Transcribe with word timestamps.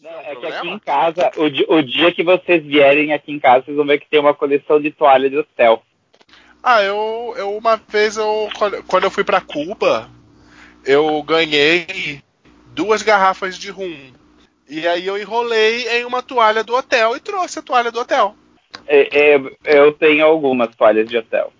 Não, 0.00 0.10
é, 0.10 0.32
é 0.32 0.36
que 0.36 0.46
aqui 0.46 0.68
em 0.68 0.78
casa, 0.78 1.30
o, 1.36 1.74
o, 1.76 1.82
dia 1.82 2.12
que 2.12 2.22
vocês 2.22 2.64
vierem 2.64 3.12
aqui 3.12 3.32
em 3.32 3.38
casa, 3.38 3.64
vocês 3.64 3.76
vão 3.76 3.86
ver 3.86 4.00
que 4.00 4.08
tem 4.08 4.18
uma 4.18 4.34
coleção 4.34 4.80
de 4.80 4.90
toalha 4.90 5.28
de 5.28 5.36
hotel. 5.36 5.82
Ah, 6.62 6.82
eu, 6.82 7.34
eu 7.36 7.56
uma 7.56 7.76
vez 7.76 8.16
eu 8.16 8.48
quando 8.86 9.04
eu 9.04 9.10
fui 9.10 9.24
para 9.24 9.40
Cuba, 9.40 10.10
eu 10.84 11.22
ganhei 11.22 12.22
duas 12.74 13.02
garrafas 13.02 13.58
de 13.58 13.70
rum. 13.70 14.12
E 14.68 14.86
aí 14.86 15.06
eu 15.06 15.18
enrolei 15.18 15.88
em 15.88 16.04
uma 16.04 16.22
toalha 16.22 16.62
do 16.64 16.74
hotel 16.74 17.16
e 17.16 17.20
trouxe 17.20 17.58
a 17.58 17.62
toalha 17.62 17.90
do 17.90 18.00
hotel. 18.00 18.34
É, 18.86 19.34
é, 19.34 19.40
eu 19.64 19.92
tenho 19.92 20.24
algumas 20.24 20.74
toalhas 20.74 21.08
de 21.08 21.18
hotel. 21.18 21.52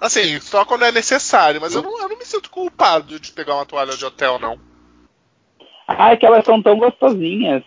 Assim, 0.00 0.40
só 0.40 0.64
quando 0.64 0.84
é 0.84 0.92
necessário, 0.92 1.60
mas 1.60 1.74
eu 1.74 1.82
não, 1.82 2.00
eu 2.00 2.08
não 2.08 2.18
me 2.18 2.24
sinto 2.24 2.50
culpado 2.50 3.20
de 3.20 3.32
pegar 3.32 3.56
uma 3.56 3.66
toalha 3.66 3.96
de 3.96 4.04
hotel, 4.04 4.38
não. 4.38 4.58
Ah, 5.86 6.12
é 6.12 6.16
que 6.16 6.24
elas 6.24 6.44
são 6.44 6.62
tão 6.62 6.78
gostosinhas. 6.78 7.62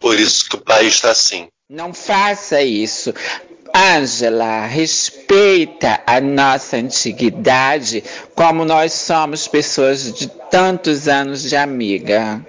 Por 0.00 0.18
isso 0.18 0.48
que 0.48 0.56
o 0.56 0.60
país 0.60 0.94
está 0.94 1.10
assim. 1.10 1.48
Não 1.68 1.94
faça 1.94 2.60
isso. 2.62 3.14
Ângela, 3.72 4.66
respeita 4.66 6.02
a 6.04 6.20
nossa 6.20 6.78
antiguidade 6.78 8.02
como 8.34 8.64
nós 8.64 8.92
somos 8.92 9.46
pessoas 9.46 10.12
de 10.12 10.26
tantos 10.26 11.06
anos 11.06 11.42
de 11.42 11.54
amiga. 11.54 12.44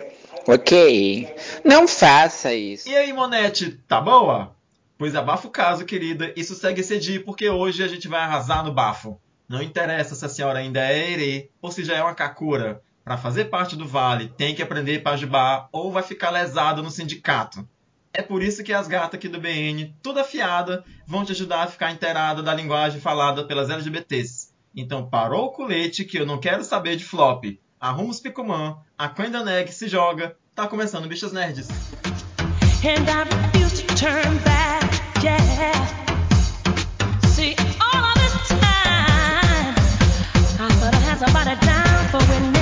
Ok? 0.48 1.28
Não 1.64 1.88
faça 1.88 2.54
isso. 2.54 2.90
E 2.90 2.96
aí, 2.96 3.14
Monete, 3.14 3.80
tá 3.88 4.02
boa? 4.02 4.56
Pois 4.98 5.16
abafa 5.16 5.48
o 5.48 5.52
caso, 5.52 5.86
querida, 5.86 6.34
e 6.36 6.44
sossegue 6.44 6.82
esse 6.82 6.98
dia, 6.98 7.24
porque 7.24 7.50
hoje 7.50 7.84
a 7.84 7.88
gente 7.88 8.08
vai 8.08 8.22
arrasar 8.22 8.64
no 8.64 8.74
bafo. 8.74 9.20
Não 9.48 9.62
interessa 9.62 10.16
se 10.16 10.26
a 10.26 10.30
senhora 10.30 10.60
ainda 10.60 10.80
é 10.80 11.12
herê 11.12 11.50
ou 11.62 11.72
se 11.72 11.84
já 11.84 11.96
é 11.96 12.02
uma 12.02 12.16
kakura. 12.16 12.82
Para 13.04 13.18
fazer 13.18 13.46
parte 13.46 13.76
do 13.76 13.88
vale, 13.88 14.30
tem 14.30 14.54
que 14.54 14.62
aprender 14.62 15.00
pajubá 15.00 15.68
ou 15.72 15.92
vai 15.92 16.04
ficar 16.04 16.30
lesado 16.30 16.84
no 16.84 16.92
sindicato. 16.92 17.68
É 18.14 18.22
por 18.22 18.44
isso 18.44 18.64
que 18.64 18.74
as 18.74 18.88
gatas 18.88 19.16
aqui 19.16 19.28
do 19.28 19.40
BN, 19.40 19.96
toda 20.04 20.22
afiada, 20.22 20.84
vão 21.08 21.26
te 21.26 21.32
ajudar 21.32 21.64
a 21.64 21.68
ficar 21.68 21.92
inteirada 21.92 22.44
da 22.44 22.54
linguagem 22.54 23.00
falada 23.00 23.46
pelas 23.46 23.70
LGBTs. 23.70 24.52
Então 24.76 25.10
parou 25.10 25.46
o 25.46 25.52
colete 25.52 26.06
que 26.06 26.18
eu 26.18 26.26
não 26.26 26.40
quero 26.40 26.64
saber 26.64 26.96
de 26.96 27.06
flop. 27.06 27.46
Arruma 27.80 28.12
os 28.12 28.20
picumã, 28.20 28.78
a 28.98 29.10
Quenda 29.10 29.44
Neg 29.44 29.72
se 29.72 29.88
joga, 29.88 30.36
tá 30.54 30.68
começando 30.68 31.08
Bichas 31.08 31.32
Nerds. 31.32 31.70
And 32.84 33.10
I 33.10 33.42
somebody 41.22 41.56
down 41.62 42.08
for 42.10 42.61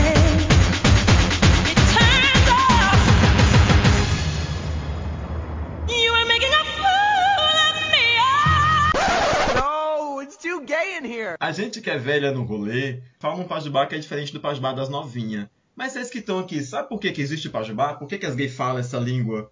winning. 11.19 11.35
A 11.39 11.51
gente 11.51 11.81
que 11.81 11.89
é 11.89 11.97
velha 11.97 12.31
no 12.31 12.43
rolê 12.43 13.01
fala 13.19 13.35
um 13.35 13.47
pajubá 13.47 13.85
que 13.85 13.95
é 13.95 13.99
diferente 13.99 14.33
do 14.33 14.39
pajubá 14.39 14.73
das 14.73 14.89
novinhas. 14.89 15.47
Mas 15.75 15.93
vocês 15.93 16.09
que 16.09 16.19
estão 16.19 16.39
aqui, 16.39 16.61
sabe 16.61 16.89
por 16.89 16.99
que, 16.99 17.11
que 17.11 17.21
existe 17.21 17.49
pajubá? 17.49 17.93
Por 17.93 18.07
que, 18.07 18.17
que 18.17 18.25
as 18.25 18.35
gays 18.35 18.55
falam 18.55 18.79
essa 18.79 18.97
língua 18.97 19.49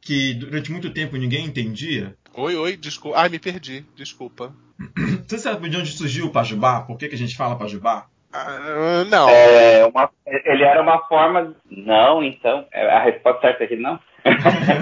que 0.00 0.34
durante 0.34 0.72
muito 0.72 0.92
tempo 0.92 1.16
ninguém 1.16 1.44
entendia? 1.44 2.16
Oi, 2.34 2.56
oi, 2.56 2.76
desculpa. 2.76 3.18
Ai, 3.18 3.28
me 3.28 3.38
perdi, 3.38 3.84
desculpa. 3.94 4.54
Você 5.26 5.38
sabe 5.38 5.68
de 5.68 5.76
onde 5.76 5.92
surgiu 5.92 6.26
o 6.26 6.30
pajubá? 6.30 6.80
Por 6.82 6.96
que, 6.96 7.08
que 7.08 7.14
a 7.14 7.18
gente 7.18 7.36
fala 7.36 7.58
pajubá? 7.58 8.06
Uh, 8.32 9.04
não. 9.08 9.28
É 9.28 9.84
uma, 9.86 10.10
ele 10.26 10.62
era 10.62 10.82
uma 10.82 10.98
forma. 11.06 11.54
Não, 11.70 12.22
então. 12.22 12.64
É, 12.72 12.88
a 12.90 13.02
resposta 13.02 13.40
certa 13.40 13.64
aqui 13.64 13.76
não. 13.76 13.98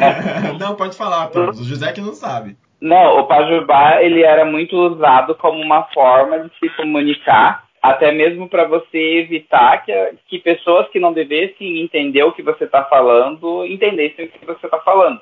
não, 0.59 0.77
pode 0.77 0.97
falar, 0.97 1.29
Thomas. 1.29 1.59
O 1.59 1.65
José 1.65 1.93
que 1.93 2.01
não 2.01 2.15
sabe. 2.15 2.57
Não, 2.81 3.21
o 3.21 3.27
Pajubá 3.27 4.03
ele 4.03 4.23
era 4.23 4.45
muito 4.45 4.77
usado 4.77 5.35
como 5.37 5.61
uma 5.61 5.85
forma 5.95 6.41
de 6.41 6.51
se 6.59 6.69
comunicar, 6.77 7.65
até 7.83 8.13
mesmo 8.13 8.49
para 8.49 8.65
você 8.65 8.99
evitar 9.19 9.85
que, 9.85 9.93
que 10.29 10.39
pessoas 10.39 10.89
que 10.91 11.01
não 11.01 11.13
devessem 11.13 11.81
entender 11.81 12.23
o 12.23 12.33
que 12.33 12.43
você 12.43 12.65
está 12.65 12.85
falando 12.85 13.65
entendessem 13.65 14.27
o 14.27 14.29
que 14.29 14.45
você 14.45 14.67
está 14.67 14.79
falando. 14.81 15.21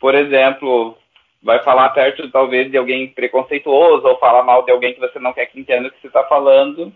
Por 0.00 0.14
exemplo, 0.14 0.96
vai 1.42 1.62
falar 1.62 1.90
perto 1.90 2.30
talvez 2.30 2.70
de 2.70 2.76
alguém 2.76 3.08
preconceituoso 3.08 4.06
ou 4.06 4.18
falar 4.18 4.42
mal 4.42 4.64
de 4.64 4.72
alguém 4.72 4.94
que 4.94 5.00
você 5.00 5.18
não 5.18 5.32
quer 5.32 5.46
que 5.46 5.60
entenda 5.60 5.88
o 5.88 5.90
que 5.90 6.00
você 6.00 6.08
está 6.08 6.24
falando. 6.24 6.92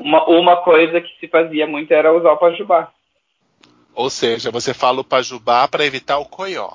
Uma, 0.00 0.24
uma 0.28 0.56
coisa 0.58 1.00
que 1.00 1.18
se 1.18 1.26
fazia 1.26 1.66
muito 1.66 1.90
era 1.92 2.12
usar 2.12 2.32
o 2.32 2.36
Pajubá. 2.36 2.92
Ou 3.94 4.10
seja, 4.10 4.50
você 4.50 4.74
fala 4.74 5.00
o 5.00 5.04
Pajubá 5.04 5.66
para 5.66 5.86
evitar 5.86 6.18
o 6.18 6.28
coió. 6.28 6.68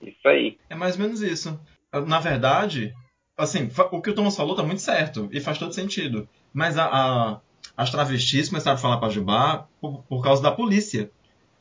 Isso 0.00 0.26
aí. 0.28 0.56
É 0.70 0.76
mais 0.76 0.94
ou 0.94 1.02
menos 1.02 1.20
isso 1.20 1.58
na 2.06 2.20
verdade, 2.20 2.94
assim, 3.36 3.70
o 3.90 4.00
que 4.00 4.10
o 4.10 4.14
Thomas 4.14 4.36
falou 4.36 4.54
tá 4.54 4.62
muito 4.62 4.82
certo 4.82 5.28
e 5.32 5.40
faz 5.40 5.58
todo 5.58 5.74
sentido. 5.74 6.28
Mas 6.52 6.76
a, 6.78 6.84
a, 6.86 7.40
as 7.76 7.90
travestis 7.90 8.48
começaram 8.48 8.76
a 8.76 8.80
falar 8.80 8.98
para 8.98 9.10
Jubá 9.10 9.66
por, 9.80 10.02
por 10.04 10.22
causa 10.22 10.42
da 10.42 10.52
polícia. 10.52 11.10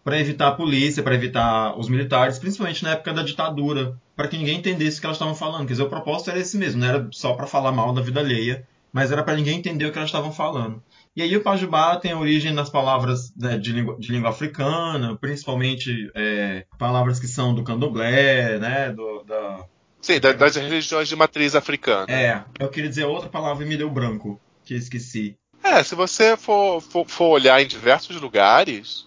Para 0.04 0.20
evitar 0.20 0.48
a 0.48 0.54
polícia, 0.54 1.04
para 1.04 1.14
evitar 1.14 1.78
os 1.78 1.90
militares, 1.90 2.40
principalmente 2.40 2.84
na 2.84 2.92
época 2.92 3.14
da 3.14 3.22
ditadura, 3.22 4.00
para 4.16 4.28
que 4.28 4.38
ninguém 4.38 4.58
entendesse 4.58 4.98
o 4.98 5.02
que 5.02 5.06
elas 5.06 5.18
estavam 5.18 5.36
falando. 5.36 5.68
Quer 5.68 5.74
dizer, 5.74 5.84
o 5.84 5.90
propósito 5.90 6.32
era 6.32 6.40
esse 6.40 6.58
mesmo, 6.58 6.82
não 6.82 6.88
era 6.88 7.08
só 7.12 7.34
para 7.34 7.46
falar 7.46 7.72
mal 7.72 7.94
da 7.94 8.02
vida 8.02 8.20
alheia, 8.20 8.66
mas 8.92 9.12
era 9.12 9.24
para 9.24 9.36
ninguém 9.36 9.58
entender 9.58 9.86
o 9.86 9.92
que 9.92 9.98
elas 9.98 10.10
estavam 10.10 10.32
falando. 10.32 10.82
E 11.16 11.22
aí 11.22 11.36
o 11.36 11.44
Pajubá 11.44 11.98
tem 11.98 12.14
origem 12.14 12.54
nas 12.54 12.70
palavras 12.70 13.34
né, 13.36 13.58
de, 13.58 13.72
língua, 13.72 13.98
de, 14.00 14.12
língua, 14.12 14.30
africana, 14.30 15.18
principalmente 15.18 16.10
é, 16.16 16.66
palavras 16.78 17.20
que 17.20 17.28
são 17.28 17.54
do 17.54 17.64
candomblé, 17.64 18.58
né, 18.58 18.92
do, 18.92 19.24
da, 19.24 19.66
Sim, 20.02 20.20
das 20.20 20.56
religiões 20.56 21.08
de 21.08 21.16
matriz 21.16 21.56
africana. 21.56 22.06
É, 22.10 22.44
eu 22.60 22.70
queria 22.70 22.90
dizer 22.90 23.06
outra 23.06 23.30
palavra 23.30 23.66
e 23.66 23.68
me 23.68 23.78
deu 23.78 23.90
branco, 23.90 24.40
que 24.64 24.74
esqueci. 24.74 25.36
É, 25.64 25.84
se 25.84 25.94
você 25.94 26.38
for, 26.38 26.82
for, 26.82 27.06
for 27.06 27.26
olhar 27.26 27.62
em 27.62 27.68
diversos 27.68 28.20
lugares, 28.20 29.06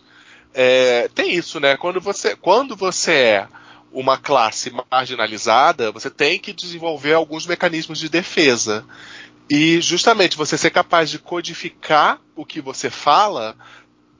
é, 0.52 1.08
tem 1.14 1.34
isso, 1.34 1.58
né? 1.58 1.76
Quando 1.76 2.00
você, 2.00 2.36
quando 2.36 2.76
você 2.76 3.12
é 3.12 3.48
uma 3.90 4.18
classe 4.18 4.72
marginalizada, 4.90 5.90
você 5.92 6.10
tem 6.10 6.38
que 6.38 6.52
desenvolver 6.52 7.14
alguns 7.14 7.46
mecanismos 7.46 7.98
de 7.98 8.08
defesa. 8.08 8.84
E 9.50 9.80
justamente 9.80 10.36
você 10.36 10.56
ser 10.56 10.70
capaz 10.70 11.10
de 11.10 11.18
codificar 11.18 12.20
o 12.34 12.44
que 12.44 12.60
você 12.60 12.88
fala 12.88 13.56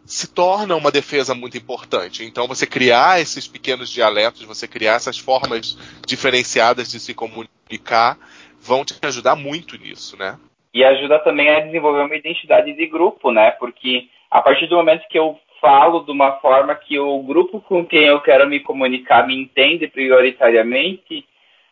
se 0.04 0.32
torna 0.32 0.76
uma 0.76 0.90
defesa 0.90 1.34
muito 1.34 1.56
importante. 1.56 2.24
Então, 2.24 2.46
você 2.46 2.66
criar 2.66 3.20
esses 3.20 3.46
pequenos 3.46 3.90
dialetos, 3.90 4.42
você 4.42 4.66
criar 4.66 4.94
essas 4.94 5.18
formas 5.18 5.78
diferenciadas 6.06 6.90
de 6.90 6.98
se 6.98 7.14
comunicar, 7.14 8.18
vão 8.60 8.84
te 8.84 8.94
ajudar 9.02 9.36
muito 9.36 9.76
nisso, 9.78 10.16
né? 10.16 10.38
E 10.74 10.84
ajuda 10.84 11.18
também 11.20 11.50
a 11.50 11.60
desenvolver 11.60 12.02
uma 12.02 12.16
identidade 12.16 12.72
de 12.72 12.86
grupo, 12.86 13.30
né? 13.30 13.50
Porque 13.52 14.08
a 14.30 14.40
partir 14.40 14.66
do 14.66 14.76
momento 14.76 15.06
que 15.08 15.18
eu 15.18 15.38
falo 15.60 16.00
de 16.00 16.10
uma 16.10 16.32
forma 16.40 16.74
que 16.74 16.98
o 16.98 17.22
grupo 17.22 17.60
com 17.60 17.84
quem 17.86 18.04
eu 18.04 18.20
quero 18.20 18.48
me 18.48 18.58
comunicar 18.58 19.26
me 19.26 19.36
entende 19.40 19.86
prioritariamente, 19.86 21.24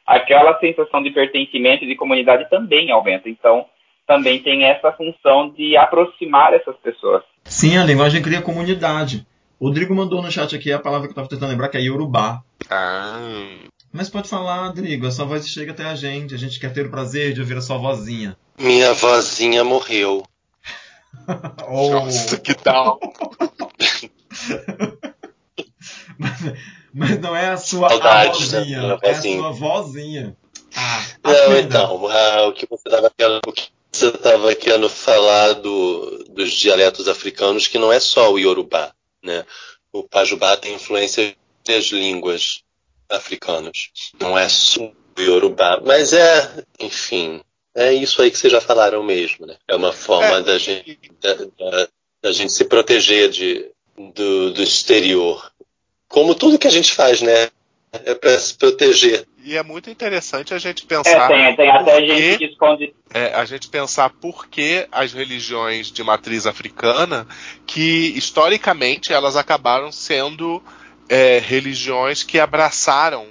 aquela 0.06 0.58
sensação 0.60 1.02
de 1.02 1.10
pertencimento 1.10 1.84
e 1.84 1.88
de 1.88 1.96
comunidade 1.96 2.48
também 2.48 2.90
aumenta. 2.90 3.28
Então, 3.28 3.66
também 4.10 4.42
tem 4.42 4.64
essa 4.64 4.90
função 4.90 5.50
de 5.50 5.76
aproximar 5.76 6.52
essas 6.52 6.74
pessoas. 6.78 7.22
Sim, 7.44 7.78
a 7.78 7.84
linguagem 7.84 8.20
cria 8.20 8.42
comunidade. 8.42 9.24
O 9.56 9.68
Rodrigo 9.68 9.94
mandou 9.94 10.20
no 10.20 10.32
chat 10.32 10.56
aqui 10.56 10.72
a 10.72 10.80
palavra 10.80 11.06
que 11.06 11.10
eu 11.10 11.12
estava 11.12 11.28
tentando 11.28 11.50
lembrar, 11.50 11.68
que 11.68 11.76
é 11.76 11.80
Yorubá. 11.80 12.42
Ah. 12.68 13.20
Mas 13.92 14.10
pode 14.10 14.28
falar, 14.28 14.66
Rodrigo, 14.66 15.06
a 15.06 15.12
sua 15.12 15.26
voz 15.26 15.48
chega 15.48 15.70
até 15.70 15.84
a 15.84 15.94
gente. 15.94 16.34
A 16.34 16.38
gente 16.38 16.58
quer 16.58 16.72
ter 16.72 16.86
o 16.86 16.90
prazer 16.90 17.32
de 17.32 17.40
ouvir 17.40 17.56
a 17.56 17.60
sua 17.60 17.78
vozinha. 17.78 18.36
Minha 18.58 18.92
vozinha 18.94 19.62
morreu. 19.62 20.24
oh. 21.68 21.90
Nossa, 21.90 22.36
que 22.36 22.54
tal? 22.54 22.98
mas, 26.18 26.52
mas, 26.92 27.20
não 27.20 27.36
é 27.36 27.50
a 27.50 27.56
sua 27.56 27.90
vozinha, 27.90 28.98
é 29.04 29.10
a 29.10 29.14
sua 29.14 29.52
vozinha. 29.52 30.36
Ah, 30.74 31.00
não, 31.22 31.56
então, 31.56 32.08
ah, 32.08 32.48
o 32.48 32.52
que 32.52 32.66
você 32.68 32.88
estava 32.88 33.08
querendo, 33.16 33.40
o 33.46 33.52
que 33.52 33.70
você 33.92 34.08
estava 34.08 34.54
querendo 34.54 34.88
falar 34.88 35.54
do, 35.54 36.24
dos 36.30 36.52
dialetos 36.52 37.08
africanos, 37.08 37.66
que 37.66 37.78
não 37.78 37.92
é 37.92 37.98
só 37.98 38.32
o 38.32 38.38
Yorubá, 38.38 38.92
né? 39.22 39.44
O 39.92 40.04
Pajubá 40.04 40.56
tem 40.56 40.74
influência 40.74 41.34
das 41.66 41.86
línguas 41.86 42.62
africanas. 43.08 43.90
Não 44.20 44.38
é 44.38 44.48
só 44.48 44.92
o 45.18 45.20
Yorubá, 45.20 45.80
mas 45.84 46.12
é, 46.12 46.64
enfim, 46.78 47.42
é 47.74 47.92
isso 47.92 48.22
aí 48.22 48.30
que 48.30 48.38
vocês 48.38 48.52
já 48.52 48.60
falaram 48.60 49.02
mesmo, 49.02 49.46
né? 49.46 49.56
É 49.68 49.74
uma 49.74 49.92
forma 49.92 50.38
é. 50.38 50.42
da, 50.42 50.58
gente, 50.58 50.98
da, 51.20 51.34
da, 51.34 51.88
da, 52.22 52.32
gente 52.32 52.52
se 52.52 52.64
proteger 52.64 53.28
de, 53.30 53.70
do, 54.14 54.52
do 54.52 54.62
exterior. 54.62 55.52
Como 56.08 56.34
tudo 56.34 56.58
que 56.58 56.66
a 56.66 56.70
gente 56.70 56.92
faz, 56.92 57.20
né? 57.22 57.50
É 57.92 58.14
para 58.14 58.38
se 58.38 58.54
proteger. 58.54 59.26
E 59.42 59.56
é 59.56 59.62
muito 59.62 59.90
interessante 59.90 60.54
a 60.54 60.58
gente 60.58 60.86
pensar. 60.86 61.30
É, 61.30 61.46
tem, 61.46 61.56
tem 61.56 61.70
até 61.70 62.06
gente 62.06 62.38
que 62.38 62.44
esconde. 62.44 62.94
É, 63.12 63.34
a 63.34 63.44
gente 63.44 63.68
pensar 63.68 64.10
por 64.10 64.46
que 64.48 64.86
as 64.92 65.12
religiões 65.12 65.90
de 65.90 66.04
matriz 66.04 66.46
africana, 66.46 67.26
que 67.66 68.12
historicamente 68.16 69.12
elas 69.12 69.36
acabaram 69.36 69.90
sendo 69.90 70.62
é, 71.08 71.38
religiões 71.38 72.22
que 72.22 72.38
abraçaram 72.38 73.28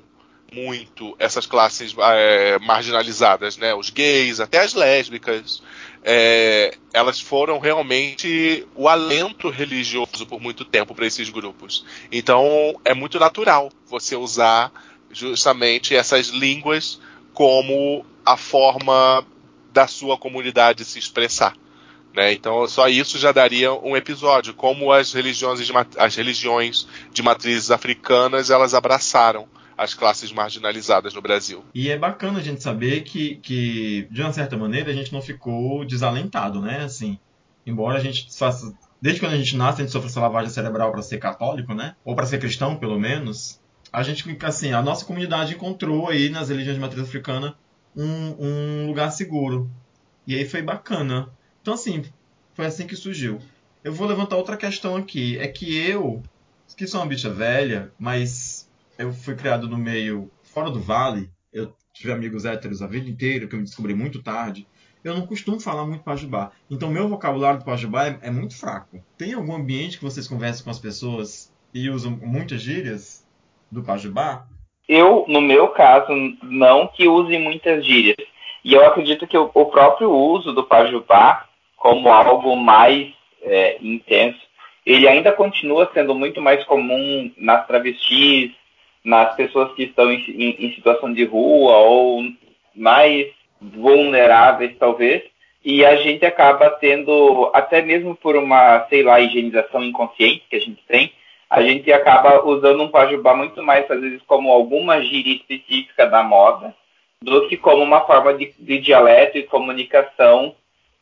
muito 0.51 1.15
essas 1.19 1.45
classes 1.45 1.95
é, 1.97 2.57
marginalizadas, 2.59 3.57
né? 3.57 3.73
Os 3.73 3.89
gays, 3.89 4.39
até 4.39 4.59
as 4.59 4.73
lésbicas, 4.73 5.61
é, 6.03 6.77
elas 6.93 7.19
foram 7.19 7.59
realmente 7.59 8.65
o 8.75 8.87
alento 8.87 9.49
religioso 9.49 10.25
por 10.25 10.39
muito 10.39 10.63
tempo 10.63 10.95
para 10.95 11.05
esses 11.05 11.29
grupos. 11.29 11.85
Então 12.11 12.79
é 12.85 12.93
muito 12.93 13.19
natural 13.19 13.69
você 13.87 14.15
usar 14.15 14.71
justamente 15.11 15.95
essas 15.95 16.27
línguas 16.27 16.99
como 17.33 18.05
a 18.25 18.37
forma 18.37 19.25
da 19.71 19.87
sua 19.87 20.17
comunidade 20.17 20.85
se 20.85 20.99
expressar. 20.99 21.55
Né? 22.13 22.33
Então, 22.33 22.67
só 22.67 22.87
isso 22.87 23.19
já 23.19 23.31
daria 23.31 23.71
um 23.73 23.95
episódio, 23.95 24.53
como 24.53 24.91
as 24.91 25.13
religiões 25.13 25.65
de, 25.65 25.71
as 25.97 26.15
religiões 26.15 26.87
de 27.11 27.21
matrizes 27.21 27.69
africanas 27.69 28.49
elas 28.49 28.73
abraçaram 28.73 29.47
as 29.79 29.93
classes 29.93 30.29
marginalizadas 30.33 31.13
no 31.13 31.21
Brasil. 31.21 31.63
E 31.73 31.89
é 31.89 31.97
bacana 31.97 32.39
a 32.39 32.41
gente 32.41 32.61
saber 32.61 33.01
que, 33.03 33.37
que, 33.37 34.05
de 34.11 34.21
uma 34.21 34.33
certa 34.33 34.57
maneira, 34.57 34.91
a 34.91 34.93
gente 34.93 35.13
não 35.13 35.21
ficou 35.21 35.85
desalentado, 35.85 36.59
né? 36.59 36.81
Assim, 36.83 37.17
embora 37.65 37.97
a 37.97 38.01
gente 38.01 38.27
faça. 38.37 38.77
Desde 39.01 39.21
quando 39.21 39.31
a 39.31 39.37
gente 39.37 39.55
nasce, 39.55 39.81
a 39.81 39.85
gente 39.85 39.93
sofre 39.93 40.09
essa 40.09 40.19
lavagem 40.19 40.49
cerebral 40.49 40.91
para 40.91 41.01
ser 41.01 41.17
católico, 41.17 41.73
né? 41.73 41.95
Ou 42.03 42.13
para 42.13 42.25
ser 42.25 42.39
cristão, 42.39 42.75
pelo 42.75 42.99
menos. 42.99 43.57
A 43.91 44.03
gente, 44.03 44.37
assim, 44.43 44.73
a 44.73 44.81
nossa 44.81 45.05
comunidade 45.05 45.53
encontrou 45.53 46.09
aí 46.09 46.29
nas 46.29 46.49
religiões 46.49 46.75
de 46.75 46.81
matriz 46.81 47.01
africana 47.01 47.55
um, 47.95 48.35
um 48.37 48.87
lugar 48.87 49.11
seguro. 49.11 49.71
E 50.27 50.35
aí 50.35 50.43
foi 50.43 50.61
bacana. 50.61 51.29
Então, 51.61 51.73
assim, 51.73 52.03
foi 52.53 52.65
assim 52.65 52.85
que 52.85 52.97
surgiu. 52.97 53.39
Eu 53.81 53.93
vou 53.93 54.05
levantar 54.05 54.35
outra 54.35 54.57
questão 54.57 54.97
aqui. 54.97 55.39
É 55.39 55.47
que 55.47 55.73
eu, 55.77 56.21
que 56.75 56.85
sou 56.85 56.99
uma 56.99 57.07
bicha 57.07 57.29
velha, 57.29 57.93
mas 57.97 58.48
eu 58.99 59.13
fui 59.13 59.33
criado 59.33 59.67
no 59.69 59.77
meio 59.77 60.29
fora 60.43 60.69
do 60.69 60.79
vale, 60.79 61.29
eu 61.53 61.73
tive 61.93 62.11
amigos 62.11 62.45
héteros 62.45 62.81
a 62.81 62.87
vida 62.87 63.09
inteira, 63.09 63.47
que 63.47 63.55
eu 63.55 63.59
me 63.59 63.65
descobri 63.65 63.95
muito 63.95 64.21
tarde. 64.21 64.67
Eu 65.01 65.15
não 65.15 65.25
costumo 65.25 65.59
falar 65.59 65.85
muito 65.85 66.03
pajubá. 66.03 66.51
Então, 66.69 66.91
meu 66.91 67.07
vocabulário 67.07 67.59
do 67.59 67.65
pajubá 67.65 68.07
é, 68.07 68.19
é 68.23 68.29
muito 68.29 68.59
fraco. 68.59 69.01
Tem 69.17 69.33
algum 69.33 69.55
ambiente 69.55 69.97
que 69.97 70.03
vocês 70.03 70.27
conversam 70.27 70.65
com 70.65 70.69
as 70.69 70.79
pessoas 70.79 71.51
e 71.73 71.89
usam 71.89 72.11
muitas 72.21 72.61
gírias 72.61 73.25
do 73.71 73.81
pajubá? 73.81 74.45
Eu, 74.87 75.23
no 75.29 75.39
meu 75.39 75.69
caso, 75.69 76.11
não 76.43 76.87
que 76.87 77.07
use 77.07 77.37
muitas 77.37 77.85
gírias. 77.85 78.17
E 78.65 78.73
eu 78.73 78.85
acredito 78.85 79.25
que 79.25 79.37
o, 79.37 79.49
o 79.53 79.65
próprio 79.67 80.11
uso 80.11 80.51
do 80.51 80.65
pajubá 80.65 81.47
como 81.77 82.09
algo 82.09 82.57
mais 82.57 83.13
é, 83.41 83.77
intenso, 83.81 84.39
ele 84.85 85.07
ainda 85.07 85.31
continua 85.31 85.89
sendo 85.93 86.13
muito 86.13 86.41
mais 86.41 86.63
comum 86.65 87.31
nas 87.37 87.65
travestis, 87.65 88.51
nas 89.03 89.35
pessoas 89.35 89.73
que 89.73 89.83
estão 89.83 90.11
em, 90.11 90.19
em, 90.29 90.65
em 90.65 90.73
situação 90.73 91.13
de 91.13 91.23
rua 91.25 91.77
ou 91.77 92.23
mais 92.75 93.27
vulneráveis, 93.61 94.75
talvez, 94.77 95.23
e 95.63 95.85
a 95.85 95.95
gente 95.97 96.25
acaba 96.25 96.69
tendo, 96.69 97.51
até 97.53 97.81
mesmo 97.81 98.15
por 98.15 98.35
uma, 98.35 98.85
sei 98.87 99.03
lá, 99.03 99.19
higienização 99.19 99.83
inconsciente 99.83 100.45
que 100.49 100.55
a 100.55 100.61
gente 100.61 100.81
tem, 100.87 101.11
a 101.49 101.61
gente 101.61 101.91
acaba 101.91 102.45
usando 102.45 102.83
um 102.83 102.89
pajubá 102.89 103.35
muito 103.35 103.61
mais, 103.63 103.89
às 103.89 103.99
vezes, 103.99 104.21
como 104.27 104.51
alguma 104.51 105.01
gíria 105.01 105.35
específica 105.35 106.05
da 106.05 106.23
moda, 106.23 106.73
do 107.21 107.47
que 107.47 107.57
como 107.57 107.83
uma 107.83 108.01
forma 108.01 108.33
de, 108.35 108.53
de 108.57 108.79
dialeto 108.79 109.37
e 109.37 109.43
comunicação 109.43 110.55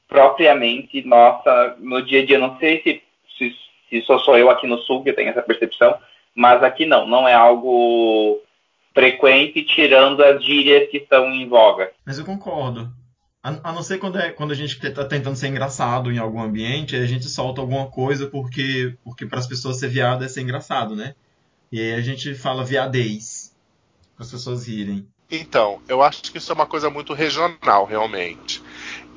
propriamente 0.08 1.06
nossa 1.06 1.76
no 1.80 2.02
dia 2.02 2.22
a 2.22 2.26
dia. 2.26 2.40
Não 2.40 2.58
sei 2.58 2.82
se, 2.82 3.04
se, 3.38 3.56
se 3.90 4.02
sou 4.04 4.18
só 4.20 4.38
eu 4.38 4.50
aqui 4.50 4.66
no 4.66 4.78
Sul 4.80 5.04
que 5.04 5.14
tenho 5.14 5.30
essa 5.30 5.42
percepção, 5.42 5.96
mas 6.38 6.62
aqui 6.62 6.86
não, 6.86 7.08
não 7.08 7.28
é 7.28 7.34
algo 7.34 8.40
frequente, 8.94 9.64
tirando 9.64 10.24
as 10.24 10.44
gírias 10.44 10.88
que 10.92 10.98
estão 10.98 11.32
em 11.32 11.50
voga. 11.50 11.92
Mas 12.06 12.20
eu 12.20 12.26
concordo. 12.26 12.92
A, 13.44 13.70
a 13.70 13.74
não 13.74 13.82
ser 13.82 13.98
quando, 13.98 14.20
é, 14.20 14.30
quando 14.30 14.52
a 14.52 14.56
gente 14.56 14.78
está 14.78 15.04
tentando 15.04 15.36
ser 15.36 15.48
engraçado 15.48 16.12
em 16.12 16.20
algum 16.20 16.40
ambiente, 16.40 16.96
a 16.96 17.08
gente 17.08 17.28
solta 17.28 17.60
alguma 17.60 17.88
coisa 17.88 18.28
porque, 18.28 18.94
porque 19.04 19.26
para 19.26 19.40
as 19.40 19.48
pessoas 19.48 19.80
ser 19.80 19.88
viado 19.88 20.24
é 20.24 20.28
ser 20.28 20.42
engraçado, 20.42 20.96
né? 20.96 21.16
E 21.72 21.82
aí 21.82 21.94
a 21.94 22.02
gente 22.02 22.36
fala 22.36 22.64
viadez, 22.64 23.52
para 24.16 24.24
as 24.24 24.32
pessoas 24.32 24.68
rirem. 24.68 25.08
Então, 25.30 25.82
eu 25.90 26.04
acho 26.04 26.32
que 26.32 26.38
isso 26.38 26.52
é 26.52 26.56
uma 26.56 26.68
coisa 26.68 26.90
muito 26.90 27.14
regional, 27.14 27.86
realmente. 27.86 28.62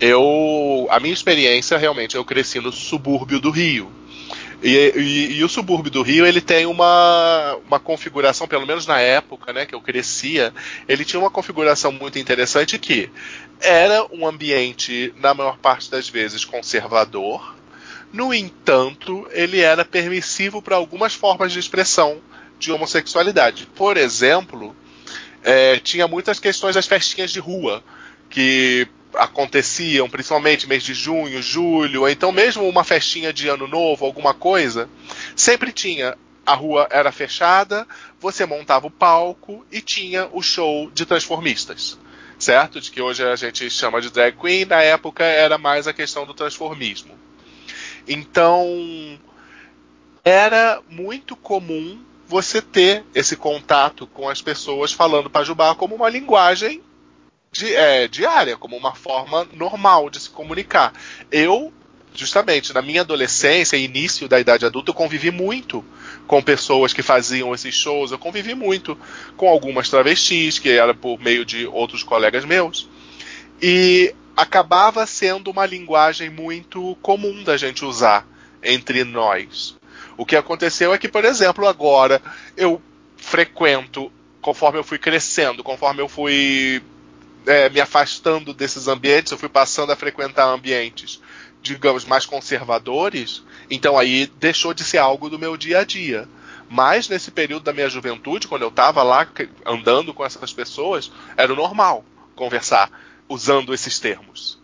Eu, 0.00 0.88
a 0.90 0.98
minha 0.98 1.12
experiência, 1.12 1.76
realmente, 1.76 2.16
eu 2.16 2.24
cresci 2.24 2.60
no 2.60 2.72
subúrbio 2.72 3.38
do 3.38 3.50
Rio. 3.50 3.99
E, 4.62 4.92
e, 4.94 5.38
e, 5.38 5.44
o 5.44 5.48
subúrbio 5.48 5.90
do 5.90 6.02
Rio 6.02 6.26
ele 6.26 6.40
tem 6.40 6.66
uma, 6.66 7.56
uma 7.66 7.80
configuração, 7.80 8.46
pelo 8.46 8.66
menos 8.66 8.86
na 8.86 9.00
época 9.00 9.52
né, 9.54 9.64
que 9.64 9.74
eu 9.74 9.80
crescia, 9.80 10.52
ele 10.86 11.04
tinha 11.04 11.18
uma 11.18 11.30
configuração 11.30 11.90
muito 11.90 12.18
interessante 12.18 12.78
que 12.78 13.10
era 13.58 14.06
um 14.12 14.26
ambiente, 14.26 15.14
na 15.16 15.32
maior 15.32 15.56
parte 15.58 15.90
das 15.90 16.08
vezes, 16.08 16.44
conservador. 16.44 17.56
No 18.12 18.34
entanto, 18.34 19.26
ele 19.30 19.60
era 19.60 19.84
permissivo 19.84 20.60
para 20.60 20.76
algumas 20.76 21.14
formas 21.14 21.52
de 21.52 21.58
expressão 21.58 22.20
de 22.58 22.70
homossexualidade. 22.70 23.66
Por 23.74 23.96
exemplo, 23.96 24.76
é, 25.42 25.78
tinha 25.78 26.06
muitas 26.06 26.38
questões 26.38 26.74
das 26.74 26.86
festinhas 26.86 27.30
de 27.30 27.40
rua, 27.40 27.82
que 28.28 28.86
aconteciam, 29.14 30.08
principalmente 30.08 30.68
mês 30.68 30.82
de 30.82 30.94
junho, 30.94 31.42
julho, 31.42 32.02
ou 32.02 32.08
então 32.08 32.32
mesmo 32.32 32.68
uma 32.68 32.84
festinha 32.84 33.32
de 33.32 33.48
ano 33.48 33.66
novo, 33.66 34.04
alguma 34.04 34.34
coisa, 34.34 34.88
sempre 35.34 35.72
tinha 35.72 36.16
a 36.44 36.54
rua 36.54 36.88
era 36.90 37.12
fechada, 37.12 37.86
você 38.18 38.44
montava 38.44 38.86
o 38.86 38.90
palco 38.90 39.64
e 39.70 39.80
tinha 39.80 40.28
o 40.32 40.42
show 40.42 40.90
de 40.90 41.06
transformistas. 41.06 41.98
Certo? 42.38 42.80
De 42.80 42.90
que 42.90 43.02
hoje 43.02 43.22
a 43.22 43.36
gente 43.36 43.68
chama 43.68 44.00
de 44.00 44.10
drag 44.10 44.36
queen, 44.36 44.64
na 44.64 44.82
época 44.82 45.22
era 45.22 45.58
mais 45.58 45.86
a 45.86 45.92
questão 45.92 46.24
do 46.24 46.32
transformismo. 46.32 47.14
Então, 48.08 48.66
era 50.24 50.80
muito 50.88 51.36
comum 51.36 52.02
você 52.26 52.62
ter 52.62 53.04
esse 53.14 53.36
contato 53.36 54.06
com 54.06 54.28
as 54.28 54.40
pessoas 54.40 54.92
falando 54.92 55.28
pajubá 55.28 55.74
como 55.74 55.94
uma 55.94 56.08
linguagem 56.08 56.82
di, 57.52 57.74
é, 57.74 58.08
diária, 58.08 58.56
como 58.56 58.76
uma 58.76 58.94
forma 58.94 59.46
normal 59.52 60.08
de 60.08 60.20
se 60.20 60.30
comunicar. 60.30 60.92
Eu, 61.30 61.72
justamente, 62.14 62.72
na 62.72 62.82
minha 62.82 63.00
adolescência 63.00 63.76
início 63.76 64.28
da 64.28 64.38
idade 64.38 64.64
adulta, 64.64 64.90
eu 64.90 64.94
convivi 64.94 65.30
muito 65.30 65.84
com 66.26 66.42
pessoas 66.42 66.92
que 66.92 67.02
faziam 67.02 67.52
esses 67.54 67.74
shows, 67.74 68.12
eu 68.12 68.18
convivi 68.18 68.54
muito 68.54 68.96
com 69.36 69.48
algumas 69.48 69.88
travestis, 69.88 70.58
que 70.58 70.70
era 70.70 70.94
por 70.94 71.18
meio 71.20 71.44
de 71.44 71.66
outros 71.66 72.02
colegas 72.02 72.44
meus. 72.44 72.88
E 73.60 74.14
acabava 74.36 75.04
sendo 75.06 75.50
uma 75.50 75.66
linguagem 75.66 76.30
muito 76.30 76.96
comum 77.02 77.42
da 77.42 77.56
gente 77.56 77.84
usar 77.84 78.26
entre 78.62 79.04
nós. 79.04 79.76
O 80.16 80.24
que 80.24 80.36
aconteceu 80.36 80.94
é 80.94 80.98
que, 80.98 81.08
por 81.08 81.24
exemplo, 81.24 81.66
agora 81.66 82.22
eu 82.56 82.80
frequento, 83.16 84.10
conforme 84.40 84.78
eu 84.78 84.84
fui 84.84 84.98
crescendo, 84.98 85.64
conforme 85.64 86.00
eu 86.00 86.08
fui 86.08 86.82
é, 87.46 87.68
me 87.68 87.80
afastando 87.80 88.52
desses 88.52 88.88
ambientes, 88.88 89.32
eu 89.32 89.38
fui 89.38 89.48
passando 89.48 89.92
a 89.92 89.96
frequentar 89.96 90.46
ambientes, 90.46 91.20
digamos, 91.62 92.04
mais 92.04 92.26
conservadores, 92.26 93.42
então 93.70 93.98
aí 93.98 94.26
deixou 94.38 94.72
de 94.72 94.84
ser 94.84 94.98
algo 94.98 95.28
do 95.28 95.38
meu 95.38 95.56
dia 95.56 95.80
a 95.80 95.84
dia. 95.84 96.28
Mas 96.68 97.08
nesse 97.08 97.30
período 97.30 97.64
da 97.64 97.72
minha 97.72 97.90
juventude, 97.90 98.46
quando 98.46 98.62
eu 98.62 98.68
estava 98.68 99.02
lá 99.02 99.26
andando 99.66 100.14
com 100.14 100.24
essas 100.24 100.52
pessoas, 100.52 101.10
era 101.36 101.54
normal 101.54 102.04
conversar 102.36 102.90
usando 103.28 103.74
esses 103.74 103.98
termos, 103.98 104.58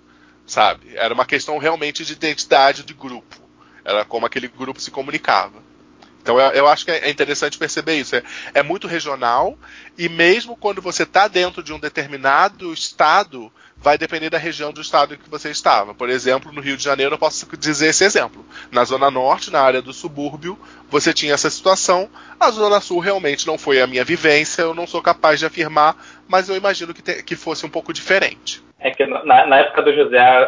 sabe? 0.47 0.95
Era 0.95 1.13
uma 1.13 1.27
questão 1.27 1.59
realmente 1.59 2.05
de 2.05 2.13
identidade 2.13 2.85
de 2.85 2.95
grupo. 2.95 3.37
Era 3.85 4.05
como 4.05 4.27
aquele 4.27 4.49
grupo 4.49 4.81
se 4.81 4.91
comunicava. 4.91 5.63
Então 6.27 6.41
eu, 6.41 6.51
eu 6.51 6.67
acho 6.67 6.85
que 6.85 6.91
é, 6.91 7.07
é 7.07 7.11
interessante 7.11 7.57
perceber 7.57 7.95
isso. 7.95 8.17
É, 8.17 8.23
é 8.55 8.63
muito 8.65 8.89
regional 8.89 9.57
e 9.97 10.09
mesmo 10.09 10.57
quando 10.57 10.83
você 10.83 11.05
está 11.05 11.29
dentro 11.29 11.63
de 11.63 11.73
um 11.73 11.79
determinado 11.79 12.73
estado, 12.73 13.53
vai 13.77 13.97
depender 13.97 14.29
da 14.29 14.37
região 14.37 14.73
do 14.73 14.81
estado 14.81 15.15
em 15.15 15.19
que 15.19 15.31
você 15.31 15.51
estava. 15.51 15.95
Por 15.95 16.11
exemplo, 16.11 16.51
no 16.51 16.61
Rio 16.61 16.77
de 16.77 16.83
Janeiro, 16.83 17.15
eu 17.15 17.19
posso 17.19 17.47
dizer 17.57 17.91
esse 17.91 18.03
exemplo. 18.03 18.45
Na 18.73 18.83
Zona 18.83 19.09
Norte, 19.09 19.53
na 19.53 19.61
área 19.61 19.81
do 19.81 19.93
subúrbio, 19.93 20.59
você 20.91 21.15
tinha 21.15 21.33
essa 21.33 21.49
situação. 21.49 22.11
A 22.41 22.51
Zona 22.51 22.81
Sul 22.81 22.99
realmente 22.99 23.47
não 23.47 23.57
foi 23.57 23.81
a 23.81 23.87
minha 23.87 24.05
vivência, 24.05 24.63
eu 24.63 24.75
não 24.75 24.85
sou 24.85 25.01
capaz 25.01 25.39
de 25.39 25.47
afirmar, 25.47 25.95
mas 26.27 26.49
eu 26.49 26.57
imagino 26.57 26.93
que, 26.93 27.03
te, 27.03 27.23
que 27.23 27.37
fosse 27.37 27.65
um 27.65 27.71
pouco 27.71 27.93
diferente. 27.93 28.61
É 28.81 28.91
que 28.91 29.07
na, 29.07 29.47
na 29.47 29.59
época 29.59 29.83
do 29.83 29.95
José, 29.95 30.19
a, 30.19 30.43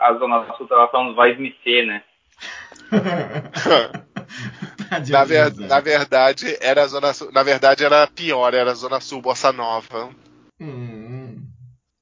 a, 0.00 0.08
a 0.08 0.14
Zona 0.14 0.46
Sul 0.56 0.64
estava 0.64 0.88
falando 0.88 1.14
vai 1.14 1.36
me 1.36 1.54
ser, 1.62 1.86
né? 1.86 2.02
na, 5.10 5.24
ver, 5.24 5.54
na, 5.56 5.80
verdade, 5.80 6.56
era 6.60 6.82
a 6.82 6.86
zona 6.86 7.12
sul, 7.12 7.30
na 7.32 7.42
verdade 7.42 7.84
era 7.84 8.06
pior, 8.06 8.54
era 8.54 8.72
a 8.72 8.74
zona 8.74 9.00
sul 9.00 9.20
bossa 9.22 9.52
nova. 9.52 10.10
Hum, 10.60 11.46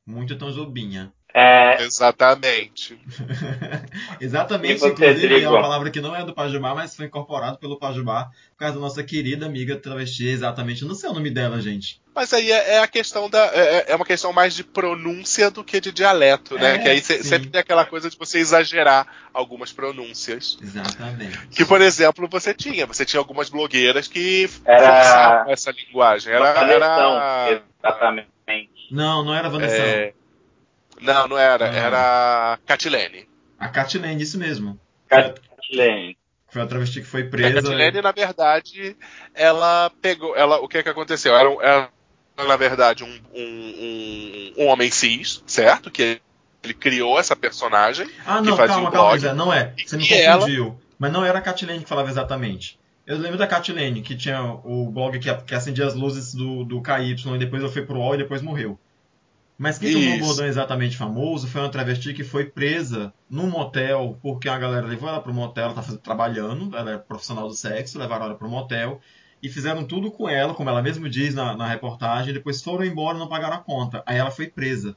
muito 0.06 0.36
tão 0.36 0.50
zobinha. 0.50 1.12
É, 1.34 1.82
Exatamente. 1.82 2.98
Exatamente, 4.20 4.80
você, 4.80 4.88
inclusive 4.88 5.26
é 5.26 5.28
Drigo? 5.28 5.50
uma 5.50 5.62
palavra 5.62 5.90
que 5.90 6.00
não 6.00 6.14
é 6.14 6.24
do 6.24 6.34
Pajubá, 6.34 6.74
mas 6.74 6.94
foi 6.94 7.06
incorporado 7.06 7.58
pelo 7.58 7.78
Pajubá 7.78 8.30
por 8.50 8.58
causa 8.58 8.74
da 8.74 8.80
nossa 8.80 9.02
querida 9.02 9.46
amiga 9.46 9.76
travesti, 9.76 10.26
exatamente. 10.26 10.82
Eu 10.82 10.88
não 10.88 10.94
sei 10.94 11.08
o 11.08 11.14
nome 11.14 11.30
dela, 11.30 11.60
gente. 11.60 12.00
Mas 12.14 12.32
aí 12.34 12.52
é, 12.52 12.74
é 12.74 12.78
a 12.80 12.86
questão 12.86 13.30
da. 13.30 13.42
É, 13.46 13.92
é 13.92 13.96
uma 13.96 14.04
questão 14.04 14.32
mais 14.32 14.54
de 14.54 14.62
pronúncia 14.62 15.50
do 15.50 15.64
que 15.64 15.80
de 15.80 15.90
dialeto, 15.90 16.56
né? 16.56 16.74
É, 16.74 16.78
que 16.78 16.88
aí 16.88 17.00
sim. 17.00 17.22
sempre 17.22 17.48
tem 17.48 17.60
aquela 17.60 17.86
coisa 17.86 18.10
de 18.10 18.18
você 18.18 18.38
exagerar 18.38 19.06
algumas 19.32 19.72
pronúncias. 19.72 20.58
Exatamente. 20.62 21.46
Que, 21.48 21.64
por 21.64 21.80
exemplo, 21.80 22.28
você 22.30 22.52
tinha. 22.52 22.86
Você 22.86 23.06
tinha 23.06 23.18
algumas 23.18 23.48
blogueiras 23.48 24.06
que 24.06 24.50
Era- 24.66 25.46
essa 25.48 25.70
linguagem. 25.70 26.32
Era. 26.34 26.48
Era 26.50 27.62
exatamente. 27.82 28.28
Não, 28.90 29.24
não 29.24 29.34
era 29.34 29.48
Vanessa. 29.48 30.12
É, 31.02 31.12
não, 31.14 31.28
não 31.28 31.38
era. 31.38 31.70
Ah. 31.70 31.74
Era 31.74 32.58
Catilene. 32.66 33.28
A 33.58 33.68
Catilene, 33.68 34.22
isso 34.22 34.38
mesmo. 34.38 34.78
Catilene. 35.08 36.16
Foi 36.48 36.60
a 36.62 36.66
travesti 36.66 37.00
que 37.00 37.06
foi 37.06 37.22
A 37.22 37.28
presa. 37.28 37.62
Catilene, 37.62 38.02
na 38.02 38.12
verdade, 38.12 38.96
ela 39.34 39.90
pegou. 40.02 40.36
Ela, 40.36 40.58
o 40.60 40.68
que 40.68 40.82
que 40.82 40.88
aconteceu? 40.88 41.34
Era, 41.34 41.50
era 41.62 41.88
na 42.46 42.56
verdade, 42.56 43.04
um, 43.04 43.20
um, 43.34 44.52
um, 44.58 44.64
um 44.64 44.66
homem 44.66 44.90
cis, 44.90 45.42
certo? 45.46 45.90
Que 45.90 46.20
ele 46.62 46.74
criou 46.74 47.18
essa 47.18 47.34
personagem. 47.34 48.08
Ah, 48.26 48.38
que 48.40 48.48
não, 48.48 48.56
fazia 48.56 48.74
calma, 48.74 48.88
um 48.88 48.92
calma. 48.92 49.18
Zé, 49.18 49.34
não 49.34 49.52
é. 49.52 49.72
Você 49.84 49.96
me 49.96 50.04
E 50.08 50.12
ela- 50.14 50.40
confundiu. 50.40 50.78
Mas 50.98 51.12
não 51.12 51.24
era 51.24 51.38
a 51.38 51.42
Catilene 51.42 51.82
que 51.82 51.88
falava 51.88 52.08
exatamente. 52.10 52.78
Eu 53.04 53.18
lembro 53.18 53.36
da 53.36 53.46
Catilene, 53.48 54.02
que 54.02 54.14
tinha 54.14 54.40
o 54.42 54.88
blog 54.88 55.18
que, 55.18 55.34
que 55.34 55.54
acendia 55.54 55.86
as 55.86 55.94
luzes 55.94 56.32
do, 56.32 56.64
do 56.64 56.80
KY 56.80 57.16
e 57.34 57.38
depois 57.38 57.60
eu 57.62 57.72
fui 57.72 57.82
pro 57.82 57.98
UOL 57.98 58.14
e 58.14 58.18
depois 58.18 58.40
morreu. 58.40 58.78
Mas 59.62 59.78
quem 59.78 59.92
tomou 59.92 60.16
o 60.16 60.18
bordão 60.18 60.44
exatamente 60.44 60.96
famoso 60.96 61.46
foi 61.46 61.60
uma 61.60 61.70
travesti 61.70 62.12
que 62.12 62.24
foi 62.24 62.46
presa 62.46 63.14
num 63.30 63.48
motel, 63.48 64.18
porque 64.20 64.48
a 64.48 64.58
galera 64.58 64.84
levou 64.84 65.08
ela 65.08 65.20
pro 65.20 65.32
motel, 65.32 65.66
ela 65.66 65.74
tá 65.74 65.82
trabalhando, 66.02 66.76
ela 66.76 66.90
é 66.90 66.98
profissional 66.98 67.46
do 67.46 67.54
sexo, 67.54 67.96
levaram 67.96 68.24
ela 68.24 68.34
pro 68.34 68.48
motel 68.48 69.00
e 69.40 69.48
fizeram 69.48 69.84
tudo 69.84 70.10
com 70.10 70.28
ela, 70.28 70.52
como 70.52 70.68
ela 70.68 70.82
mesmo 70.82 71.08
diz 71.08 71.32
na, 71.32 71.56
na 71.56 71.68
reportagem, 71.68 72.34
depois 72.34 72.60
foram 72.60 72.84
embora 72.84 73.16
e 73.16 73.20
não 73.20 73.28
pagaram 73.28 73.54
a 73.54 73.60
conta. 73.60 74.02
Aí 74.04 74.18
ela 74.18 74.32
foi 74.32 74.48
presa. 74.48 74.96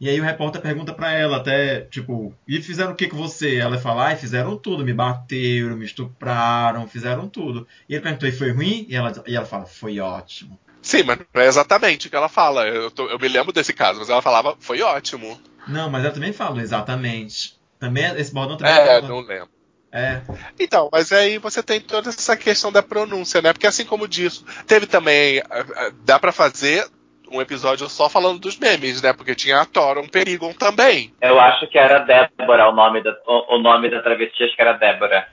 E 0.00 0.08
aí 0.08 0.20
o 0.20 0.24
repórter 0.24 0.62
pergunta 0.62 0.94
pra 0.94 1.12
ela 1.12 1.38
até, 1.38 1.80
tipo, 1.80 2.32
e 2.46 2.62
fizeram 2.62 2.92
o 2.92 2.94
que 2.94 3.08
com 3.08 3.16
você? 3.16 3.56
Ela 3.56 3.76
fala, 3.76 4.06
ai, 4.06 4.16
fizeram 4.16 4.56
tudo, 4.56 4.84
me 4.84 4.94
bateram, 4.94 5.76
me 5.76 5.84
estupraram, 5.84 6.86
fizeram 6.86 7.28
tudo. 7.28 7.66
E 7.88 7.94
ele 7.94 8.02
perguntou, 8.02 8.28
e 8.28 8.32
foi 8.32 8.52
ruim? 8.52 8.86
E 8.88 8.94
ela, 8.94 9.12
e 9.26 9.34
ela 9.34 9.44
fala, 9.44 9.66
foi 9.66 9.98
ótimo. 9.98 10.56
Sim, 10.82 11.02
mas 11.04 11.18
não 11.34 11.42
é 11.42 11.46
exatamente 11.46 12.06
o 12.06 12.10
que 12.10 12.16
ela 12.16 12.28
fala. 12.28 12.66
Eu, 12.66 12.90
tô- 12.90 13.08
eu 13.08 13.18
me 13.18 13.28
lembro 13.28 13.52
desse 13.52 13.72
caso, 13.72 13.98
mas 14.00 14.08
ela 14.10 14.22
falava, 14.22 14.56
foi 14.60 14.80
ótimo. 14.82 15.40
Não, 15.68 15.90
mas 15.90 16.04
ela 16.04 16.14
também 16.14 16.32
fala, 16.32 16.60
exatamente. 16.60 17.54
Também, 17.78 18.04
esse 18.16 18.32
bordão 18.32 18.56
também 18.56 18.72
É, 18.74 18.86
fala. 19.00 19.08
não 19.08 19.20
lembro. 19.20 19.48
É, 19.92 20.20
Então, 20.58 20.88
mas 20.92 21.10
aí 21.12 21.38
você 21.38 21.62
tem 21.62 21.80
toda 21.80 22.10
essa 22.10 22.36
questão 22.36 22.70
da 22.70 22.82
pronúncia, 22.82 23.42
né? 23.42 23.52
Porque 23.52 23.66
assim 23.66 23.84
como 23.84 24.06
disso, 24.06 24.44
teve 24.66 24.86
também. 24.86 25.40
ah, 25.40 25.64
ah, 25.76 25.90
Dá 26.04 26.18
pra 26.18 26.30
fazer 26.32 26.86
um 27.32 27.40
episódio 27.40 27.88
só 27.88 28.08
falando 28.08 28.38
dos 28.40 28.56
memes, 28.58 29.02
né? 29.02 29.12
Porque 29.12 29.34
tinha 29.34 29.60
a 29.60 29.64
Thoron 29.66 30.06
Perigon 30.08 30.52
também. 30.52 31.12
Eu 31.20 31.38
acho 31.40 31.66
que 31.68 31.78
era 31.78 31.98
Débora 32.00 32.68
o 32.68 32.72
nome 32.74 33.02
da, 33.02 33.10
o, 33.26 33.56
o 33.56 33.62
nome 33.62 33.90
da 33.90 34.00
travesti, 34.02 34.44
acho 34.44 34.54
que 34.54 34.62
era 34.62 34.74
Débora. 34.74 35.26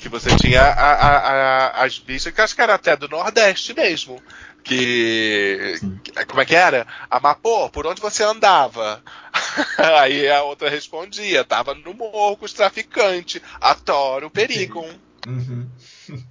Que 0.00 0.08
você 0.08 0.34
tinha 0.36 0.62
a- 0.62 0.92
a- 0.94 1.18
a- 1.18 1.84
as 1.84 1.98
bichas, 1.98 2.32
que 2.32 2.40
acho 2.40 2.54
que 2.54 2.62
era 2.62 2.74
até 2.74 2.96
do 2.96 3.08
Nordeste 3.08 3.74
mesmo. 3.74 4.20
Que. 4.64 5.74
que- 6.02 6.24
Como 6.26 6.40
é 6.40 6.44
que 6.44 6.54
era? 6.54 6.86
Amapô, 7.10 7.68
por 7.70 7.86
onde 7.86 8.00
você 8.00 8.22
andava? 8.22 9.02
Aí 10.00 10.28
a 10.28 10.42
outra 10.42 10.68
respondia, 10.70 11.44
tava 11.44 11.74
no 11.74 11.94
morro 11.94 12.36
com 12.36 12.44
os 12.44 12.52
traficantes. 12.52 13.40
A 13.60 13.74
Toro 13.74 14.30
Perigon. 14.30 14.88
Uhum. 15.26 15.66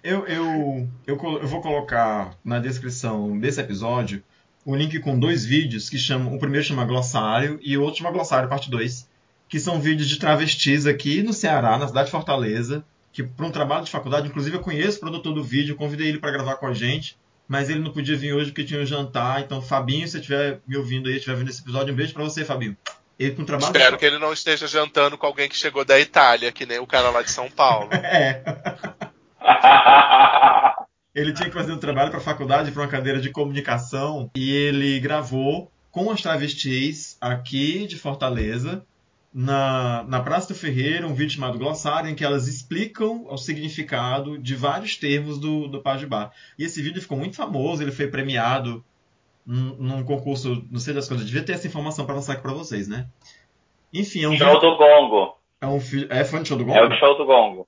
Eu, 0.00 0.24
eu, 0.28 0.88
eu, 1.08 1.16
eu 1.42 1.46
vou 1.48 1.60
colocar 1.60 2.30
na 2.44 2.60
descrição 2.60 3.36
desse 3.36 3.60
episódio 3.60 4.22
o 4.64 4.74
link 4.76 4.96
com 5.00 5.18
dois 5.18 5.44
vídeos 5.44 5.90
que 5.90 5.98
chamam. 5.98 6.32
O 6.34 6.38
primeiro 6.38 6.64
chama 6.64 6.84
Glossário 6.84 7.58
e 7.60 7.76
o 7.76 7.82
outro 7.82 7.98
chama 7.98 8.12
Glossário 8.12 8.48
Parte 8.48 8.70
2. 8.70 9.08
Que 9.48 9.58
são 9.58 9.80
vídeos 9.80 10.08
de 10.08 10.16
travestis 10.18 10.86
aqui 10.86 11.20
no 11.20 11.32
Ceará, 11.32 11.76
na 11.76 11.88
cidade 11.88 12.06
de 12.06 12.12
Fortaleza. 12.12 12.84
Que 13.18 13.24
para 13.24 13.46
um 13.46 13.50
trabalho 13.50 13.84
de 13.84 13.90
faculdade, 13.90 14.28
inclusive 14.28 14.56
eu 14.56 14.60
conheço 14.60 14.98
o 14.98 15.00
produtor 15.00 15.34
do 15.34 15.42
vídeo, 15.42 15.74
convidei 15.74 16.06
ele 16.06 16.20
para 16.20 16.30
gravar 16.30 16.54
com 16.54 16.68
a 16.68 16.72
gente. 16.72 17.18
Mas 17.48 17.68
ele 17.68 17.80
não 17.80 17.90
podia 17.90 18.16
vir 18.16 18.32
hoje 18.32 18.52
porque 18.52 18.62
tinha 18.62 18.80
um 18.80 18.86
jantar. 18.86 19.40
Então, 19.40 19.60
Fabinho, 19.60 20.06
se 20.06 20.12
você 20.12 20.18
estiver 20.18 20.60
me 20.68 20.76
ouvindo 20.76 21.08
aí, 21.08 21.16
estiver 21.16 21.34
vendo 21.34 21.50
esse 21.50 21.60
episódio, 21.60 21.92
um 21.92 21.96
beijo 21.96 22.14
para 22.14 22.22
você, 22.22 22.44
Fabinho. 22.44 22.76
Ele 23.18 23.34
com 23.34 23.42
um 23.42 23.44
trabalho 23.44 23.72
de 23.72 23.76
Espero 23.76 23.98
que 23.98 24.06
ele 24.06 24.18
não 24.20 24.32
esteja 24.32 24.68
jantando 24.68 25.18
com 25.18 25.26
alguém 25.26 25.48
que 25.48 25.56
chegou 25.56 25.84
da 25.84 25.98
Itália, 25.98 26.52
que 26.52 26.64
nem 26.64 26.78
o 26.78 26.86
cara 26.86 27.10
lá 27.10 27.20
de 27.20 27.32
São 27.32 27.50
Paulo. 27.50 27.88
É. 28.04 28.40
Ele 31.12 31.32
tinha 31.32 31.48
que 31.48 31.56
fazer 31.56 31.72
um 31.72 31.78
trabalho 31.78 32.10
para 32.10 32.20
a 32.20 32.22
faculdade, 32.22 32.70
para 32.70 32.82
uma 32.82 32.88
cadeira 32.88 33.20
de 33.20 33.30
comunicação, 33.30 34.30
e 34.36 34.54
ele 34.54 35.00
gravou 35.00 35.72
com 35.90 36.08
as 36.12 36.22
travestis 36.22 37.16
aqui 37.20 37.84
de 37.88 37.96
Fortaleza, 37.96 38.86
na, 39.32 40.04
na 40.04 40.20
Praça 40.20 40.48
do 40.48 40.54
Ferreira, 40.58 41.06
um 41.06 41.14
vídeo 41.14 41.34
chamado 41.34 41.58
Glossário, 41.58 42.10
em 42.10 42.14
que 42.14 42.24
elas 42.24 42.48
explicam 42.48 43.26
o 43.28 43.36
significado 43.36 44.38
de 44.38 44.54
vários 44.54 44.96
termos 44.96 45.38
do, 45.38 45.68
do 45.68 45.80
Pajubá. 45.82 46.30
E 46.58 46.64
esse 46.64 46.80
vídeo 46.82 47.00
ficou 47.02 47.18
muito 47.18 47.36
famoso, 47.36 47.82
ele 47.82 47.92
foi 47.92 48.08
premiado 48.08 48.82
num, 49.46 49.74
num 49.76 50.02
concurso, 50.04 50.64
não 50.70 50.80
sei 50.80 50.94
das 50.94 51.08
coisas, 51.08 51.26
devia 51.26 51.42
ter 51.42 51.52
essa 51.52 51.66
informação 51.66 52.04
para 52.06 52.14
lançar 52.14 52.32
aqui 52.34 52.42
para 52.42 52.52
vocês, 52.54 52.88
né? 52.88 53.06
Enfim, 53.92 54.24
é 54.24 54.28
um 54.28 54.36
show 54.36 54.46
vídeo. 54.54 54.60
do 54.60 54.76
Gongo. 54.76 55.36
É, 55.60 55.66
um, 55.66 55.78
é 56.10 56.24
fã 56.24 56.42
de 56.42 56.48
show 56.48 56.56
do 56.58 56.64
É 56.64 56.66
Gongo? 56.66 56.94
o 56.94 56.98
show 56.98 57.16
do 57.16 57.24
Gongo. 57.26 57.66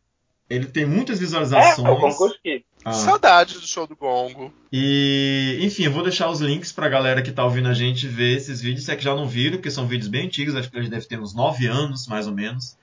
Ele 0.48 0.66
tem 0.66 0.84
muitas 0.84 1.18
É, 1.18 1.20
visualizações. 1.20 1.86
é 1.86 1.90
o 1.90 1.96
concurso 2.00 2.38
que. 2.42 2.64
Ah. 2.84 2.92
Saudade 2.92 3.54
do 3.54 3.66
show 3.66 3.86
do 3.86 3.94
Gongo. 3.94 4.52
E, 4.72 5.58
enfim, 5.60 5.84
eu 5.84 5.92
vou 5.92 6.02
deixar 6.02 6.30
os 6.30 6.40
links 6.40 6.72
pra 6.72 6.88
galera 6.88 7.22
que 7.22 7.32
tá 7.32 7.44
ouvindo 7.44 7.68
a 7.68 7.74
gente 7.74 8.06
ver 8.06 8.36
esses 8.36 8.60
vídeos. 8.60 8.84
Se 8.84 8.92
é 8.92 8.96
que 8.96 9.04
já 9.04 9.14
não 9.14 9.28
viram, 9.28 9.56
porque 9.56 9.70
são 9.70 9.86
vídeos 9.86 10.08
bem 10.08 10.26
antigos, 10.26 10.54
acho 10.54 10.70
que 10.70 10.76
eles 10.76 10.88
devem 10.88 11.06
ter 11.06 11.20
uns 11.20 11.34
9 11.34 11.66
anos, 11.66 12.06
mais 12.06 12.26
ou 12.26 12.34
menos. 12.34 12.76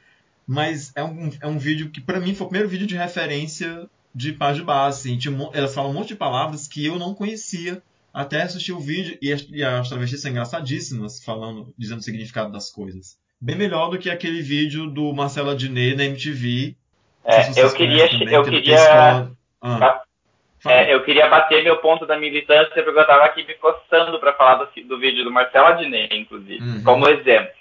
Mas 0.46 0.92
é 0.96 1.04
um, 1.04 1.32
é 1.42 1.48
um 1.48 1.58
vídeo 1.58 1.90
que, 1.90 2.00
pra 2.00 2.20
mim, 2.20 2.36
foi 2.36 2.46
o 2.46 2.50
primeiro 2.50 2.70
vídeo 2.70 2.88
de 2.88 2.96
referência 2.96 3.90
de 4.14 4.34
Pajubá, 4.34 4.88
assim. 4.88 5.18
Tinha 5.18 5.36
Ela 5.54 5.68
fala 5.68 5.90
um 5.90 5.94
monte 5.94 6.10
de 6.10 6.16
palavras 6.16 6.68
que 6.68 6.86
eu 6.86 6.98
não 6.98 7.14
conhecia 7.14 7.82
até 8.14 8.44
assistir 8.44 8.72
o 8.72 8.80
vídeo. 8.80 9.18
E 9.22 9.34
as, 9.34 9.46
e 9.50 9.64
as 9.64 9.90
travestis 9.90 10.22
são 10.22 10.32
engraçadíssimas, 10.32 11.24
falando, 11.24 11.74
dizendo 11.78 12.00
o 12.00 12.04
significado 12.04 12.52
das 12.52 12.70
coisas. 12.70 13.18
Bem 13.40 13.56
melhor 13.56 13.90
do 13.90 14.00
que 14.00 14.10
aquele 14.10 14.42
vídeo 14.42 14.90
do 14.90 15.14
Marcelo 15.14 15.50
Adnet 15.50 15.96
na 15.96 16.06
MTV. 16.06 16.76
É, 17.24 17.62
eu 17.62 17.74
queria. 17.74 18.10
também, 18.10 18.34
Eu 18.34 18.44
queria. 18.44 19.32
Ah, 19.76 19.80
fala. 19.80 20.76
É, 20.76 20.94
eu 20.94 21.04
queria 21.04 21.28
bater 21.28 21.64
meu 21.64 21.78
ponto 21.78 22.06
da 22.06 22.18
militância 22.18 22.84
porque 22.84 23.00
eu 23.00 23.06
tava 23.08 23.26
aqui 23.26 23.44
me 23.46 23.54
coçando 23.56 24.20
pra 24.20 24.34
falar 24.34 24.56
do, 24.56 24.70
do 24.86 24.98
vídeo 25.00 25.24
do 25.24 25.32
Marcelo 25.32 25.68
Adnet, 25.68 26.16
inclusive, 26.16 26.62
Uhum. 26.64 26.84
como 26.84 27.08
exemplo. 27.10 27.52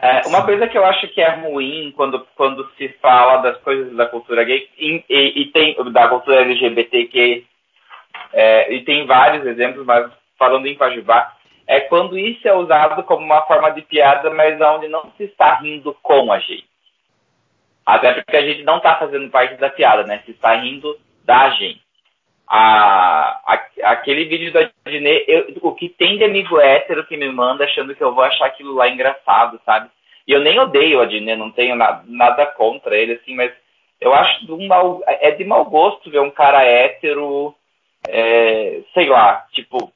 É, 0.00 0.26
uma 0.26 0.42
coisa 0.44 0.66
que 0.68 0.76
eu 0.76 0.84
acho 0.84 1.06
que 1.08 1.20
é 1.20 1.28
ruim 1.30 1.92
quando, 1.96 2.26
quando 2.34 2.68
se 2.76 2.88
fala 3.00 3.38
das 3.38 3.58
coisas 3.58 3.94
da 3.94 4.06
cultura 4.06 4.42
gay 4.42 4.68
e, 4.78 5.04
e- 5.08 5.42
e 5.42 5.44
tem 5.46 5.76
da 5.92 6.08
cultura 6.08 6.40
LGBTQ 6.40 7.44
é, 8.32 8.72
e 8.74 8.84
tem 8.84 9.06
vários 9.06 9.44
exemplos, 9.46 9.84
mas 9.84 10.10
falando 10.38 10.66
em 10.66 10.74
Pajubá, 10.74 11.36
é 11.66 11.80
quando 11.80 12.18
isso 12.18 12.46
é 12.48 12.52
usado 12.54 13.02
como 13.04 13.24
uma 13.24 13.42
forma 13.42 13.70
de 13.70 13.82
piada, 13.82 14.30
mas 14.30 14.60
onde 14.60 14.88
não 14.88 15.12
se 15.16 15.24
está 15.24 15.56
rindo 15.56 15.96
com 16.02 16.32
a 16.32 16.38
gente. 16.38 16.66
Até 17.84 18.12
porque 18.14 18.36
a 18.36 18.42
gente 18.46 18.62
não 18.62 18.76
está 18.78 18.96
fazendo 18.96 19.28
parte 19.30 19.54
da 19.56 19.68
piada, 19.70 20.04
né? 20.04 20.22
Se 20.24 20.30
está 20.32 20.54
rindo 20.54 20.96
da 21.24 21.50
gente. 21.50 21.80
A, 22.46 23.40
a- 23.46 23.66
aquele 23.84 24.24
vídeo 24.26 24.52
da 24.52 24.68
Adnet, 24.84 25.24
eu- 25.26 25.46
o 25.62 25.74
que 25.74 25.88
tem 25.88 26.18
de 26.18 26.24
amigo 26.24 26.60
hétero 26.60 27.06
que 27.06 27.16
me 27.16 27.30
manda 27.30 27.64
achando 27.64 27.94
que 27.94 28.02
eu 28.02 28.14
vou 28.14 28.22
achar 28.22 28.46
aquilo 28.46 28.74
lá 28.74 28.88
engraçado, 28.88 29.60
sabe? 29.64 29.88
E 30.26 30.32
eu 30.32 30.40
nem 30.40 30.58
odeio 30.60 30.98
o 30.98 31.02
Adnet, 31.02 31.36
não 31.38 31.50
tenho 31.50 31.74
na- 31.74 32.02
nada 32.06 32.46
contra 32.46 32.96
ele, 32.96 33.14
assim, 33.14 33.34
mas 33.34 33.52
eu 34.00 34.12
acho 34.12 34.44
de 34.44 34.52
um 34.52 34.66
mau, 34.66 35.02
é 35.06 35.30
de 35.30 35.44
mau 35.44 35.64
gosto 35.64 36.10
ver 36.10 36.20
um 36.20 36.30
cara 36.30 36.62
hétero, 36.64 37.54
é, 38.06 38.80
sei 38.92 39.08
lá, 39.08 39.46
tipo, 39.52 39.92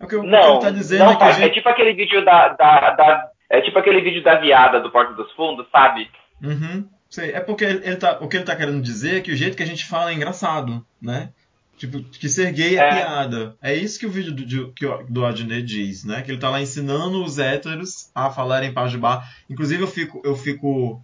É 0.00 0.04
o 0.04 0.06
que, 0.08 0.16
não, 0.18 0.60
tá 0.60 0.70
dizendo 0.70 1.04
não 1.06 1.12
é 1.12 1.24
a. 1.24 1.44
É 1.46 1.48
tipo 1.48 1.68
aquele 1.68 1.92
vídeo 1.92 2.24
da, 2.24 2.48
da, 2.48 2.90
da- 2.90 3.30
é 3.50 3.60
tipo 3.62 3.78
aquele 3.78 4.00
vídeo 4.00 4.22
da 4.22 4.36
viada 4.36 4.78
do 4.78 4.90
Porto 4.90 5.14
dos 5.14 5.32
Fundos, 5.32 5.66
sabe? 5.72 6.08
Uhum, 6.42 6.88
sei. 7.10 7.32
É 7.32 7.40
porque 7.40 7.64
ele, 7.64 7.96
tá, 7.96 8.18
o 8.20 8.28
que 8.28 8.36
ele 8.36 8.44
tá 8.44 8.54
querendo 8.56 8.80
dizer 8.82 9.16
é 9.16 9.20
que 9.20 9.32
o 9.32 9.36
jeito 9.36 9.56
que 9.56 9.62
a 9.62 9.66
gente 9.66 9.84
fala 9.84 10.10
é 10.10 10.14
engraçado, 10.14 10.84
né? 11.00 11.30
Tipo, 11.76 12.02
que 12.02 12.28
ser 12.28 12.52
gay 12.52 12.76
é, 12.76 12.80
É. 12.80 12.94
piada. 12.94 13.56
É 13.62 13.74
isso 13.74 13.98
que 14.00 14.06
o 14.06 14.10
vídeo 14.10 14.32
do, 14.32 14.44
de- 14.44 14.72
que 14.72 14.84
o- 14.84 15.04
do 15.08 15.24
Adnet 15.24 15.62
diz, 15.64 16.04
né? 16.04 16.22
Que 16.22 16.30
ele 16.32 16.38
tá 16.40 16.50
lá 16.50 16.60
ensinando 16.60 17.22
os 17.24 17.38
héteros 17.38 18.10
a 18.14 18.30
falarem 18.30 18.72
pajubá. 18.74 19.24
Inclusive 19.48 19.82
eu 19.82 19.86
fico, 19.88 20.20
eu 20.24 20.34
fico 20.36 21.00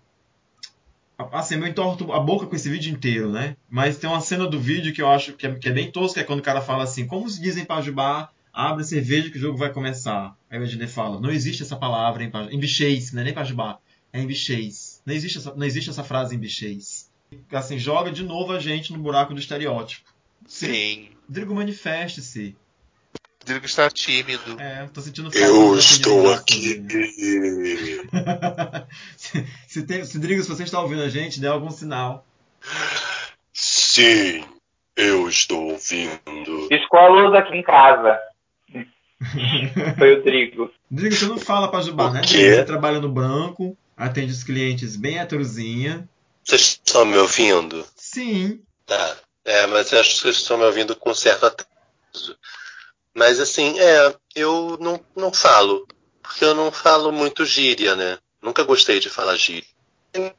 assim, 1.32 1.54
eu 1.56 1.66
entorto 1.66 2.12
a 2.12 2.18
boca 2.18 2.46
com 2.46 2.56
esse 2.56 2.68
vídeo 2.68 2.92
inteiro, 2.92 3.30
né? 3.30 3.56
Mas 3.70 3.96
tem 3.98 4.10
uma 4.10 4.20
cena 4.20 4.46
do 4.48 4.58
vídeo 4.58 4.92
que 4.92 5.00
eu 5.00 5.08
acho 5.08 5.34
que 5.34 5.46
é, 5.46 5.54
que 5.54 5.68
é 5.68 5.72
bem 5.72 5.90
tosca, 5.90 6.20
é 6.20 6.24
quando 6.24 6.40
o 6.40 6.42
cara 6.42 6.60
fala 6.60 6.82
assim, 6.84 7.06
como 7.06 7.28
se 7.28 7.40
dizem 7.40 7.64
pajubá? 7.64 8.30
abre 8.56 8.84
cerveja 8.84 9.30
que 9.30 9.36
o 9.36 9.40
jogo 9.40 9.58
vai 9.58 9.72
começar. 9.72 10.32
Aí 10.48 10.60
o 10.60 10.62
Ednei 10.64 10.86
fala, 10.86 11.20
não 11.20 11.28
existe 11.28 11.64
essa 11.64 11.74
palavra 11.74 12.22
em, 12.22 12.30
em 12.54 12.58
bichês, 12.60 13.10
não 13.12 13.20
é 13.20 13.24
nem 13.24 13.34
pajubá, 13.34 13.78
é 14.12 14.20
em 14.20 14.26
bichês. 14.28 14.83
Não 15.04 15.14
existe, 15.14 15.38
essa, 15.38 15.54
não 15.54 15.66
existe 15.66 15.90
essa 15.90 16.02
frase 16.02 16.34
em 16.34 16.38
bichês. 16.38 17.10
Assim, 17.52 17.78
joga 17.78 18.10
de 18.10 18.22
novo 18.22 18.52
a 18.52 18.60
gente 18.60 18.92
no 18.92 18.98
buraco 18.98 19.34
do 19.34 19.40
estereótipo. 19.40 20.08
Sim. 20.46 21.08
Rodrigo, 21.28 21.54
manifeste-se. 21.54 22.56
Rodrigo 23.40 23.66
está 23.66 23.90
tímido. 23.90 24.58
É, 24.58 24.88
tô 24.92 25.00
sentindo 25.00 25.30
falta 25.30 25.46
Eu 25.46 25.76
estou 25.76 26.32
aqui. 26.32 26.82
se, 29.16 29.46
se, 29.68 29.82
tem, 29.82 30.04
se, 30.04 30.16
Rodrigo, 30.16 30.42
se 30.42 30.48
você 30.48 30.62
está 30.62 30.80
ouvindo 30.80 31.02
a 31.02 31.08
gente, 31.08 31.40
dê 31.40 31.46
algum 31.46 31.70
sinal. 31.70 32.24
Sim, 33.52 34.44
eu 34.96 35.28
estou 35.28 35.72
ouvindo. 35.72 36.68
Piscou 36.68 37.00
a 37.00 37.08
luz 37.08 37.34
aqui 37.34 37.54
em 37.54 37.62
casa. 37.62 38.18
Foi 39.98 40.14
o 40.14 40.24
Drigo. 40.24 40.70
Drigo, 40.90 41.14
você 41.14 41.26
não 41.26 41.38
fala 41.38 41.70
pra 41.70 41.80
Jubá, 41.80 42.10
né? 42.10 42.22
Você 42.22 42.64
trabalha 42.64 43.00
no 43.00 43.08
branco, 43.08 43.76
atende 43.96 44.32
os 44.32 44.42
clientes 44.42 44.96
bem 44.96 45.18
heterozinha. 45.18 46.08
Vocês 46.42 46.80
estão 46.84 47.04
me 47.04 47.16
ouvindo? 47.16 47.86
Sim. 47.96 48.62
Tá. 48.86 49.16
É, 49.44 49.66
mas 49.66 49.92
eu 49.92 50.00
acho 50.00 50.14
que 50.14 50.20
vocês 50.20 50.36
estão 50.36 50.58
me 50.58 50.64
ouvindo 50.64 50.96
com 50.96 51.14
certo 51.14 51.46
atraso. 51.46 52.38
Mas 53.14 53.40
assim, 53.40 53.78
é, 53.78 54.14
eu 54.34 54.76
não, 54.80 55.00
não 55.14 55.32
falo. 55.32 55.86
Porque 56.22 56.44
eu 56.44 56.54
não 56.54 56.72
falo 56.72 57.12
muito 57.12 57.44
gíria, 57.44 57.94
né? 57.94 58.18
Nunca 58.42 58.62
gostei 58.62 59.00
de 59.00 59.10
falar 59.10 59.36
gíria. 59.36 59.68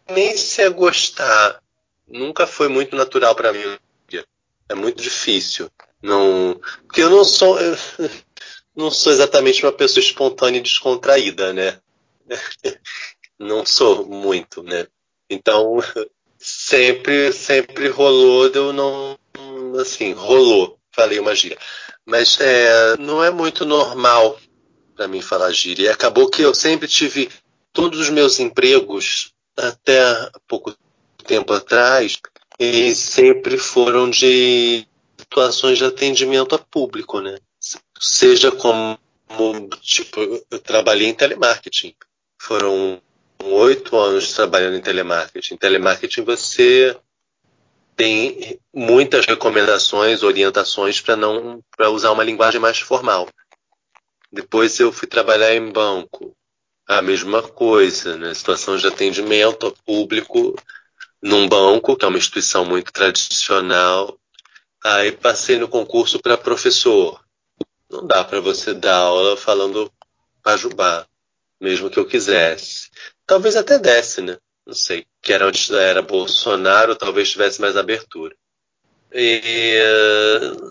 Nem 0.10 0.36
se 0.38 0.62
é 0.62 0.70
gostar. 0.70 1.62
Nunca 2.08 2.46
foi 2.46 2.68
muito 2.68 2.96
natural 2.96 3.36
para 3.36 3.54
mim. 3.54 3.78
É 4.68 4.74
muito 4.74 5.02
difícil. 5.02 5.70
Não, 6.02 6.60
porque 6.84 7.02
eu 7.02 7.10
não 7.10 7.24
sou, 7.24 7.60
eu 7.60 7.78
não 8.76 8.92
sou 8.92 9.12
exatamente 9.12 9.64
uma 9.64 9.72
pessoa 9.72 10.04
espontânea 10.04 10.60
e 10.60 10.64
descontraída, 10.64 11.54
né? 11.54 11.80
Não 13.40 13.66
sou 13.66 14.06
muito, 14.06 14.64
né? 14.64 14.88
Então 15.30 15.80
sempre, 16.38 17.34
sempre 17.34 17.88
rolou, 17.90 18.48
eu 18.48 18.72
não, 18.72 19.18
assim, 19.80 20.14
rolou. 20.14 20.78
Falei 20.92 21.20
uma 21.20 21.36
gíria. 21.36 21.58
Mas 22.06 22.40
é, 22.40 22.98
não 22.98 23.24
é 23.24 23.30
muito 23.30 23.66
normal 23.66 24.40
para 24.96 25.08
mim 25.08 25.22
falar 25.22 25.52
gíria. 25.52 25.88
E 25.88 25.90
acabou 25.90 26.30
que 26.30 26.42
eu 26.42 26.54
sempre 26.54 26.88
tive 26.88 27.30
todos 27.74 28.00
os 28.00 28.10
meus 28.10 28.40
empregos 28.40 29.34
até 29.58 30.30
pouco 30.48 30.76
tempo 31.26 31.54
atrás 31.54 32.18
e 32.60 32.94
sempre 32.96 33.58
foram 33.58 34.10
de 34.10 34.88
situações 35.18 35.78
de 35.78 35.86
atendimento 35.86 36.56
a 36.56 36.60
público, 36.60 37.20
né? 37.20 37.38
Seja 38.00 38.52
como, 38.52 38.98
tipo, 39.82 40.20
eu 40.50 40.60
trabalhei 40.60 41.08
em 41.08 41.14
telemarketing. 41.14 41.94
Foram 42.40 43.02
oito 43.54 43.98
anos 43.98 44.34
trabalhando 44.34 44.78
em 44.78 44.82
telemarketing. 44.82 45.54
Em 45.54 45.58
telemarketing 45.58 46.24
você 46.24 46.98
tem 47.96 48.60
muitas 48.74 49.26
recomendações, 49.26 50.24
orientações 50.24 51.00
para 51.00 51.16
não 51.16 51.64
para 51.76 51.90
usar 51.90 52.12
uma 52.12 52.24
linguagem 52.24 52.60
mais 52.60 52.80
formal. 52.80 53.30
Depois 54.32 54.80
eu 54.80 54.92
fui 54.92 55.08
trabalhar 55.08 55.56
em 55.56 55.72
banco, 55.72 56.36
a 56.88 57.02
mesma 57.02 57.42
coisa, 57.42 58.18
né? 58.18 58.34
Situação 58.34 58.78
de 58.78 58.88
atendimento 58.88 59.66
ao 59.66 59.72
público 59.72 60.56
num 61.22 61.48
banco, 61.48 61.96
que 61.96 62.06
é 62.06 62.08
uma 62.08 62.18
instituição 62.18 62.66
muito 62.66 62.92
tradicional. 62.92 64.18
Aí 64.84 65.12
passei 65.12 65.58
no 65.58 65.68
concurso 65.68 66.20
para 66.20 66.38
professor. 66.38 67.24
Não 67.90 68.06
dá 68.06 68.24
para 68.24 68.40
você 68.40 68.74
dar 68.74 68.98
aula 68.98 69.38
falando 69.38 69.92
pajubá, 70.44 71.08
mesmo 71.60 71.90
que 71.90 71.98
eu 71.98 72.06
quisesse. 72.06 72.92
Talvez 73.26 73.56
até 73.56 73.80
desse, 73.80 74.22
né? 74.22 74.38
não 74.66 74.74
sei, 74.74 75.06
que 75.22 75.32
era 75.32 75.48
onde 75.48 75.76
era 75.76 76.02
Bolsonaro, 76.02 76.96
talvez 76.96 77.30
tivesse 77.30 77.62
mais 77.62 77.78
abertura. 77.78 78.36
E, 79.14 79.80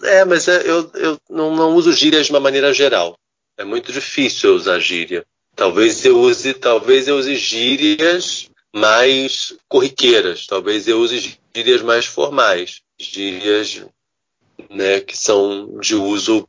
é, 0.03 0.25
mas 0.25 0.49
é, 0.49 0.69
eu, 0.69 0.91
eu 0.95 1.19
não, 1.31 1.55
não, 1.55 1.75
uso 1.75 1.93
gírias 1.93 2.27
de 2.27 2.33
uma 2.33 2.41
maneira 2.41 2.75
geral. 2.75 3.17
É 3.57 3.65
muito 3.65 3.93
difícil 3.93 4.51
eu 4.51 4.57
usar 4.57 4.81
gíria. 4.81 5.25
Talvez 5.55 6.05
eu 6.05 6.21
use, 6.21 6.53
talvez 6.55 7.07
eu 7.07 7.17
use 7.17 7.37
gírias 7.37 8.51
mais 8.75 9.57
corriqueiras. 9.69 10.47
Talvez 10.47 10.89
eu 10.89 10.99
use 10.99 11.39
gírias 11.55 11.81
mais 11.81 12.05
formais, 12.05 12.81
gírias 12.99 13.83
né, 14.69 15.01
que 15.01 15.17
são 15.17 15.79
de 15.79 15.95
uso 15.95 16.47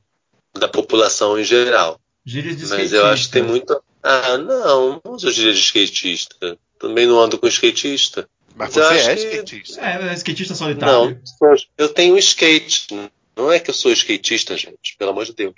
da 0.53 0.67
população 0.67 1.39
em 1.39 1.43
geral. 1.43 1.99
Gírias 2.25 2.57
de 2.57 2.65
Mas 2.67 2.91
eu 2.91 3.05
acho 3.05 3.27
que 3.27 3.33
tem 3.33 3.43
muito. 3.43 3.79
Ah, 4.07 4.37
não, 4.37 5.01
não 5.03 5.13
uso 5.13 5.31
gírias 5.31 5.57
de 5.57 5.63
skatista. 5.63 6.59
Também 6.77 7.07
não 7.07 7.19
ando 7.19 7.39
com 7.39 7.47
skatista. 7.47 8.29
Mas 8.55 8.71
você 8.71 8.79
é 8.81 9.15
que... 9.15 9.21
skatista. 9.21 9.81
É, 9.81 10.09
é 10.09 10.13
skatista 10.13 10.53
solitário. 10.53 11.19
Não, 11.41 11.55
eu 11.75 11.89
tenho 11.89 12.15
skate. 12.19 12.87
Não 13.35 13.51
é 13.51 13.59
que 13.59 13.71
eu 13.71 13.73
sou 13.73 13.91
skatista, 13.91 14.55
gente. 14.55 14.95
Pelo 14.99 15.09
amor 15.09 15.25
de 15.25 15.33
Deus. 15.33 15.55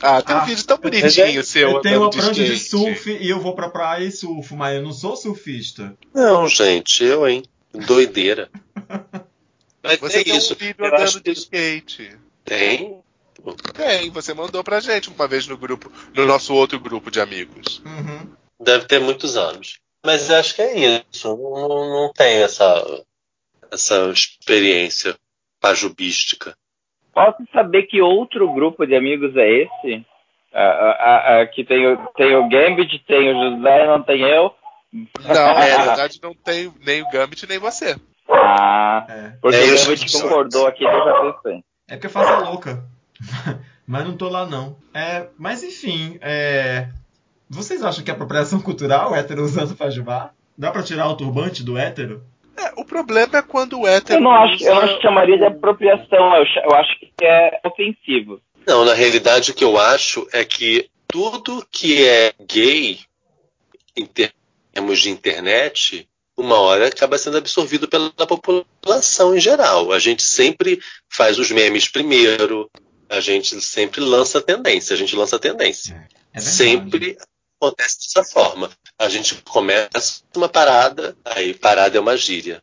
Ah, 0.00 0.22
tem 0.22 0.34
ah, 0.34 0.42
um 0.42 0.46
vídeo 0.46 0.64
tão 0.64 0.78
bonitinho 0.78 1.44
seu. 1.44 1.70
Eu 1.70 1.80
tenho 1.82 2.00
uma 2.00 2.10
prancha 2.10 2.32
de, 2.32 2.46
de 2.46 2.58
surf 2.58 3.10
e 3.10 3.28
eu 3.28 3.40
vou 3.40 3.54
pra 3.54 3.68
praia 3.68 4.04
e 4.04 4.10
surfo, 4.10 4.56
mas 4.56 4.76
eu 4.76 4.82
não 4.82 4.92
sou 4.92 5.14
surfista. 5.14 5.94
Não, 6.14 6.48
gente, 6.48 7.04
eu, 7.04 7.28
hein. 7.28 7.42
Doideira. 7.74 8.50
mas 9.82 10.00
você 10.00 10.24
tem 10.24 10.34
isso. 10.34 10.54
um 10.54 10.56
vídeo 10.56 10.76
eu 10.78 10.86
andando 10.86 11.20
de 11.20 11.30
skate. 11.32 12.18
Tem? 12.42 13.02
Tem, 13.54 14.10
você 14.10 14.34
mandou 14.34 14.62
pra 14.64 14.80
gente 14.80 15.08
uma 15.08 15.28
vez 15.28 15.46
no 15.46 15.56
grupo, 15.56 15.90
no 16.14 16.26
nosso 16.26 16.54
outro 16.54 16.80
grupo 16.80 17.10
de 17.10 17.20
amigos. 17.20 17.82
Uhum. 17.84 18.32
Deve 18.60 18.86
ter 18.86 19.00
muitos 19.00 19.36
anos. 19.36 19.78
Mas 20.04 20.30
acho 20.30 20.54
que 20.54 20.62
é 20.62 21.02
isso. 21.10 21.28
Não, 21.28 21.90
não 21.90 22.12
tenho 22.12 22.44
essa, 22.44 23.04
essa 23.70 24.08
experiência 24.10 25.16
pajubística. 25.60 26.56
Posso 27.12 27.42
saber 27.52 27.84
que 27.84 28.00
outro 28.00 28.52
grupo 28.52 28.86
de 28.86 28.94
amigos 28.94 29.36
é 29.36 29.62
esse? 29.62 30.06
Ah, 30.52 31.40
ah, 31.40 31.46
que 31.46 31.64
tem, 31.64 31.86
o, 31.86 31.96
tem 32.16 32.34
o 32.34 32.48
Gambit, 32.48 32.98
tem 33.06 33.30
o 33.30 33.56
José, 33.56 33.86
não 33.86 34.02
tem 34.02 34.22
eu? 34.22 34.54
Não, 34.92 35.50
é, 35.60 35.76
na 35.76 35.84
verdade 35.84 36.20
não 36.22 36.34
tem 36.34 36.72
nem 36.84 37.02
o 37.02 37.10
Gambit 37.10 37.46
nem 37.46 37.58
você. 37.58 37.96
Ah, 38.28 39.06
é. 39.08 39.32
porque 39.40 39.56
é 39.56 39.64
o 39.64 39.84
Gambit 39.84 40.12
concordou 40.12 40.66
aqui, 40.66 40.84
eu 40.84 40.90
já 40.90 41.32
pensei. 41.32 41.64
É 41.88 41.94
porque 41.94 42.06
eu 42.06 42.10
faço 42.10 42.32
a 42.32 42.48
louca. 42.48 42.82
mas 43.86 44.04
não 44.04 44.16
tô 44.16 44.28
lá 44.28 44.46
não. 44.46 44.76
É, 44.92 45.26
mas 45.38 45.62
enfim, 45.62 46.18
é, 46.20 46.88
vocês 47.48 47.82
acham 47.82 48.04
que 48.04 48.10
é 48.10 48.14
apropriação 48.14 48.60
cultural 48.60 49.12
o 49.12 49.14
hétero 49.14 49.44
usando 49.44 49.76
fajubá? 49.76 50.30
Dá 50.56 50.70
para 50.70 50.82
tirar 50.82 51.08
o 51.08 51.16
turbante 51.16 51.62
do 51.62 51.76
hétero? 51.76 52.22
É, 52.56 52.72
o 52.80 52.84
problema 52.84 53.38
é 53.38 53.42
quando 53.42 53.80
o 53.80 53.86
hétero. 53.86 54.18
Eu 54.18 54.22
não 54.22 54.32
acho, 54.32 54.64
eu 54.64 54.74
não 54.74 55.00
chamaria 55.00 55.36
de 55.36 55.44
apropriação, 55.44 56.34
eu, 56.36 56.44
eu 56.64 56.74
acho 56.74 56.98
que 56.98 57.24
é 57.24 57.60
ofensivo. 57.64 58.40
Não, 58.66 58.84
na 58.84 58.94
realidade 58.94 59.50
o 59.50 59.54
que 59.54 59.64
eu 59.64 59.78
acho 59.78 60.26
é 60.32 60.44
que 60.44 60.88
tudo 61.06 61.64
que 61.70 62.04
é 62.04 62.32
gay, 62.48 62.98
em 63.96 64.06
termos 64.06 65.00
de 65.00 65.10
internet, 65.10 66.08
uma 66.36 66.58
hora 66.58 66.88
acaba 66.88 67.16
sendo 67.16 67.38
absorvido 67.38 67.88
pela 67.88 68.10
população 68.10 69.36
em 69.36 69.40
geral. 69.40 69.92
A 69.92 69.98
gente 69.98 70.22
sempre 70.22 70.80
faz 71.08 71.38
os 71.38 71.50
memes 71.50 71.88
primeiro, 71.88 72.70
a 73.08 73.20
gente 73.20 73.60
sempre 73.60 74.00
lança 74.00 74.40
tendência, 74.40 74.94
a 74.94 74.96
gente 74.96 75.14
lança 75.14 75.38
tendência. 75.38 75.94
É, 76.34 76.38
é 76.38 76.40
sempre 76.40 77.16
acontece 77.60 77.98
dessa 78.00 78.24
forma. 78.24 78.70
A 78.98 79.08
gente 79.08 79.42
começa 79.42 80.22
uma 80.34 80.48
parada, 80.48 81.16
aí 81.24 81.54
parada 81.54 81.96
é 81.96 82.00
uma 82.00 82.16
gíria. 82.16 82.62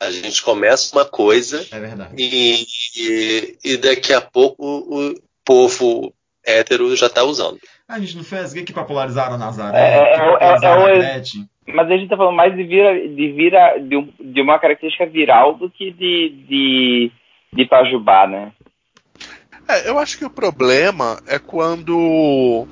A 0.00 0.10
gente 0.10 0.42
começa 0.42 0.96
uma 0.96 1.04
coisa 1.04 1.64
é 1.70 2.20
e, 2.20 2.66
e, 2.96 3.58
e, 3.64 3.76
daqui 3.76 4.12
a 4.12 4.20
pouco 4.20 4.56
o 4.60 5.14
povo 5.44 6.12
hétero 6.44 6.94
já 6.96 7.06
está 7.06 7.22
usando. 7.22 7.58
A 7.86 8.00
gente 8.00 8.16
não 8.16 8.24
fez 8.24 8.52
gay 8.52 8.64
que 8.64 8.72
popularizaram 8.72 9.38
Nazaré, 9.38 9.78
é, 9.78 10.14
é, 10.14 10.18
popularizaram 10.18 10.88
é, 10.88 11.18
é, 11.18 11.22
Mas 11.68 11.86
a 11.86 11.92
gente 11.92 12.04
está 12.04 12.16
falando 12.16 12.34
mais 12.34 12.56
de, 12.56 12.64
vira, 12.64 12.94
de, 13.08 13.32
vira, 13.32 13.78
de, 13.78 13.96
um, 13.96 14.12
de, 14.18 14.40
uma 14.40 14.58
característica 14.58 15.06
viral 15.06 15.54
do 15.54 15.70
que 15.70 15.92
de, 15.92 16.30
de, 16.48 17.12
de 17.52 17.64
Pajubá, 17.66 18.26
né? 18.26 18.52
É, 19.68 19.88
eu 19.88 19.98
acho 19.98 20.18
que 20.18 20.24
o 20.24 20.30
problema 20.30 21.20
é 21.26 21.38
quando 21.38 22.66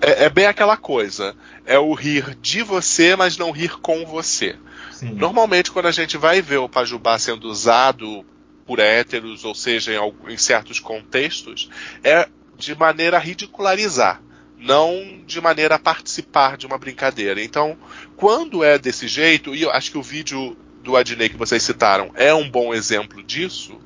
é, 0.00 0.24
é, 0.24 0.30
bem 0.30 0.46
aquela 0.46 0.76
coisa. 0.76 1.34
É 1.64 1.78
o 1.78 1.94
rir 1.94 2.36
de 2.40 2.62
você, 2.62 3.14
mas 3.14 3.36
não 3.36 3.50
rir 3.50 3.78
com 3.80 4.04
você. 4.04 4.56
Sim. 4.92 5.12
Normalmente, 5.12 5.70
quando 5.70 5.86
a 5.86 5.92
gente 5.92 6.16
vai 6.16 6.42
ver 6.42 6.58
o 6.58 6.68
Pajubá 6.68 7.18
sendo 7.18 7.48
usado 7.48 8.24
por 8.66 8.78
héteros, 8.78 9.44
ou 9.44 9.54
seja, 9.54 9.92
em, 9.92 10.32
em 10.32 10.36
certos 10.36 10.80
contextos, 10.80 11.68
é 12.02 12.28
de 12.56 12.74
maneira 12.74 13.16
a 13.16 13.20
ridicularizar, 13.20 14.22
não 14.58 15.20
de 15.26 15.40
maneira 15.40 15.74
a 15.76 15.78
participar 15.78 16.56
de 16.56 16.66
uma 16.66 16.78
brincadeira. 16.78 17.42
Então, 17.42 17.76
quando 18.16 18.62
é 18.62 18.78
desse 18.78 19.08
jeito, 19.08 19.54
e 19.54 19.62
eu 19.62 19.70
acho 19.70 19.90
que 19.90 19.98
o 19.98 20.02
vídeo 20.02 20.56
do 20.82 20.96
Adnei 20.96 21.28
que 21.28 21.36
vocês 21.36 21.62
citaram 21.62 22.10
é 22.14 22.34
um 22.34 22.48
bom 22.48 22.74
exemplo 22.74 23.22
disso, 23.22 23.80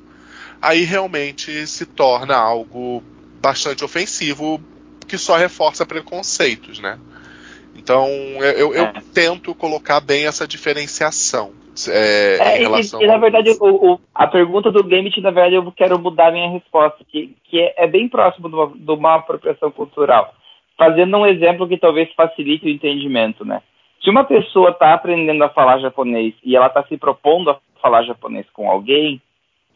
aí 0.61 0.83
realmente 0.83 1.65
se 1.67 1.85
torna 1.85 2.35
algo 2.35 3.03
bastante 3.41 3.83
ofensivo 3.83 4.59
que 5.07 5.17
só 5.17 5.37
reforça 5.37 5.85
preconceitos, 5.85 6.79
né? 6.79 6.99
Então 7.75 8.07
eu, 8.41 8.73
eu 8.73 8.85
é. 8.85 8.93
tento 9.13 9.55
colocar 9.55 10.01
bem 10.01 10.25
essa 10.25 10.47
diferenciação. 10.47 11.51
É, 11.87 12.37
é, 12.39 12.57
em 12.57 12.61
relação 12.61 12.99
e, 12.99 13.05
e, 13.05 13.07
na 13.07 13.17
verdade, 13.19 13.51
o, 13.59 13.93
o, 13.93 13.99
a 14.13 14.25
pergunta 14.25 14.71
do 14.71 14.83
Gambit, 14.83 15.21
na 15.21 15.29
verdade, 15.29 15.55
eu 15.55 15.71
quero 15.71 15.99
mudar 15.99 16.29
a 16.29 16.31
minha 16.31 16.49
resposta, 16.49 16.97
que, 17.07 17.35
que 17.43 17.59
é, 17.59 17.85
é 17.85 17.87
bem 17.87 18.09
próximo 18.09 18.49
de 18.49 18.55
uma, 18.55 18.67
de 18.75 18.91
uma 18.91 19.15
apropriação 19.15 19.69
cultural. 19.69 20.33
Fazendo 20.75 21.17
um 21.17 21.25
exemplo 21.25 21.67
que 21.67 21.77
talvez 21.77 22.11
facilite 22.15 22.65
o 22.65 22.69
entendimento, 22.69 23.45
né? 23.45 23.61
Se 24.03 24.09
uma 24.09 24.23
pessoa 24.23 24.71
está 24.71 24.93
aprendendo 24.93 25.43
a 25.43 25.49
falar 25.49 25.79
japonês 25.79 26.33
e 26.43 26.55
ela 26.55 26.67
está 26.67 26.83
se 26.83 26.97
propondo 26.97 27.51
a 27.51 27.59
falar 27.79 28.03
japonês 28.03 28.47
com 28.53 28.69
alguém, 28.69 29.21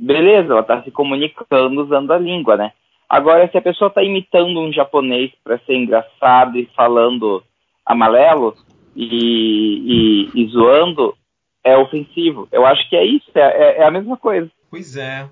beleza, 0.02 0.52
ela 0.52 0.62
está 0.62 0.82
se 0.82 0.92
comunicando 0.92 1.84
usando 1.84 2.12
a 2.12 2.18
língua, 2.18 2.58
né? 2.58 2.72
Agora, 3.08 3.48
se 3.50 3.58
a 3.58 3.62
pessoa 3.62 3.90
está 3.90 4.04
imitando 4.04 4.60
um 4.60 4.74
japonês 4.74 5.32
para 5.44 5.60
ser 5.60 5.76
engraçado 5.76 6.58
e 6.58 6.66
falando 6.76 7.44
amarelo 7.86 8.56
e, 8.96 10.30
e, 10.34 10.42
e, 10.42 10.48
zoando, 10.48 11.16
é 11.64 11.78
ofensivo. 11.78 12.48
Eu 12.52 12.66
acho 12.66 12.90
que 12.90 12.96
é 12.96 13.06
isso, 13.06 13.30
é, 13.36 13.42
é, 13.42 13.78
é 13.80 13.84
a 13.84 13.92
mesma 13.92 14.18
coisa. 14.18 14.50
Pois 14.70 14.96
é. 14.96 15.30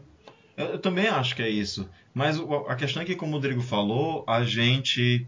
Eu, 0.55 0.65
eu, 0.67 0.79
também 0.79 1.07
acho 1.07 1.35
que 1.35 1.41
é 1.41 1.49
isso. 1.49 1.89
Mas 2.13 2.39
a 2.67 2.75
questão 2.75 3.01
é 3.01 3.05
que, 3.05 3.15
como 3.15 3.31
o 3.31 3.35
Rodrigo 3.35 3.61
falou, 3.61 4.23
a 4.27 4.43
gente. 4.43 5.25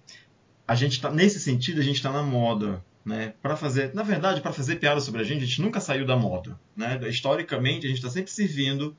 A 0.67 0.75
gente 0.75 1.01
tá, 1.01 1.09
nesse 1.09 1.39
sentido, 1.39 1.79
a 1.79 1.83
gente 1.83 1.95
está 1.95 2.11
na 2.11 2.23
moda 2.23 2.83
né, 3.05 3.33
para 3.41 3.57
fazer, 3.57 3.93
na 3.93 4.03
verdade, 4.03 4.41
para 4.41 4.53
fazer 4.53 4.75
piada 4.75 4.99
sobre 4.99 5.21
a 5.21 5.23
gente, 5.23 5.43
a 5.43 5.45
gente 5.45 5.61
nunca 5.61 5.79
saiu 5.79 6.05
da 6.05 6.15
moda, 6.15 6.57
né? 6.75 6.99
Historicamente, 7.09 7.85
a 7.85 7.89
gente 7.89 7.97
está 7.97 8.09
sempre 8.09 8.31
servindo 8.31 8.95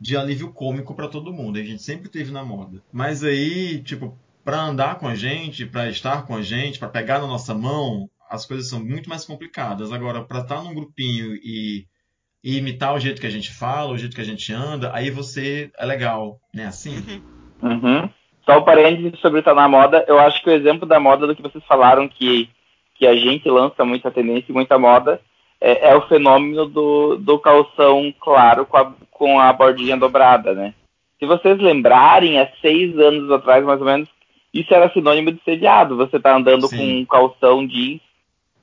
de 0.00 0.16
alívio 0.16 0.52
cômico 0.52 0.94
para 0.94 1.08
todo 1.08 1.32
mundo, 1.32 1.58
a 1.58 1.62
gente 1.62 1.82
sempre 1.82 2.08
teve 2.08 2.30
na 2.32 2.44
moda. 2.44 2.82
Mas 2.92 3.24
aí, 3.24 3.82
tipo, 3.82 4.16
para 4.44 4.62
andar 4.62 4.98
com 4.98 5.08
a 5.08 5.14
gente, 5.14 5.66
para 5.66 5.88
estar 5.88 6.26
com 6.26 6.36
a 6.36 6.42
gente, 6.42 6.78
para 6.78 6.88
pegar 6.88 7.18
na 7.18 7.26
nossa 7.26 7.54
mão, 7.54 8.08
as 8.30 8.44
coisas 8.46 8.68
são 8.68 8.84
muito 8.84 9.08
mais 9.08 9.24
complicadas. 9.24 9.92
Agora, 9.92 10.22
para 10.22 10.40
estar 10.40 10.56
tá 10.56 10.62
num 10.62 10.74
grupinho 10.74 11.34
e, 11.34 11.86
e, 12.44 12.58
imitar 12.58 12.94
o 12.94 13.00
jeito 13.00 13.20
que 13.20 13.26
a 13.26 13.30
gente 13.30 13.52
fala, 13.52 13.92
o 13.92 13.98
jeito 13.98 14.14
que 14.14 14.20
a 14.20 14.24
gente 14.24 14.52
anda, 14.52 14.90
aí 14.94 15.10
você 15.10 15.70
é 15.78 15.86
legal, 15.86 16.38
né? 16.54 16.66
Assim. 16.66 17.22
Uhum. 17.62 18.08
Só 18.44 18.58
um 18.58 18.64
parênteses 18.64 19.18
sobre 19.20 19.40
estar 19.40 19.54
na 19.54 19.68
moda, 19.68 20.04
eu 20.06 20.18
acho 20.18 20.42
que 20.42 20.48
o 20.48 20.52
exemplo 20.52 20.86
da 20.86 21.00
moda 21.00 21.26
do 21.26 21.34
que 21.34 21.42
vocês 21.42 21.64
falaram 21.64 22.08
que 22.08 22.48
que 22.98 23.06
a 23.06 23.14
gente 23.14 23.48
lança 23.48 23.84
muita 23.84 24.10
tendência 24.10 24.46
e 24.48 24.54
muita 24.54 24.78
moda, 24.78 25.20
é, 25.60 25.90
é, 25.90 25.96
o 25.96 26.06
fenômeno 26.08 26.66
do, 26.66 27.16
do 27.16 27.38
calção 27.38 28.12
claro 28.20 28.66
com 28.66 28.76
a, 28.76 28.92
com 29.10 29.40
a 29.40 29.52
bordinha 29.52 29.96
dobrada, 29.96 30.54
né? 30.54 30.74
Se 31.18 31.26
vocês 31.26 31.58
lembrarem, 31.58 32.38
há 32.38 32.48
seis 32.60 32.96
anos 32.98 33.30
atrás, 33.30 33.64
mais 33.64 33.80
ou 33.80 33.86
menos, 33.86 34.08
isso 34.52 34.72
era 34.74 34.92
sinônimo 34.92 35.32
de 35.32 35.42
sediado. 35.42 35.96
Você 35.96 36.20
tá 36.20 36.36
andando 36.36 36.66
Sim. 36.68 36.76
com 36.76 36.84
um 36.84 37.04
calção 37.06 37.66
jeans 37.66 38.00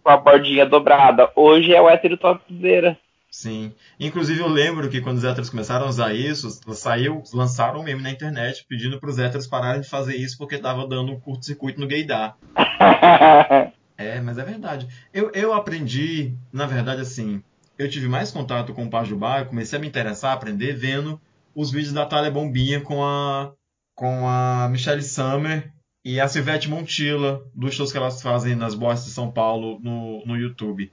com 0.04 0.10
a 0.10 0.18
bordinha 0.18 0.66
dobrada. 0.66 1.32
Hoje 1.36 1.74
é 1.74 1.82
o 1.82 1.90
hétero 1.90 2.18
topzera. 2.18 2.98
Sim. 3.32 3.74
Inclusive 4.00 4.42
eu 4.42 4.48
lembro 4.48 4.90
que 4.90 5.02
quando 5.02 5.18
os 5.18 5.24
héteros 5.24 5.50
começaram 5.50 5.88
a 5.88 5.90
usar 5.90 6.14
isso, 6.14 6.50
saiu, 6.76 7.24
lançaram 7.34 7.80
um 7.80 7.84
meme 7.84 8.04
na 8.04 8.12
internet 8.12 8.64
pedindo 8.70 9.00
para 9.00 9.10
os 9.10 9.18
héteros 9.18 9.48
pararem 9.48 9.82
de 9.82 9.90
fazer 9.90 10.16
isso 10.16 10.38
porque 10.38 10.56
estava 10.56 10.86
dando 10.86 11.12
um 11.12 11.20
curto-circuito 11.20 11.80
no 11.80 11.88
gaydar. 11.88 12.38
É, 14.04 14.22
mas 14.22 14.38
é 14.38 14.44
verdade. 14.44 14.88
Eu, 15.14 15.32
eu 15.34 15.54
aprendi, 15.54 16.36
na 16.52 16.66
verdade, 16.66 17.02
assim, 17.02 17.42
eu 17.78 17.90
tive 17.90 18.08
mais 18.08 18.32
contato 18.32 18.74
com 18.74 18.86
o 18.86 18.90
Pajubá, 18.90 19.40
eu 19.40 19.46
comecei 19.46 19.78
a 19.78 19.82
me 19.82 19.88
interessar, 19.88 20.32
a 20.32 20.34
aprender, 20.34 20.74
vendo 20.74 21.20
os 21.56 21.72
vídeos 21.72 21.94
da 21.94 22.06
Thalia 22.06 22.32
Bombinha 22.32 22.82
com 22.82 23.04
a, 23.04 23.54
com 23.96 24.28
a 24.28 24.68
Michelle 24.70 25.02
Summer 25.02 25.72
e 26.04 26.20
a 26.20 26.28
Silvete 26.28 26.70
Montilla, 26.70 27.42
dos 27.56 27.74
shows 27.74 27.92
que 27.92 27.98
elas 27.98 28.22
fazem 28.22 28.56
nas 28.56 28.76
boas 28.76 29.06
de 29.06 29.12
São 29.12 29.32
Paulo 29.32 29.80
no, 29.80 30.26
no 30.26 30.36
YouTube. 30.36 30.92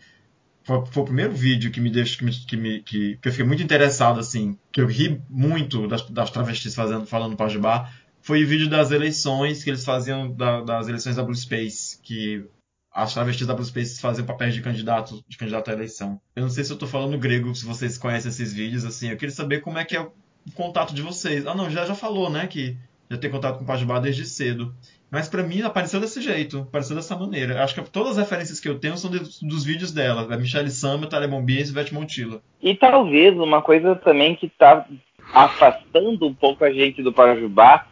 Foi, 0.62 0.84
foi, 0.86 1.02
o 1.02 1.06
primeiro 1.06 1.32
vídeo 1.32 1.70
que 1.70 1.80
me 1.80 1.90
deixou, 1.90 2.18
que, 2.18 2.24
me, 2.24 2.32
que, 2.32 2.56
me, 2.56 2.82
que, 2.82 3.16
que 3.16 3.28
eu 3.28 3.32
fiquei 3.32 3.46
muito 3.46 3.62
interessado, 3.62 4.20
assim, 4.20 4.56
que 4.70 4.80
eu 4.80 4.86
ri 4.86 5.20
muito 5.28 5.88
das, 5.88 6.08
das 6.10 6.30
travestis 6.30 6.74
fazendo, 6.74 7.06
falando 7.06 7.36
Pajubá, 7.36 7.90
foi 8.22 8.44
o 8.44 8.46
vídeo 8.46 8.68
das 8.68 8.90
eleições 8.90 9.64
que 9.64 9.70
eles 9.70 9.84
faziam, 9.84 10.30
da, 10.32 10.60
das 10.60 10.88
eleições 10.88 11.16
da 11.16 11.22
Blue 11.22 11.34
Space, 11.34 11.98
que 12.02 12.44
as 12.92 13.14
travestis 13.14 13.46
da 13.46 13.62
Space 13.62 14.00
fazem 14.00 14.24
papéis 14.24 14.54
de 14.54 14.62
candidato, 14.62 15.22
de 15.28 15.36
candidato 15.36 15.70
à 15.70 15.74
eleição. 15.74 16.20
Eu 16.34 16.42
não 16.42 16.50
sei 16.50 16.64
se 16.64 16.72
eu 16.72 16.78
tô 16.78 16.86
falando 16.86 17.18
grego, 17.18 17.54
se 17.54 17.64
vocês 17.64 17.96
conhecem 17.96 18.30
esses 18.30 18.52
vídeos, 18.52 18.84
assim, 18.84 19.10
eu 19.10 19.16
queria 19.16 19.34
saber 19.34 19.60
como 19.60 19.78
é 19.78 19.84
que 19.84 19.96
é 19.96 20.00
o 20.00 20.12
contato 20.54 20.94
de 20.94 21.02
vocês. 21.02 21.46
Ah, 21.46 21.54
não, 21.54 21.70
já, 21.70 21.84
já 21.84 21.94
falou, 21.94 22.28
né, 22.28 22.46
que 22.46 22.76
já 23.10 23.16
tem 23.16 23.30
contato 23.30 23.58
com 23.58 23.64
o 23.64 23.66
Pajubá 23.66 23.98
desde 23.98 24.24
cedo. 24.24 24.74
Mas 25.10 25.28
para 25.28 25.42
mim 25.42 25.62
apareceu 25.62 25.98
desse 25.98 26.20
jeito, 26.22 26.60
apareceu 26.60 26.94
dessa 26.94 27.16
maneira. 27.16 27.62
Acho 27.62 27.74
que 27.74 27.90
todas 27.90 28.12
as 28.12 28.18
referências 28.18 28.60
que 28.60 28.68
eu 28.68 28.78
tenho 28.78 28.96
são 28.96 29.10
de, 29.10 29.18
dos 29.18 29.64
vídeos 29.64 29.92
dela, 29.92 30.26
da 30.26 30.36
Michelle 30.36 30.70
Samba, 30.70 31.08
Thalia 31.08 31.26
Bombinha 31.26 31.60
e 31.60 31.64
Ivete 31.64 31.92
Montilla. 31.92 32.40
E 32.62 32.76
talvez 32.76 33.36
uma 33.36 33.60
coisa 33.60 33.96
também 33.96 34.36
que 34.36 34.48
tá 34.48 34.86
afastando 35.34 36.26
um 36.26 36.34
pouco 36.34 36.64
a 36.64 36.72
gente 36.72 37.02
do 37.02 37.12
Pajubá, 37.12 37.86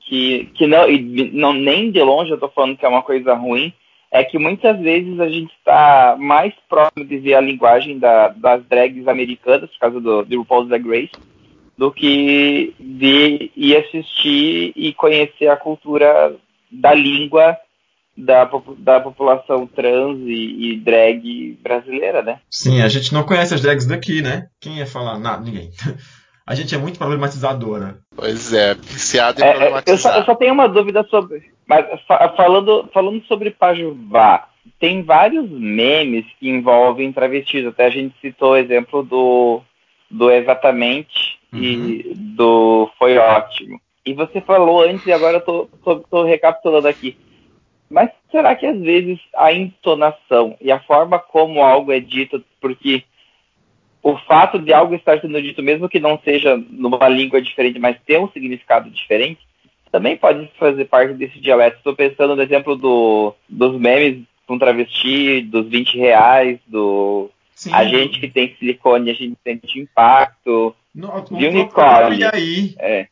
que, 0.00 0.46
que 0.54 0.66
não, 0.66 0.86
não, 1.32 1.52
nem 1.52 1.90
de 1.90 2.00
longe 2.00 2.30
eu 2.30 2.38
tô 2.38 2.48
falando 2.48 2.76
que 2.76 2.84
é 2.84 2.88
uma 2.88 3.02
coisa 3.02 3.34
ruim, 3.34 3.72
é 4.14 4.22
que 4.22 4.38
muitas 4.38 4.78
vezes 4.78 5.18
a 5.18 5.28
gente 5.28 5.52
está 5.58 6.16
mais 6.16 6.54
próximo 6.68 7.04
de 7.04 7.18
ver 7.18 7.34
a 7.34 7.40
linguagem 7.40 7.98
da, 7.98 8.28
das 8.28 8.64
drags 8.66 9.08
americanas, 9.08 9.68
por 9.70 9.78
causa 9.80 10.00
do, 10.00 10.24
do 10.24 10.38
RuPaul's 10.38 10.68
Drag 10.68 10.88
Race, 10.88 11.10
do 11.76 11.90
que 11.90 12.72
de 12.78 13.50
ir 13.56 13.76
assistir 13.76 14.72
e 14.76 14.94
conhecer 14.94 15.48
a 15.48 15.56
cultura 15.56 16.32
da 16.70 16.94
língua 16.94 17.58
da, 18.16 18.48
da 18.78 19.00
população 19.00 19.66
trans 19.66 20.20
e, 20.20 20.74
e, 20.74 20.76
drag 20.78 21.58
brasileira, 21.60 22.22
né? 22.22 22.38
Sim, 22.48 22.82
a 22.82 22.88
gente 22.88 23.12
não 23.12 23.24
conhece 23.24 23.52
as 23.52 23.60
drags 23.60 23.84
daqui, 23.84 24.22
né? 24.22 24.46
Quem 24.60 24.78
ia 24.78 24.86
falar? 24.86 25.18
Nada, 25.18 25.42
ninguém. 25.42 25.72
A 26.46 26.54
gente 26.54 26.74
é 26.74 26.78
muito 26.78 26.98
problematizadora. 26.98 27.98
Pois 28.14 28.52
é, 28.52 28.74
viciado 28.74 29.40
em 29.40 29.44
é, 29.44 29.52
problematizar. 29.52 29.88
É, 29.88 29.92
eu 29.92 29.98
só, 29.98 30.18
eu 30.18 30.24
só, 30.24 30.34
tenho 30.34 30.52
uma 30.52 30.68
dúvida 30.68 31.02
sobre. 31.04 31.50
Mas 31.66 31.86
falando, 32.36 32.88
falando 32.92 33.24
sobre 33.24 33.50
Pajubá, 33.50 34.48
tem 34.78 35.02
vários 35.02 35.48
memes 35.50 36.26
que 36.38 36.48
envolvem 36.48 37.12
travestis. 37.12 37.66
Até 37.66 37.86
a 37.86 37.90
gente 37.90 38.14
citou 38.20 38.52
o 38.52 38.56
exemplo 38.56 39.02
do, 39.02 39.62
do 40.10 40.30
Exatamente 40.30 41.38
uhum. 41.52 41.62
e 41.62 42.14
do 42.14 42.90
Foi 42.98 43.16
Ótimo. 43.16 43.80
E 44.04 44.12
você 44.12 44.40
falou 44.42 44.82
antes, 44.82 45.06
e 45.06 45.12
agora 45.12 45.38
eu 45.38 45.40
tô, 45.40 45.68
tô, 45.82 46.00
tô 46.00 46.24
recapitulando 46.24 46.86
aqui. 46.86 47.16
Mas 47.88 48.10
será 48.30 48.54
que 48.54 48.66
às 48.66 48.78
vezes 48.78 49.18
a 49.34 49.52
entonação 49.52 50.56
e 50.60 50.70
a 50.70 50.80
forma 50.80 51.18
como 51.18 51.62
algo 51.62 51.90
é 51.90 52.00
dito, 52.00 52.44
porque 52.60 53.04
o 54.04 54.18
fato 54.18 54.58
de 54.58 54.70
algo 54.70 54.94
estar 54.94 55.18
sendo 55.18 55.40
dito, 55.40 55.62
mesmo 55.62 55.88
que 55.88 55.98
não 55.98 56.20
seja 56.22 56.62
numa 56.68 57.08
língua 57.08 57.40
diferente, 57.40 57.78
mas 57.78 57.96
ter 58.04 58.20
um 58.20 58.28
significado 58.28 58.90
diferente, 58.90 59.40
também 59.90 60.14
pode 60.14 60.46
fazer 60.58 60.84
parte 60.84 61.14
desse 61.14 61.40
dialeto. 61.40 61.78
Estou 61.78 61.96
pensando 61.96 62.36
no 62.36 62.42
exemplo 62.42 62.76
do, 62.76 63.34
dos 63.48 63.80
memes 63.80 64.22
com 64.46 64.58
travesti, 64.58 65.40
dos 65.40 65.66
20 65.70 65.96
reais, 65.96 66.58
do 66.66 67.30
Sim. 67.54 67.72
a 67.72 67.84
gente 67.84 68.20
que 68.20 68.28
tem 68.28 68.54
silicone, 68.58 69.10
a 69.10 69.14
gente 69.14 69.38
sente 69.42 69.80
impacto, 69.80 70.76
no, 70.94 71.24
de 71.38 71.46
unicórnio. 71.46 72.18
E 72.18 72.24
aí? 72.24 72.74
É. 72.78 73.06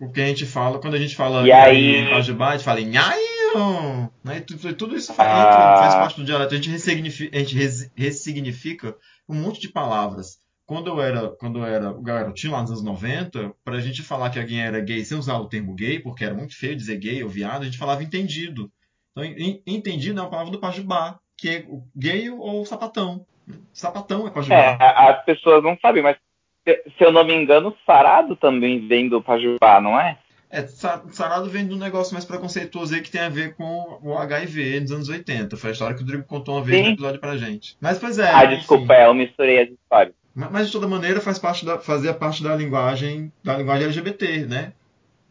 O 0.00 0.12
que 0.12 0.20
a 0.20 0.26
gente 0.26 0.46
fala, 0.46 0.78
quando 0.78 0.94
a 0.94 0.98
gente 0.98 1.16
fala 1.16 1.44
e 1.44 1.50
aí, 1.50 1.96
em 1.96 2.10
Pajubá, 2.10 2.50
a 2.50 2.52
gente 2.52 2.64
fala 2.64 2.80
nhaio, 2.80 4.10
né? 4.24 4.40
tudo, 4.46 4.74
tudo 4.74 4.96
isso 4.96 5.12
faz, 5.12 5.28
ah. 5.28 5.76
faz 5.78 5.94
parte 5.96 6.20
do 6.20 6.24
dialeto. 6.24 6.54
A 6.54 6.56
gente 6.56 6.70
ressignifica, 6.70 7.36
a 7.36 7.40
gente 7.40 7.90
ressignifica 7.96 8.94
um 9.28 9.34
monte 9.34 9.60
de 9.60 9.68
palavras. 9.68 10.38
Quando 10.64 10.88
eu 10.88 11.00
era, 11.00 11.28
quando 11.28 11.60
eu 11.60 11.64
era 11.64 11.92
garotinho 12.00 12.52
lá 12.52 12.60
nos 12.60 12.70
anos 12.70 12.82
90, 12.82 13.54
pra 13.64 13.80
gente 13.80 14.02
falar 14.02 14.30
que 14.30 14.38
alguém 14.38 14.60
era 14.60 14.80
gay 14.80 15.04
sem 15.04 15.16
usar 15.16 15.38
o 15.38 15.48
termo 15.48 15.74
gay, 15.74 16.00
porque 16.00 16.24
era 16.24 16.34
muito 16.34 16.58
feio 16.58 16.76
dizer 16.76 16.96
gay 16.96 17.22
ou 17.22 17.28
viado, 17.28 17.62
a 17.62 17.64
gente 17.64 17.78
falava 17.78 18.02
entendido. 18.02 18.70
Então, 19.12 19.24
entendido 19.66 20.18
é 20.18 20.22
uma 20.22 20.30
palavra 20.30 20.50
do 20.50 20.58
Pajubá, 20.58 21.18
que 21.36 21.48
é 21.48 21.66
gay 21.94 22.30
ou 22.30 22.66
sapatão. 22.66 23.24
Sapatão 23.72 24.26
é 24.26 24.30
Pajubá. 24.30 24.56
É, 24.56 24.76
as 24.80 25.24
pessoas 25.24 25.62
não 25.62 25.78
sabem, 25.80 26.02
mas 26.02 26.16
se 26.64 27.04
eu 27.04 27.12
não 27.12 27.24
me 27.24 27.32
engano, 27.32 27.76
sarado 27.86 28.34
também 28.34 28.86
vem 28.88 29.08
do 29.08 29.22
Pajubá, 29.22 29.80
não 29.80 29.98
é? 29.98 30.18
É, 30.48 30.66
sarado 30.66 31.50
vem 31.50 31.66
de 31.66 31.74
um 31.74 31.78
negócio 31.78 32.12
mais 32.12 32.24
preconceituoso 32.24 32.94
aí 32.94 33.00
que 33.00 33.10
tem 33.10 33.20
a 33.20 33.28
ver 33.28 33.54
com 33.54 33.98
o 34.02 34.16
HIV 34.16 34.80
dos 34.80 34.92
anos 34.92 35.08
80. 35.08 35.56
Foi 35.56 35.70
a 35.70 35.72
história 35.72 35.94
que 35.94 36.02
o 36.02 36.04
Rodrigo 36.04 36.24
contou 36.24 36.54
uma 36.54 36.62
vez 36.62 36.78
Sim. 36.78 36.84
no 36.84 36.94
episódio 36.94 37.20
pra 37.20 37.36
gente. 37.36 37.76
Mas, 37.80 37.98
pois 37.98 38.18
é. 38.18 38.30
Ah, 38.30 38.44
enfim. 38.44 38.56
desculpa, 38.56 38.94
é, 38.94 39.06
eu 39.06 39.14
misturei 39.14 39.62
as 39.62 39.70
histórias. 39.70 40.14
Mas, 40.34 40.66
de 40.66 40.72
toda 40.72 40.86
maneira, 40.86 41.20
faz 41.20 41.38
parte 41.38 41.64
da, 41.64 41.78
fazia 41.78 42.14
parte 42.14 42.42
da 42.42 42.54
linguagem 42.54 43.32
da 43.42 43.56
linguagem 43.56 43.86
LGBT, 43.86 44.46
né? 44.46 44.72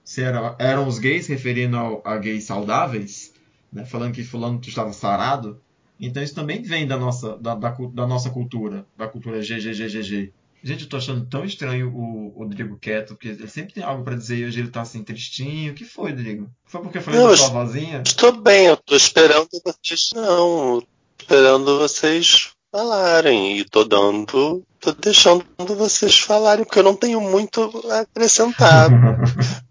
Se 0.03 0.21
era, 0.21 0.55
eram 0.59 0.87
os 0.87 0.99
gays 0.99 1.27
referindo 1.27 1.77
ao, 1.77 2.01
a 2.03 2.17
gays 2.17 2.43
saudáveis, 2.43 3.33
né? 3.71 3.85
falando 3.85 4.13
que 4.13 4.23
fulano 4.23 4.59
estava 4.63 4.91
sarado. 4.93 5.61
Então 5.99 6.21
isso 6.21 6.35
também 6.35 6.61
vem 6.61 6.85
da 6.85 6.97
nossa, 6.97 7.37
da, 7.37 7.55
da, 7.55 7.69
da 7.69 8.07
nossa 8.07 8.29
cultura, 8.29 8.85
da 8.97 9.07
cultura 9.07 9.39
GGGGG. 9.39 10.33
Gente, 10.67 10.83
eu 10.85 10.89
tô 10.89 10.97
achando 10.97 11.23
tão 11.27 11.45
estranho 11.45 11.89
o, 11.95 12.33
o 12.35 12.39
Rodrigo 12.39 12.79
quieto, 12.79 13.09
porque 13.09 13.27
ele 13.27 13.47
sempre 13.47 13.75
tem 13.75 13.83
algo 13.83 14.03
pra 14.03 14.15
dizer 14.15 14.37
e 14.39 14.45
hoje 14.45 14.59
ele 14.61 14.71
tá 14.71 14.81
assim, 14.81 15.03
tristinho. 15.03 15.71
O 15.71 15.75
que 15.75 15.85
foi, 15.85 16.09
Rodrigo? 16.09 16.49
Foi 16.65 16.81
porque 16.81 16.97
eu 16.97 17.01
falei 17.03 17.19
Não, 17.19 17.27
da 17.27 17.33
eu 17.33 17.37
sua 17.37 17.49
vozinha? 17.49 18.01
Estou 18.03 18.31
bem, 18.31 18.65
eu 18.65 18.75
tô 18.77 18.95
esperando 18.95 19.47
vocês. 19.63 20.09
Não, 20.15 20.81
esperando 21.19 21.77
vocês 21.77 22.49
falarem. 22.71 23.59
E 23.59 23.63
tô 23.63 23.83
dando. 23.83 24.63
tô 24.79 24.91
deixando 24.93 25.45
vocês 25.59 26.17
falarem, 26.17 26.65
porque 26.65 26.79
eu 26.79 26.83
não 26.83 26.95
tenho 26.95 27.21
muito 27.21 27.71
a 27.91 27.99
acrescentar. 27.99 28.89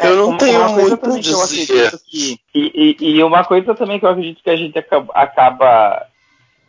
Eu 0.00 0.14
não 0.14 0.28
uma- 0.28 0.38
tenho 0.38 0.60
uma 0.60 0.68
muito 0.68 1.04
a 1.04 1.46
dizer. 1.46 1.90
que- 2.08 2.38
e, 2.54 2.96
e- 3.00 3.16
e 3.16 3.22
uma 3.24 3.44
coisa 3.44 3.74
também 3.74 3.98
que 3.98 4.04
eu 4.06 4.10
acredito 4.10 4.40
que 4.44 4.48
a 4.50 4.54
gente 4.54 4.78
acaba, 4.78 5.12
acaba 5.12 6.06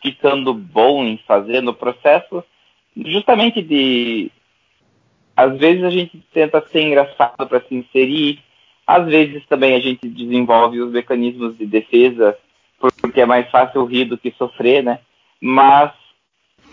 ficando 0.01 0.51
bom 0.51 1.03
em 1.03 1.19
fazer 1.27 1.61
no 1.61 1.71
processo, 1.75 2.43
justamente 3.05 3.61
de. 3.61 4.31
Às 5.35 5.57
vezes 5.57 5.83
a 5.83 5.89
gente 5.89 6.21
tenta 6.33 6.61
ser 6.67 6.81
engraçado 6.81 7.47
para 7.47 7.61
se 7.61 7.73
inserir, 7.73 8.39
às 8.85 9.05
vezes 9.05 9.45
também 9.47 9.75
a 9.75 9.79
gente 9.79 10.07
desenvolve 10.07 10.81
os 10.81 10.91
mecanismos 10.91 11.57
de 11.57 11.65
defesa, 11.65 12.37
porque 12.79 13.21
é 13.21 13.25
mais 13.25 13.49
fácil 13.49 13.85
rir 13.85 14.05
do 14.05 14.17
que 14.17 14.31
sofrer, 14.31 14.83
né? 14.83 14.99
Mas 15.39 15.91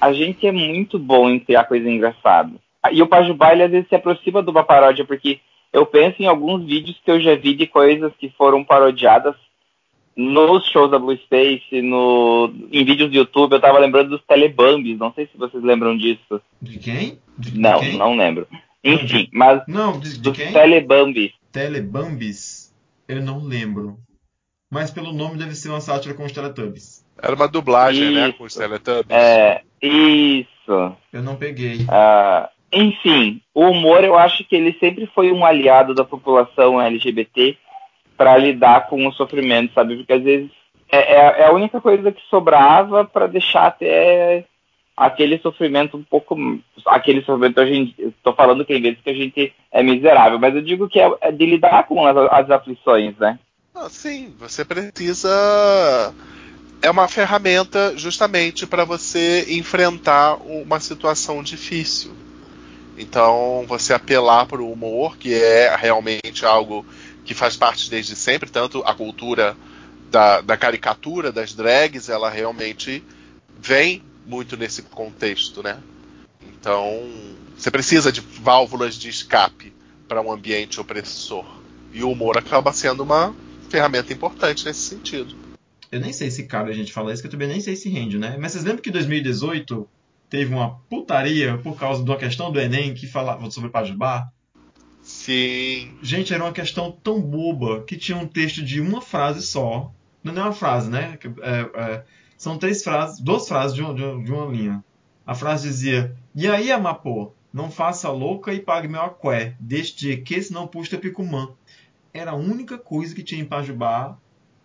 a 0.00 0.12
gente 0.12 0.46
é 0.46 0.52
muito 0.52 0.98
bom 0.98 1.30
em 1.30 1.38
criar 1.38 1.64
coisa 1.64 1.88
engraçada. 1.88 2.52
E 2.90 3.02
o 3.02 3.06
Pajubá, 3.06 3.52
ele 3.52 3.62
às 3.62 3.70
vezes 3.70 3.88
se 3.88 3.94
aproxima 3.94 4.42
de 4.42 4.50
uma 4.50 4.64
paródia, 4.64 5.04
porque 5.04 5.40
eu 5.72 5.86
penso 5.86 6.22
em 6.22 6.26
alguns 6.26 6.64
vídeos 6.64 6.98
que 7.04 7.10
eu 7.10 7.20
já 7.20 7.34
vi 7.34 7.54
de 7.54 7.66
coisas 7.66 8.12
que 8.18 8.30
foram 8.30 8.64
parodiadas 8.64 9.36
nos 10.16 10.64
shows 10.70 10.90
da 10.90 10.98
Blue 10.98 11.16
Space, 11.18 11.82
no, 11.82 12.50
em 12.72 12.84
vídeos 12.84 13.10
do 13.10 13.16
YouTube. 13.16 13.52
Eu 13.52 13.60
tava 13.60 13.78
lembrando 13.78 14.10
dos 14.10 14.22
Telebambis, 14.26 14.98
não 14.98 15.12
sei 15.12 15.26
se 15.26 15.36
vocês 15.36 15.62
lembram 15.62 15.96
disso. 15.96 16.40
De 16.60 16.78
quem? 16.78 17.18
De, 17.38 17.50
de 17.52 17.60
Não, 17.60 17.80
quem? 17.80 17.96
não 17.98 18.16
lembro. 18.16 18.46
Enfim, 18.82 19.28
mas 19.32 19.62
Não, 19.68 19.98
de, 19.98 20.14
de 20.14 20.20
dos 20.20 20.36
quem? 20.36 20.52
Telebambis. 20.52 21.32
Telebambis? 21.52 22.74
Eu 23.08 23.20
não 23.22 23.44
lembro. 23.44 23.98
Mas 24.70 24.90
pelo 24.90 25.12
nome 25.12 25.36
deve 25.38 25.54
ser 25.54 25.68
uma 25.68 25.80
sátira 25.80 26.14
com 26.14 26.24
os 26.24 26.32
Teletubbies. 26.32 27.04
Era 27.22 27.34
uma 27.34 27.46
dublagem, 27.48 28.10
né? 28.10 28.28
Isso. 28.28 28.38
Com 28.38 28.44
os 28.44 28.54
Teletubbies. 28.54 29.10
É, 29.10 29.62
isso. 29.82 30.96
Eu 31.12 31.22
não 31.22 31.36
peguei. 31.36 31.78
Ah, 31.88 32.50
enfim, 32.72 33.40
o 33.54 33.62
humor 33.70 34.02
eu 34.02 34.16
acho 34.16 34.44
que 34.44 34.56
ele 34.56 34.76
sempre 34.80 35.06
foi 35.14 35.30
um 35.32 35.44
aliado 35.44 35.94
da 35.94 36.04
população 36.04 36.80
LGBT 36.80 37.56
para 38.16 38.36
lidar 38.36 38.88
com 38.88 39.06
o 39.06 39.12
sofrimento, 39.12 39.74
sabe? 39.74 39.96
Porque 39.96 40.12
às 40.12 40.22
vezes 40.22 40.50
é, 40.90 40.98
é- 40.98 41.40
é 41.42 41.46
a 41.46 41.52
única 41.52 41.80
coisa 41.80 42.12
que 42.12 42.22
sobrava 42.30 43.04
para 43.04 43.26
deixar 43.26 43.66
até 43.66 44.44
aquele 44.96 45.38
sofrimento 45.38 45.96
um 45.96 46.02
pouco. 46.02 46.36
Aquele 46.86 47.22
sofrimento, 47.22 47.60
a 47.60 47.66
gente, 47.66 47.94
estou 48.00 48.34
falando 48.34 48.64
que 48.64 48.72
tem 48.72 48.82
vezes 48.82 49.00
que 49.02 49.10
a 49.10 49.14
gente 49.14 49.52
é 49.72 49.82
miserável, 49.82 50.38
mas 50.38 50.54
eu 50.54 50.62
digo 50.62 50.88
que 50.88 51.00
é, 51.00 51.10
é 51.20 51.32
de 51.32 51.44
lidar 51.44 51.86
com 51.86 52.06
as, 52.06 52.16
as 52.16 52.50
aflições, 52.50 53.16
né? 53.18 53.38
Ah, 53.74 53.88
sim, 53.90 54.34
você 54.38 54.64
precisa. 54.64 56.14
É 56.80 56.90
uma 56.90 57.08
ferramenta 57.08 57.96
justamente 57.96 58.66
para 58.66 58.84
você 58.84 59.44
enfrentar 59.50 60.36
uma 60.36 60.78
situação 60.80 61.42
difícil. 61.42 62.12
Então, 62.98 63.64
você 63.68 63.92
apelar 63.92 64.46
para 64.46 64.62
o 64.62 64.72
humor, 64.72 65.18
que 65.18 65.34
é 65.34 65.74
realmente 65.76 66.46
algo 66.46 66.86
que 67.26 67.34
faz 67.34 67.56
parte 67.56 67.90
desde 67.90 68.14
sempre, 68.14 68.48
tanto 68.48 68.82
a 68.86 68.94
cultura 68.94 69.56
da, 70.10 70.40
da 70.40 70.56
caricatura, 70.56 71.32
das 71.32 71.52
drags, 71.52 72.08
ela 72.08 72.30
realmente 72.30 73.02
vem 73.58 74.02
muito 74.24 74.56
nesse 74.56 74.82
contexto, 74.82 75.62
né? 75.62 75.78
Então, 76.40 77.10
você 77.56 77.70
precisa 77.70 78.12
de 78.12 78.20
válvulas 78.20 78.94
de 78.94 79.08
escape 79.08 79.72
para 80.08 80.22
um 80.22 80.32
ambiente 80.32 80.80
opressor. 80.80 81.44
E 81.92 82.02
o 82.02 82.10
humor 82.10 82.38
acaba 82.38 82.72
sendo 82.72 83.02
uma 83.02 83.34
ferramenta 83.68 84.12
importante 84.12 84.64
nesse 84.64 84.80
sentido. 84.80 85.34
Eu 85.90 86.00
nem 86.00 86.12
sei 86.12 86.30
se 86.30 86.46
cabe 86.46 86.70
a 86.70 86.74
gente 86.74 86.92
falar 86.92 87.12
isso, 87.12 87.22
que 87.22 87.26
eu 87.26 87.30
também 87.30 87.48
nem 87.48 87.60
sei 87.60 87.74
se 87.76 87.88
rende, 87.88 88.18
né? 88.18 88.36
Mas 88.38 88.52
vocês 88.52 88.64
lembram 88.64 88.82
que 88.82 88.90
em 88.90 88.92
2018 88.92 89.88
teve 90.28 90.52
uma 90.52 90.78
putaria 90.90 91.58
por 91.58 91.76
causa 91.78 92.02
de 92.02 92.10
uma 92.10 92.18
questão 92.18 92.52
do 92.52 92.60
Enem 92.60 92.94
que 92.94 93.06
falava 93.06 93.50
sobre 93.50 93.70
Pajubá? 93.70 94.28
Sim. 95.06 95.96
Gente, 96.02 96.34
era 96.34 96.42
uma 96.42 96.52
questão 96.52 96.90
tão 96.90 97.20
boba 97.22 97.84
que 97.84 97.96
tinha 97.96 98.18
um 98.18 98.26
texto 98.26 98.60
de 98.64 98.80
uma 98.80 99.00
frase 99.00 99.40
só. 99.40 99.92
Não 100.22 100.36
é 100.36 100.42
uma 100.42 100.52
frase, 100.52 100.90
né? 100.90 101.16
É, 101.42 101.60
é, 101.80 102.04
são 102.36 102.58
três 102.58 102.82
frases, 102.82 103.20
duas 103.20 103.46
frases 103.46 103.76
de 103.76 103.82
uma, 103.82 103.94
de 103.94 104.32
uma- 104.32 104.50
linha. 104.52 104.84
A 105.24 105.32
frase 105.32 105.68
dizia: 105.68 106.16
E 106.34 106.48
aí, 106.48 106.72
Amapô, 106.72 107.32
não 107.52 107.70
faça 107.70 108.10
louca 108.10 108.52
e 108.52 108.58
pague 108.58 108.88
meu 108.88 109.00
aqué, 109.00 109.54
desde 109.60 110.16
que 110.16 110.42
senão 110.42 110.66
puxa 110.66 110.98
picumã. 110.98 111.50
Era 112.12 112.32
a 112.32 112.36
única 112.36 112.76
coisa 112.76 113.14
que 113.14 113.22
tinha 113.22 113.40
em 113.40 113.44
Pajubá 113.46 114.18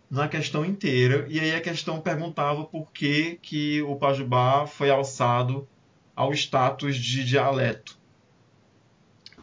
na 0.09 0.27
questão 0.27 0.65
inteira. 0.65 1.27
E 1.29 1.39
aí 1.39 1.53
a 1.55 1.61
questão 1.61 2.01
perguntava 2.01 2.63
por 2.65 2.91
que, 2.91 3.37
que 3.43 3.83
o 3.83 3.95
Pajubá 3.95 4.65
foi 4.65 4.89
alçado 4.89 5.67
ao 6.15 6.33
status 6.33 6.97
de 6.97 7.23
dialeto. 7.23 8.00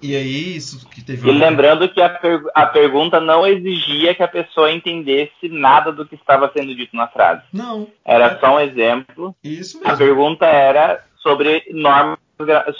E 0.00 0.14
aí, 0.14 0.56
isso 0.56 0.88
que 0.88 1.02
teve 1.02 1.28
E 1.28 1.32
lembrando 1.32 1.88
que 1.88 2.00
a, 2.00 2.08
per- 2.08 2.44
a 2.54 2.66
pergunta 2.66 3.20
não 3.20 3.46
exigia 3.46 4.14
que 4.14 4.22
a 4.22 4.28
pessoa 4.28 4.70
entendesse 4.70 5.48
nada 5.48 5.90
do 5.92 6.06
que 6.06 6.14
estava 6.14 6.50
sendo 6.56 6.74
dito 6.74 6.94
na 6.96 7.08
frase. 7.08 7.42
Não, 7.52 7.88
Era 8.04 8.38
só 8.38 8.56
um 8.56 8.60
exemplo. 8.60 9.34
isso 9.42 9.78
A 9.84 9.90
mesmo. 9.90 9.98
pergunta 9.98 10.46
era 10.46 11.04
sobre 11.20 11.64
normas, 11.72 12.18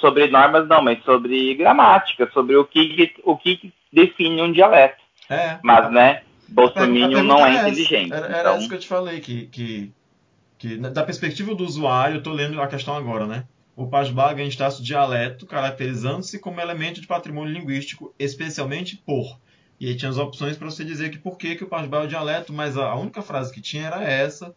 sobre 0.01 0.29
normas 0.29 0.69
não, 0.69 0.81
mas 0.83 1.03
sobre 1.05 1.55
gramática, 1.55 2.31
sobre 2.33 2.57
o 2.57 2.65
que, 2.65 3.13
o 3.25 3.37
que 3.37 3.73
define 3.93 4.41
um 4.43 4.53
dialeto. 4.53 5.03
É. 5.29 5.59
Mas, 5.63 5.91
né, 5.91 6.23
A 6.57 6.71
pergunta 6.71 7.23
não 7.23 7.45
é 7.45 7.55
inteligente. 7.57 8.13
Era, 8.13 8.27
era 8.27 8.41
então, 8.41 8.59
isso 8.59 8.69
que 8.69 8.75
eu 8.77 8.79
te 8.81 8.89
falei, 8.89 9.21
que, 9.21 9.47
que, 9.49 9.93
que 10.57 10.77
da 10.77 11.03
perspectiva 11.03 11.55
do 11.55 11.65
usuário, 11.65 12.17
eu 12.19 12.23
tô 12.23 12.33
lendo 12.33 12.63
a 12.63 12.67
questão 12.69 12.97
agora, 12.97 13.27
né? 13.27 13.45
O 13.79 13.87
Pajubá 13.87 14.35
ganha 14.35 14.49
status 14.49 14.79
de 14.79 14.87
dialeto, 14.87 15.47
caracterizando-se 15.47 16.41
como 16.41 16.61
elemento 16.61 17.01
de 17.01 17.07
patrimônio 17.07 17.55
linguístico, 17.55 18.13
especialmente 18.19 18.97
por. 18.97 19.39
E 19.79 19.87
aí 19.87 19.95
tinha 19.95 20.11
as 20.11 20.19
opções 20.19 20.57
para 20.57 20.69
você 20.69 20.85
dizer 20.85 21.11
que 21.11 21.19
por 21.19 21.39
que, 21.39 21.55
que 21.55 21.63
o 21.63 21.69
Pajubá 21.69 21.99
é 21.99 22.05
o 22.07 22.09
dialeto, 22.09 22.53
mas 22.53 22.77
a, 22.77 22.97
única 22.97 23.23
frase 23.23 23.55
que 23.55 23.61
tinha 23.61 23.87
era 23.87 24.03
essa, 24.03 24.53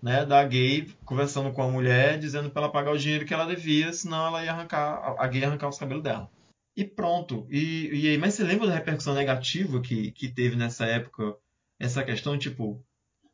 né, 0.00 0.24
da 0.24 0.42
gay 0.42 0.90
conversando 1.04 1.52
com 1.52 1.60
a 1.60 1.68
mulher, 1.68 2.18
dizendo 2.18 2.48
para 2.48 2.62
ela 2.62 2.72
pagar 2.72 2.92
o 2.92 2.98
dinheiro 2.98 3.26
que 3.26 3.34
ela 3.34 3.44
devia, 3.44 3.92
senão 3.92 4.28
ela 4.28 4.42
ia 4.42 4.52
arrancar, 4.52 5.16
a 5.18 5.26
gay 5.26 5.42
ia 5.42 5.48
arrancar 5.48 5.68
os 5.68 5.78
cabelos 5.78 6.02
dela. 6.02 6.30
E 6.74 6.82
pronto. 6.82 7.46
E, 7.50 7.90
e 7.92 8.08
aí, 8.08 8.16
mas 8.16 8.32
você 8.32 8.42
lembra 8.42 8.68
da 8.68 8.72
repercussão 8.72 9.12
negativa 9.12 9.82
que, 9.82 10.12
que 10.12 10.28
teve 10.28 10.56
nessa 10.56 10.86
época 10.86 11.36
essa 11.78 12.02
questão, 12.02 12.38
tipo, 12.38 12.82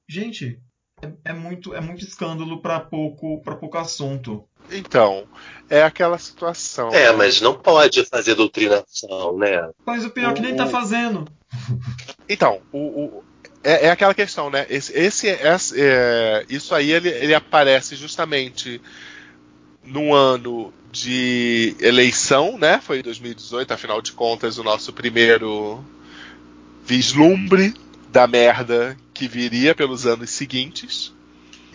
gente, 0.08 0.60
é, 1.02 1.30
é 1.30 1.32
muito 1.32 1.74
é 1.74 1.80
muito 1.80 2.04
escândalo 2.04 2.60
para 2.60 2.80
pouco 2.80 3.40
para 3.42 3.56
pouco 3.56 3.78
assunto. 3.78 4.44
Então, 4.70 5.24
é 5.70 5.82
aquela 5.82 6.18
situação. 6.18 6.90
É, 6.92 7.10
mas 7.12 7.40
não 7.40 7.54
pode 7.54 8.04
fazer 8.04 8.34
doutrinação, 8.34 9.36
né? 9.38 9.70
Mas 9.86 10.04
o 10.04 10.10
pior 10.10 10.30
é 10.32 10.34
que 10.34 10.42
nem 10.42 10.54
tá 10.54 10.66
O- 10.66 10.70
fazendo. 10.70 11.24
Então, 12.28 12.60
o, 12.70 12.78
o- 12.78 13.24
é, 13.64 13.86
é 13.86 13.90
aquela 13.90 14.14
questão, 14.14 14.50
né? 14.50 14.66
Esse, 14.68 14.92
esse, 14.92 15.26
esse- 15.28 15.80
é, 15.80 16.44
isso 16.50 16.74
aí 16.74 16.90
ele, 16.92 17.08
ele 17.08 17.34
aparece 17.34 17.96
justamente 17.96 18.80
num 19.82 20.12
ano 20.14 20.72
de 20.92 21.74
eleição, 21.80 22.58
né? 22.58 22.78
Foi 22.80 23.02
2018, 23.02 23.72
afinal 23.72 24.02
de 24.02 24.12
contas, 24.12 24.58
o 24.58 24.62
nosso 24.62 24.92
primeiro 24.92 25.82
vislumbre 26.84 27.74
da 28.10 28.26
merda 28.26 28.96
que 29.18 29.26
viria 29.26 29.74
pelos 29.74 30.06
anos 30.06 30.30
seguintes. 30.30 31.12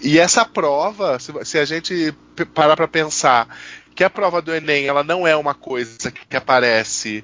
E 0.01 0.17
essa 0.17 0.45
prova, 0.45 1.19
se, 1.19 1.33
se 1.43 1.59
a 1.59 1.65
gente 1.65 2.15
parar 2.53 2.77
para 2.77 2.87
pensar 2.87 3.49
que 3.93 4.01
a 4.01 4.09
prova 4.09 4.41
do 4.41 4.55
Enem 4.55 4.87
ela 4.87 5.03
não 5.03 5.27
é 5.27 5.35
uma 5.35 5.53
coisa 5.53 6.09
que 6.09 6.37
aparece 6.37 7.21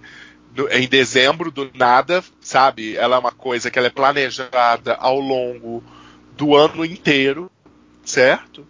em 0.71 0.89
dezembro 0.89 1.49
do 1.49 1.71
nada, 1.73 2.21
sabe? 2.41 2.97
Ela 2.97 3.15
é 3.15 3.19
uma 3.19 3.31
coisa 3.31 3.71
que 3.71 3.79
ela 3.79 3.87
é 3.87 3.91
planejada 3.91 4.95
ao 4.95 5.21
longo 5.21 5.81
do 6.35 6.53
ano 6.53 6.83
inteiro, 6.83 7.49
certo? 8.03 8.67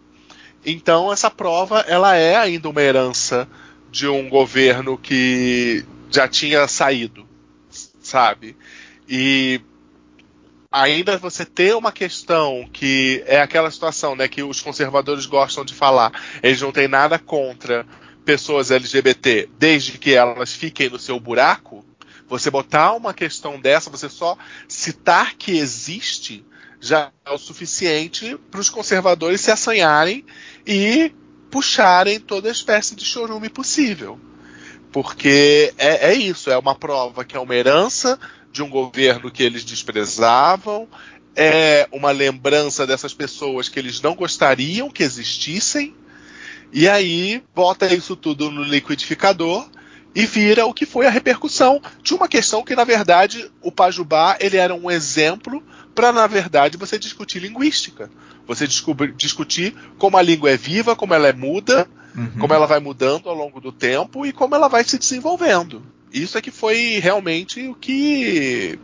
Então 0.63 1.12
essa 1.12 1.31
prova 1.31 1.79
ela 1.88 2.15
é 2.15 2.35
ainda 2.35 2.69
uma 2.69 2.81
herança 2.81 3.47
de 3.89 4.07
um 4.07 4.29
governo 4.29 4.99
que 4.99 5.83
já 6.12 6.27
tinha 6.27 6.67
saído, 6.67 7.27
sabe? 7.99 8.55
E 9.07 9.62
ainda 10.71 11.17
você 11.17 11.45
ter 11.45 11.75
uma 11.75 11.91
questão 11.91 12.67
que 12.71 13.23
é 13.25 13.41
aquela 13.41 13.71
situação, 13.71 14.15
né, 14.15 14.27
que 14.27 14.43
os 14.43 14.62
conservadores 14.62 15.25
gostam 15.25 15.65
de 15.65 15.73
falar. 15.73 16.12
Eles 16.43 16.62
não 16.62 16.71
têm 16.71 16.88
nada 16.88 17.17
contra 17.17 17.86
pessoas 18.23 18.69
LGBT, 18.69 19.49
desde 19.58 19.97
que 19.97 20.13
elas 20.13 20.53
fiquem 20.53 20.89
no 20.89 20.99
seu 20.99 21.19
buraco. 21.19 21.84
Você 22.27 22.51
botar 22.51 22.93
uma 22.93 23.13
questão 23.13 23.60
dessa, 23.60 23.89
você 23.89 24.08
só 24.08 24.38
citar 24.67 25.34
que 25.36 25.58
existe, 25.58 26.45
já 26.79 27.12
é 27.25 27.32
o 27.32 27.38
suficiente 27.38 28.38
para 28.51 28.60
os 28.60 28.69
conservadores 28.69 29.41
se 29.41 29.51
assanharem 29.51 30.23
e 30.65 31.12
puxarem 31.49 32.19
toda 32.19 32.51
espécie 32.51 32.95
de 32.95 33.03
chorume 33.03 33.49
possível. 33.49 34.19
Porque 34.91 35.73
é, 35.77 36.12
é 36.12 36.13
isso, 36.13 36.51
é 36.51 36.58
uma 36.58 36.75
prova 36.75 37.25
que 37.25 37.36
é 37.36 37.39
uma 37.39 37.55
herança 37.55 38.19
de 38.51 38.63
um 38.63 38.69
governo 38.69 39.31
que 39.31 39.43
eles 39.43 39.63
desprezavam, 39.63 40.88
é 41.35 41.88
uma 41.91 42.12
lembrança 42.12 42.85
dessas 42.85 43.13
pessoas 43.13 43.69
que 43.69 43.79
eles 43.79 44.01
não 44.01 44.15
gostariam 44.15 44.89
que 44.89 45.03
existissem, 45.03 45.93
e 46.71 46.88
aí 46.88 47.43
bota 47.55 47.91
isso 47.93 48.15
tudo 48.15 48.51
no 48.51 48.63
liquidificador 48.63 49.67
e 50.13 50.25
vira 50.25 50.65
o 50.65 50.73
que 50.73 50.85
foi 50.85 51.05
a 51.05 51.09
repercussão 51.09 51.81
de 52.03 52.13
uma 52.13 52.27
questão 52.27 52.63
que, 52.63 52.75
na 52.75 52.83
verdade, 52.83 53.49
o 53.62 53.71
Pajubá 53.71 54.38
ele 54.39 54.57
era 54.57 54.73
um 54.73 54.89
exemplo 54.89 55.63
para, 55.95 56.12
na 56.12 56.27
verdade, 56.27 56.77
você 56.77 56.97
discutir 56.97 57.39
linguística. 57.39 58.09
Você 58.47 58.65
discutir 59.15 59.75
como 59.97 60.17
a 60.17 60.21
língua 60.21 60.49
é 60.49 60.57
viva, 60.57 60.95
como 60.95 61.13
ela 61.13 61.27
é 61.27 61.33
muda, 61.33 61.88
uhum. 62.15 62.39
como 62.39 62.53
ela 62.53 62.65
vai 62.65 62.79
mudando 62.79 63.29
ao 63.29 63.35
longo 63.35 63.62
do 63.62 63.71
tempo 63.71 64.25
e 64.25 64.31
como 64.31 64.55
ela 64.55 64.67
vai 64.67 64.83
se 64.83 64.97
desenvolvendo. 64.97 65.83
Isso 66.13 66.38
é 66.38 66.41
que 66.41 66.52
foi 66.52 67.00
realmente 67.02 67.67
o 67.67 67.76
que 67.76 68.80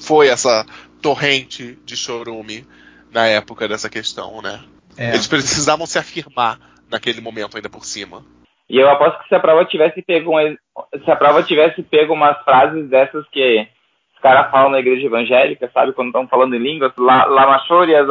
foi 0.00 0.28
essa 0.28 0.64
torrente 1.02 1.78
de 1.84 1.96
chorume 1.96 2.64
na 3.12 3.26
época 3.26 3.66
dessa 3.66 3.88
questão, 3.88 4.40
né? 4.42 4.60
É. 4.96 5.10
Eles 5.10 5.26
precisavam 5.26 5.86
se 5.86 5.98
afirmar 5.98 6.58
naquele 6.90 7.20
momento 7.20 7.56
ainda 7.56 7.68
por 7.68 7.84
cima. 7.84 8.24
E 8.68 8.76
eu 8.76 8.88
aposto 8.90 9.22
que 9.22 9.28
se 9.28 9.34
a 9.34 9.40
prova 9.40 9.64
tivesse 9.64 10.02
pego 10.02 10.38
um, 10.38 10.56
se 11.04 11.10
a 11.10 11.16
prova 11.16 11.42
tivesse 11.42 11.82
pego 11.82 12.12
umas 12.12 12.36
frases 12.44 12.88
dessas 12.88 13.26
que 13.30 13.66
os 14.14 14.20
caras 14.20 14.50
falam 14.50 14.70
na 14.70 14.80
igreja 14.80 15.06
evangélica, 15.06 15.70
sabe, 15.72 15.92
quando 15.92 16.08
estão 16.08 16.28
falando 16.28 16.54
em 16.54 16.58
línguas, 16.58 16.92
lá, 16.98 17.24
lá 17.24 17.46
machorias, 17.46 18.06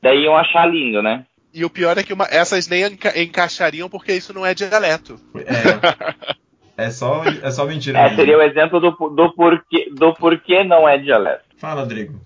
daí 0.00 0.24
iam 0.24 0.36
achar 0.36 0.66
lindo, 0.66 1.02
né? 1.02 1.24
E 1.52 1.64
o 1.64 1.70
pior 1.70 1.96
é 1.96 2.02
que 2.02 2.12
uma, 2.12 2.26
essas 2.30 2.68
nem 2.68 2.84
enca 2.84 3.18
encaixariam 3.18 3.88
porque 3.88 4.12
isso 4.12 4.34
não 4.34 4.44
é 4.44 4.54
dialeto. 4.54 5.18
É, 5.36 6.34
é 6.76 6.90
só, 6.90 7.22
é 7.24 7.50
só 7.50 7.64
mentira. 7.66 7.98
É, 7.98 8.14
seria 8.14 8.36
o 8.36 8.42
exemplo 8.42 8.80
do, 8.80 8.90
do, 8.90 9.32
porquê, 9.34 9.90
do 9.92 10.14
porquê 10.14 10.64
não 10.64 10.88
é 10.88 10.98
dialeto. 10.98 11.44
Fala, 11.56 11.82
Rodrigo. 11.82 12.20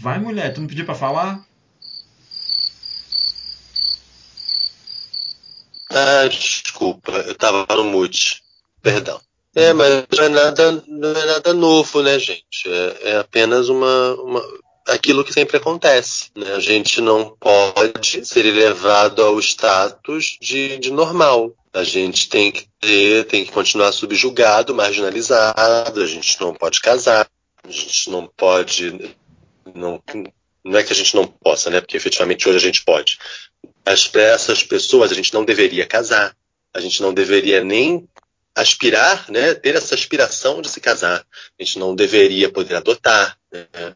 Vai, 0.00 0.18
mulher, 0.18 0.52
tu 0.52 0.60
não 0.60 0.68
pediu 0.68 0.84
pra 0.84 0.94
falar? 0.94 1.40
Ah, 5.90 6.28
desculpa, 6.28 7.12
eu 7.12 7.34
tava 7.34 7.66
no 7.74 7.84
mute. 7.84 8.42
Perdão. 8.82 9.20
É, 9.54 9.72
mas 9.72 10.06
não 10.16 10.24
é 10.24 10.28
nada, 10.28 10.84
não 10.86 11.10
é 11.10 11.26
nada 11.26 11.54
novo, 11.54 12.02
né, 12.02 12.18
gente? 12.18 12.68
É, 12.68 13.10
é 13.10 13.16
apenas 13.18 13.68
uma, 13.68 14.14
uma, 14.14 14.42
aquilo 14.88 15.24
que 15.24 15.32
sempre 15.32 15.56
acontece. 15.56 16.30
Né? 16.36 16.52
A 16.54 16.60
gente 16.60 17.00
não 17.00 17.36
pode 17.38 18.26
ser 18.26 18.46
elevado 18.46 19.22
ao 19.22 19.38
status 19.38 20.38
de, 20.40 20.78
de 20.78 20.90
normal. 20.90 21.54
A 21.72 21.84
gente 21.84 22.28
tem 22.28 22.50
que 22.50 22.66
ter, 22.80 23.24
tem 23.26 23.44
que 23.44 23.52
continuar 23.52 23.92
subjugado, 23.92 24.74
marginalizado. 24.74 26.02
A 26.02 26.06
gente 26.06 26.40
não 26.40 26.54
pode 26.54 26.80
casar. 26.80 27.28
A 27.62 27.70
gente 27.70 28.10
não 28.10 28.26
pode 28.26 29.14
não, 29.74 30.02
não 30.64 30.78
é 30.78 30.82
que 30.82 30.92
a 30.92 30.96
gente 30.96 31.14
não 31.14 31.26
possa, 31.26 31.70
né? 31.70 31.80
Porque 31.80 31.96
efetivamente 31.96 32.48
hoje 32.48 32.56
a 32.56 32.60
gente 32.60 32.84
pode. 32.84 33.18
Mas 33.84 34.06
para 34.06 34.22
essas 34.22 34.62
pessoas 34.62 35.10
a 35.12 35.14
gente 35.14 35.32
não 35.32 35.44
deveria 35.44 35.86
casar. 35.86 36.36
A 36.74 36.80
gente 36.80 37.00
não 37.00 37.12
deveria 37.12 37.62
nem 37.64 38.08
aspirar, 38.54 39.30
né? 39.30 39.54
Ter 39.54 39.76
essa 39.76 39.94
aspiração 39.94 40.60
de 40.60 40.68
se 40.68 40.80
casar. 40.80 41.24
A 41.58 41.62
gente 41.62 41.78
não 41.78 41.94
deveria 41.94 42.50
poder 42.50 42.74
adotar. 42.74 43.38
Né? 43.52 43.94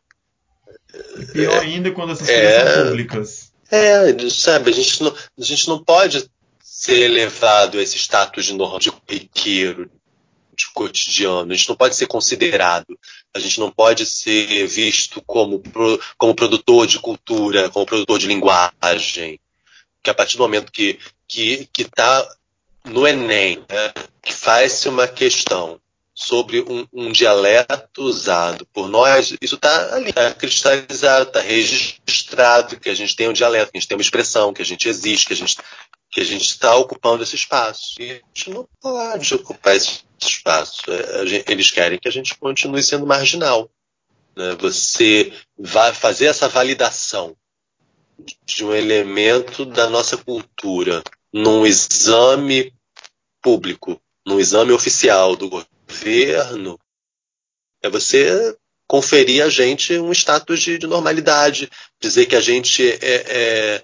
E 1.19 1.27
pior 1.27 1.55
é, 1.55 1.61
ainda 1.61 1.91
quando 1.91 2.13
essas 2.13 2.27
coisas 2.27 2.45
é, 2.45 2.75
são 2.75 2.85
públicas. 2.85 3.53
É, 3.71 4.31
sabe, 4.31 4.71
a 4.71 4.75
gente 4.75 5.03
não, 5.03 5.15
a 5.39 5.43
gente 5.43 5.69
não 5.69 5.83
pode 5.83 6.31
ser 6.63 7.01
elevado 7.03 7.79
a 7.79 7.83
esse 7.83 7.97
status 7.97 8.45
de, 8.45 8.53
de 8.81 8.91
corriqueiro, 8.91 9.91
de 10.57 10.67
cotidiano. 10.75 11.53
A 11.53 11.57
gente 11.57 11.69
não 11.69 11.77
pode 11.77 11.97
ser 11.97 12.07
considerado. 12.07 12.99
A 13.35 13.39
gente 13.39 13.61
não 13.61 13.71
pode 13.71 14.05
ser 14.05 14.67
visto 14.67 15.23
como, 15.27 15.63
como 16.19 16.35
produtor 16.35 16.87
de 16.87 16.99
cultura, 16.99 17.71
como 17.71 17.87
produtor 17.87 18.19
de 18.19 18.27
linguagem. 18.27 19.41
Que 20.03 20.11
a 20.11 20.15
partir 20.15 20.37
do 20.37 20.43
momento 20.43 20.73
que 20.73 20.99
que 21.29 21.69
que 21.73 21.83
está 21.83 22.29
no 22.85 23.07
Enem, 23.07 23.65
né, 23.71 23.93
que 24.21 24.35
faz-se 24.35 24.89
uma 24.89 25.07
questão 25.09 25.81
sobre 26.23 26.61
um, 26.61 26.87
um, 26.93 27.13
dialeto 27.13 28.03
usado 28.03 28.67
por 28.67 28.89
nós, 28.89 29.35
isso 29.41 29.57
está 29.57 29.95
ali, 29.95 30.11
está 30.11 30.33
cristalizado, 30.35 31.29
está 31.29 31.41
registrado, 31.41 32.79
que 32.79 32.89
a 32.89 32.95
gente 32.95 33.17
tem 33.17 33.29
um 33.29 33.33
dialeto, 33.33 33.73
que 33.73 33.79
a 33.79 33.81
gente 33.81 33.89
tem 33.89 33.97
uma 33.97 34.03
expressão, 34.03 34.53
que 34.53 34.63
a 34.63 34.65
gente 34.65 34.89
existe, 34.89 35.27
que 35.27 35.33
a 35.33 35.37
gente 35.37 35.57
que 36.13 36.21
a 36.21 36.25
gente 36.25 36.43
está 36.43 36.77
ocupando 36.77 37.23
esse 37.23 37.35
espaço. 37.35 37.95
E 37.99 38.13
a 38.13 38.21
gente 38.35 38.51
não 38.51 38.69
pode 38.79 39.35
ocupar 39.35 39.75
esse 39.75 40.03
espaço. 40.21 40.83
É, 40.89 41.51
eles 41.51 41.71
querem 41.71 41.99
que 41.99 42.07
a 42.07 42.13
gente 42.13 42.37
continue 42.37 42.83
sendo 42.83 43.07
marginal. 43.07 43.71
Né? 44.37 44.55
Você 44.61 45.33
vai 45.59 45.95
fazer 45.95 46.27
essa 46.27 46.49
validação 46.49 47.35
de 48.45 48.63
um 48.63 48.75
elemento 48.75 49.65
da 49.65 49.89
nossa 49.89 50.19
cultura 50.19 51.03
num 51.33 51.65
exame 51.65 52.75
público, 53.41 53.99
num 54.25 54.39
exame 54.39 54.73
oficial 54.73 55.35
do 55.35 55.49
governo, 55.93 56.79
é 57.83 57.91
você 57.91 58.57
conferir 58.87 59.45
a 59.45 59.49
gente 59.49 59.99
um 59.99 60.13
status 60.13 60.61
de, 60.61 60.79
de 60.79 60.87
normalidade, 60.87 61.71
dizer 62.01 62.27
que 62.27 62.37
a 62.37 62.41
gente 62.41 62.83
é, 62.83 62.97
é, 63.05 63.83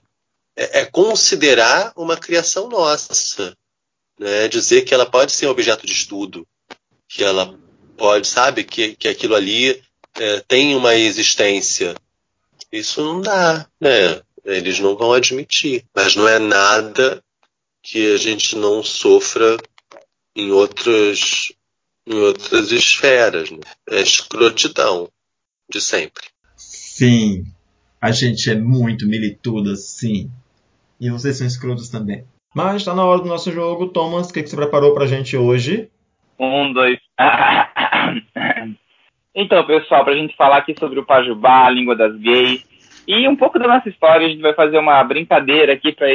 é, 0.57 0.81
é 0.81 0.85
considerar 0.87 1.93
uma 1.97 2.17
criação 2.17 2.69
nossa, 2.69 3.55
né? 4.19 4.49
dizer 4.49 4.83
que 4.83 4.95
ela 4.95 5.07
pode 5.07 5.33
ser 5.33 5.47
objeto 5.47 5.87
de 5.87 5.93
estudo, 5.93 6.47
que 7.09 7.23
ela 7.23 7.59
pode, 7.97 8.27
sabe, 8.27 8.65
que, 8.65 8.95
que 8.97 9.09
aquilo 9.09 9.35
ali 9.35 9.83
é, 10.15 10.41
tem 10.41 10.75
uma 10.75 10.95
existência. 10.95 11.95
Isso 12.71 13.03
não 13.03 13.21
dá, 13.21 13.67
né? 13.81 14.21
Eles 14.45 14.79
não 14.79 14.97
vão 14.97 15.13
admitir. 15.13 15.85
Mas 15.95 16.15
não 16.15 16.29
é 16.29 16.39
nada 16.39 17.23
que 17.83 18.15
a 18.15 18.17
gente 18.19 18.57
não 18.57 18.83
sofra 18.83 19.57
em 20.39 20.53
outras, 20.53 21.53
em 22.09 22.19
outras 22.19 22.73
esferas. 22.73 23.51
Né? 23.51 23.59
É 23.91 24.01
escrotidão 24.01 25.09
de 25.71 25.81
sempre. 25.81 26.25
Sim, 26.57 27.45
a 28.01 28.11
gente 28.11 28.51
é 28.51 28.55
muito 28.55 29.07
milituda, 29.07 29.77
sim. 29.77 30.31
E 31.01 31.11
vocês 31.11 31.37
são 31.37 31.47
escrotos 31.47 31.89
também. 31.89 32.25
Mas 32.55 32.77
está 32.77 32.95
na 32.95 33.05
hora 33.05 33.21
do 33.21 33.29
nosso 33.29 33.53
jogo. 33.53 33.89
Thomas, 33.89 34.31
o 34.31 34.33
que, 34.33 34.43
que 34.43 34.49
você 34.49 34.57
preparou 34.57 34.95
pra 34.95 35.07
gente 35.07 35.37
hoje? 35.37 35.89
Um, 36.39 36.73
dois. 36.73 36.99
então, 39.35 39.65
pessoal, 39.67 40.05
pra 40.05 40.15
gente 40.15 40.35
falar 40.37 40.59
aqui 40.59 40.75
sobre 40.79 40.99
o 40.99 41.05
Pajubá, 41.05 41.67
a 41.67 41.71
língua 41.71 41.95
das 41.95 42.17
gays, 42.17 42.65
e 43.07 43.29
um 43.29 43.37
pouco 43.37 43.59
da 43.59 43.67
nossa 43.67 43.89
história, 43.89 44.27
a 44.27 44.31
gente 44.31 44.43
vai 44.43 44.55
fazer 44.55 44.79
uma 44.79 45.03
brincadeira 45.05 45.73
aqui 45.73 45.93
para 45.93 46.09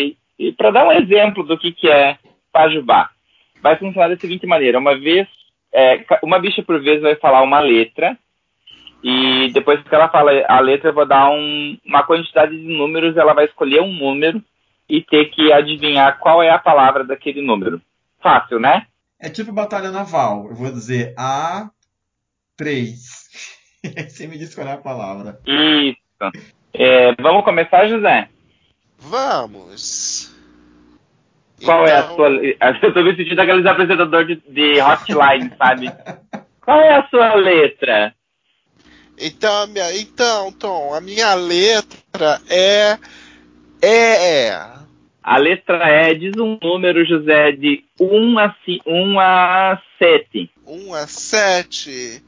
para 0.58 0.72
dar 0.72 0.88
um 0.88 0.92
exemplo 0.92 1.44
do 1.44 1.58
que, 1.58 1.72
que 1.72 1.88
é 1.88 2.18
Pajubá. 2.52 3.10
Vai 3.62 3.78
funcionar 3.78 4.10
da 4.10 4.18
seguinte 4.18 4.46
maneira: 4.46 4.80
uma 4.80 4.98
vez, 4.98 5.28
é, 5.74 6.06
uma 6.22 6.40
bicha 6.40 6.62
por 6.64 6.82
vez 6.82 7.02
vai 7.02 7.16
falar 7.16 7.42
uma 7.42 7.60
letra, 7.60 8.18
e 9.04 9.52
depois 9.52 9.84
que 9.84 9.94
ela 9.94 10.08
fala 10.08 10.32
a 10.48 10.60
letra, 10.62 10.90
eu 10.90 10.94
vou 10.94 11.06
dar 11.06 11.30
um, 11.30 11.78
uma 11.86 12.04
quantidade 12.04 12.52
de 12.58 12.78
números, 12.78 13.18
ela 13.18 13.34
vai 13.34 13.46
escolher 13.46 13.82
um 13.82 13.92
número 13.92 14.42
e 14.88 15.02
ter 15.02 15.26
que 15.26 15.52
adivinhar 15.52 16.20
qual 16.20 16.42
é 16.42 16.50
a 16.50 16.60
palavra 16.60 17.04
daquele 17.04 17.42
número. 17.42 17.82
Fácil, 18.22 18.60
né? 18.60 18.88
É 19.20 19.30
tipo 19.30 19.52
batalha 19.52 19.92
naval. 19.92 20.48
Eu 20.50 20.56
vou 20.56 20.72
dizer 20.72 21.14
A3. 21.16 21.70
Você 24.08 24.28
me 24.28 24.38
diz 24.38 24.56
qual 24.56 24.68
é 24.68 24.74
a 24.74 24.78
palavra. 24.78 25.40
Isso. 25.46 25.98
É, 26.74 27.14
vamos 27.22 27.44
começar, 27.44 27.88
José? 27.88 28.30
Vamos. 28.98 30.34
Qual 31.64 31.84
então... 31.84 31.88
é 31.88 31.96
a 31.96 32.00
então- 32.00 32.16
sua. 32.16 32.30
Eu 32.88 32.94
tô 32.94 33.04
me 33.04 33.16
sentindo 33.16 33.40
aqueles 33.40 33.66
apresentadores 33.66 34.38
de, 34.48 34.54
de 34.54 34.82
hotline, 34.82 35.52
sabe? 35.58 35.92
Qual 36.62 36.80
é 36.80 36.96
a 36.96 37.08
sua 37.08 37.36
letra? 37.36 38.14
Então, 39.20 39.68
minha, 39.68 39.96
então, 39.98 40.52
Tom, 40.52 40.94
a 40.94 41.02
minha 41.02 41.34
letra 41.36 42.42
é. 42.50 42.98
É. 43.82 44.74
A 45.22 45.38
letra 45.38 46.10
E 46.10 46.16
diz 46.16 46.36
um 46.38 46.58
número, 46.62 47.06
José, 47.06 47.54
de 47.54 47.84
1 48.00 48.40
a, 48.40 48.56
1 48.86 49.20
a 49.20 49.82
7. 49.98 50.52
1 50.68 50.94
a 50.94 51.08
7. 51.08 52.22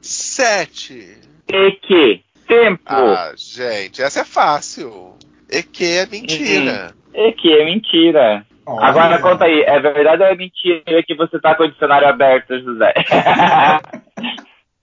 7. 0.00 1.18
E 1.48 1.70
que? 1.72 2.20
Tempo. 2.48 2.82
Ah, 2.86 3.32
gente, 3.36 4.02
essa 4.02 4.20
é 4.20 4.24
fácil. 4.24 5.14
E 5.48 5.62
que 5.62 5.84
é 5.84 6.06
mentira. 6.06 6.94
Uhum. 7.14 7.26
E 7.26 7.32
que 7.32 7.52
é 7.52 7.64
mentira. 7.64 8.46
Olha. 8.66 8.86
Agora 8.86 9.18
conta 9.20 9.44
aí, 9.46 9.62
é 9.62 9.80
verdade 9.80 10.22
ou 10.22 10.28
é 10.28 10.34
mentira 10.36 11.02
que 11.06 11.14
você 11.14 11.40
tá 11.40 11.54
com 11.54 11.64
o 11.64 11.70
dicionário 11.70 12.08
aberto, 12.08 12.58
José? 12.60 12.92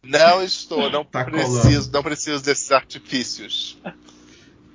Não 0.04 0.42
estou, 0.42 0.90
não 0.90 1.04
Tá 1.04 1.26
preciso, 1.26 1.92
colando. 1.92 1.94
não 1.94 2.04
preciso 2.04 2.44
desses 2.44 2.72
artifícios. 2.72 3.78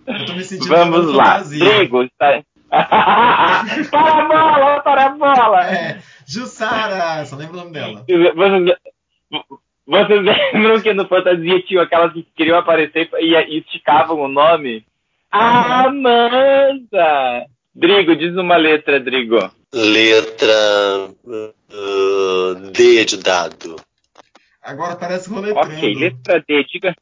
Eu 0.06 0.26
tô 0.26 0.34
me 0.34 0.44
sentindo 0.44 0.68
Vamos 0.68 1.06
lá. 1.14 1.38
Drigo, 1.38 2.02
está... 2.02 2.42
para 2.70 4.12
a 4.12 4.28
bola, 4.28 4.80
para 4.82 5.06
a 5.06 5.08
bola! 5.10 5.64
É, 5.66 6.02
Jussara, 6.26 7.24
só 7.24 7.36
lembro 7.36 7.54
o 7.54 7.58
nome 7.60 7.72
dela. 7.72 8.04
Vocês, 8.06 8.76
vocês 9.86 10.22
lembram 10.52 10.80
que 10.82 10.92
no 10.92 11.08
Fantasia 11.08 11.62
tinha 11.62 11.82
aquelas 11.82 12.12
que 12.12 12.22
queriam 12.36 12.58
aparecer 12.58 13.08
e, 13.18 13.34
e 13.34 13.58
esticavam 13.60 14.20
o 14.20 14.28
nome? 14.28 14.84
Amanda! 15.30 17.46
Drigo, 17.74 18.14
diz 18.16 18.34
uma 18.36 18.56
letra, 18.56 19.00
Drigo. 19.00 19.50
Letra 19.72 21.08
uh, 21.24 22.54
D 22.72 23.04
de 23.04 23.16
dado. 23.16 23.76
Agora 24.62 24.94
parece 24.96 25.28
roletrando. 25.30 25.74
Ok, 25.74 25.94
letra 25.94 26.44
D, 26.46 26.64
diga. 26.64 26.94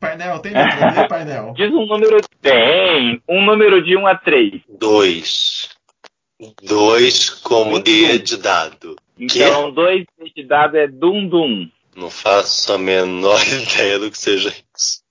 Painel, 0.00 0.38
tem 0.38 0.52
letra 0.52 0.90
D, 1.02 1.08
painel? 1.08 1.52
Diz 1.56 1.70
um 1.72 1.86
número. 1.86 2.20
Tem. 2.40 3.20
Um 3.28 3.44
número 3.44 3.82
de 3.84 3.96
1 3.96 4.06
a 4.06 4.14
3. 4.16 4.62
Dois. 4.68 5.68
Dois 6.62 7.28
como 7.30 7.78
D 7.80 8.18
de 8.18 8.36
dado. 8.36 8.96
Então, 9.18 9.70
2 9.72 10.04
de 10.34 10.44
dado 10.44 10.76
é 10.76 10.86
Dum 10.88 11.28
Dum. 11.28 11.68
Não 11.94 12.10
faço 12.10 12.72
a 12.72 12.78
menor 12.78 13.40
ideia 13.46 13.98
do 13.98 14.10
que 14.10 14.18
seja 14.18 14.48
isso. 14.48 15.02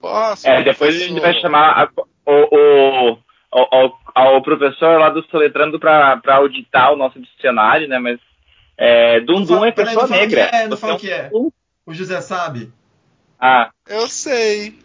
Posso? 0.00 0.46
É, 0.48 0.62
depois 0.62 0.94
a 0.94 1.06
gente 1.06 1.20
vai 1.20 1.32
chamar 1.40 1.84
a- 1.84 1.90
o, 2.26 2.32
o, 2.32 3.12
o, 3.12 3.86
o- 3.86 4.03
o 4.16 4.42
professor 4.42 4.98
lá 4.98 5.10
do 5.10 5.22
Soletrando 5.30 5.78
pra, 5.80 6.16
pra 6.18 6.36
auditar 6.36 6.92
o 6.92 6.96
nosso 6.96 7.20
dicionário, 7.20 7.88
né? 7.88 7.98
Mas 7.98 8.18
é, 8.78 9.20
Dum 9.20 9.40
Não 9.40 9.44
Dum 9.44 9.54
fala- 9.54 9.68
é 9.68 9.72
pessoa 9.72 10.06
negra. 10.08 10.40
é, 10.52 10.68
não 10.68 10.76
fala 10.76 10.92
é 10.92 10.96
o 10.96 10.98
que 10.98 11.10
é. 11.10 11.30
um- 11.32 11.50
O 11.86 11.92
José 11.94 12.20
sabe? 12.20 12.72
Ah, 13.40 13.70
Eu 13.88 14.08
sei. 14.08 14.78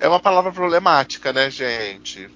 É 0.00 0.08
uma 0.08 0.18
palavra 0.20 0.50
problemática, 0.50 1.32
né, 1.32 1.50
gente? 1.50 2.28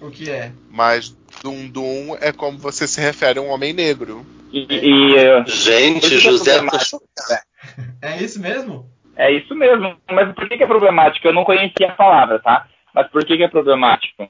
O 0.00 0.10
que 0.10 0.30
é? 0.30 0.52
Mas 0.70 1.10
Dundum 1.42 2.16
é 2.20 2.32
como 2.32 2.56
você 2.58 2.86
se 2.86 3.00
refere 3.00 3.38
a 3.38 3.42
um 3.42 3.48
homem 3.50 3.72
negro. 3.72 4.24
e, 4.52 4.66
e, 4.70 5.16
é, 5.16 5.44
Gente, 5.46 6.14
é 6.14 6.18
José 6.18 6.58
tá. 6.64 7.42
É 8.02 8.22
isso 8.22 8.40
mesmo? 8.40 8.88
é 9.16 9.30
isso 9.32 9.54
mesmo. 9.54 9.96
Mas 10.10 10.32
por 10.34 10.48
que, 10.48 10.56
que 10.56 10.64
é 10.64 10.66
problemático? 10.66 11.26
Eu 11.28 11.34
não 11.34 11.44
conhecia 11.44 11.88
a 11.88 11.92
palavra, 11.94 12.38
tá? 12.38 12.66
Mas 12.94 13.06
por 13.10 13.22
que, 13.24 13.36
que 13.36 13.42
é 13.44 13.48
problemático? 13.48 14.26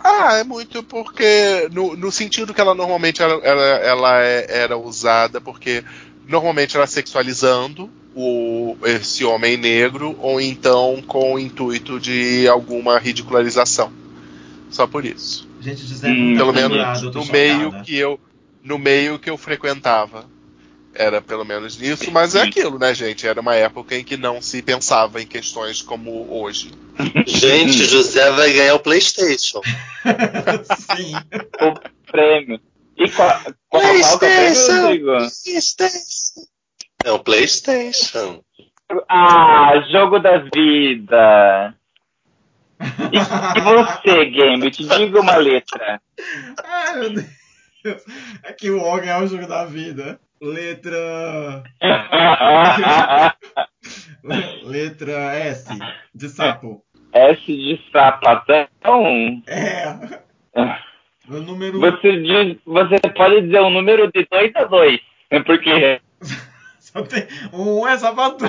Ah, 0.00 0.34
é 0.38 0.44
muito 0.44 0.82
porque 0.82 1.68
no, 1.72 1.96
no 1.96 2.10
sentido 2.10 2.52
que 2.52 2.60
ela 2.60 2.74
normalmente 2.74 3.22
ela, 3.22 3.34
ela, 3.44 3.62
ela 3.62 4.22
é- 4.22 4.46
era 4.48 4.76
usada, 4.76 5.40
porque 5.40 5.84
normalmente 6.24 6.76
era 6.76 6.86
sexualizando 6.86 7.88
o, 8.14 8.76
esse 8.84 9.24
homem 9.24 9.56
negro, 9.56 10.16
ou 10.18 10.40
então 10.40 11.02
com 11.06 11.34
o 11.34 11.38
intuito 11.38 12.00
de 12.00 12.48
alguma 12.48 12.98
ridicularização. 12.98 13.92
Só 14.70 14.86
por 14.86 15.04
isso. 15.04 15.48
Gente, 15.60 15.82
Hum, 16.04 16.34
muito 16.34 16.36
Pelo 16.38 16.52
menos 16.52 17.02
no 17.14 17.24
meio 17.26 17.72
que 17.84 17.96
eu 17.96 18.18
no 18.62 18.78
meio 18.78 19.18
que 19.18 19.30
eu 19.30 19.36
frequentava. 19.36 20.31
Era 20.94 21.22
pelo 21.22 21.44
menos 21.44 21.80
isso, 21.80 22.10
mas 22.10 22.34
é 22.34 22.42
aquilo, 22.42 22.78
né, 22.78 22.94
gente? 22.94 23.26
Era 23.26 23.40
uma 23.40 23.54
época 23.54 23.96
em 23.96 24.04
que 24.04 24.16
não 24.16 24.42
se 24.42 24.60
pensava 24.60 25.22
em 25.22 25.26
questões 25.26 25.80
como 25.80 26.30
hoje. 26.30 26.70
Gente, 27.26 27.84
José 27.84 28.30
vai 28.32 28.52
ganhar 28.52 28.74
o 28.74 28.80
PlayStation. 28.80 29.60
Sim. 30.94 31.14
O 31.62 32.10
prêmio. 32.10 32.60
E 32.96 33.10
qual, 33.10 33.40
qual, 33.68 33.82
qual 33.82 33.98
que 33.98 34.00
é 34.00 34.14
o 34.14 34.18
prêmio? 34.18 35.16
PlayStation. 35.16 36.40
É 37.04 37.12
o 37.12 37.18
PlayStation. 37.18 38.44
Ah, 39.08 39.72
jogo 39.90 40.18
da 40.18 40.38
vida. 40.54 41.74
E, 43.12 43.58
e 43.58 43.60
você, 43.62 44.24
Game? 44.26 44.70
Te 44.70 44.84
diga 44.84 45.20
uma 45.20 45.36
letra. 45.36 46.00
Ai, 46.62 46.98
meu 46.98 47.10
Deus. 47.14 48.02
É 48.44 48.52
que 48.52 48.70
o 48.70 48.80
órgão 48.80 49.08
é 49.08 49.22
o 49.22 49.26
jogo 49.26 49.46
da 49.46 49.64
vida. 49.64 50.20
Letra. 50.42 51.62
Letra 54.64 55.34
S. 55.36 55.68
De 56.12 56.28
sapo. 56.28 56.82
S 57.12 57.46
de 57.46 57.80
sapatão. 57.92 59.40
É. 59.46 60.18
O 61.28 61.34
número. 61.34 61.78
Você, 61.78 62.20
diz, 62.20 62.58
você 62.66 62.98
pode 63.14 63.42
dizer 63.42 63.60
um 63.60 63.70
número 63.70 64.10
de 64.10 64.26
2 64.28 64.56
a 64.56 64.64
2. 64.64 65.00
Porque 65.46 66.00
Só 66.80 67.02
tem. 67.02 67.28
Um 67.52 67.86
é 67.86 67.96
sapato. 67.96 68.44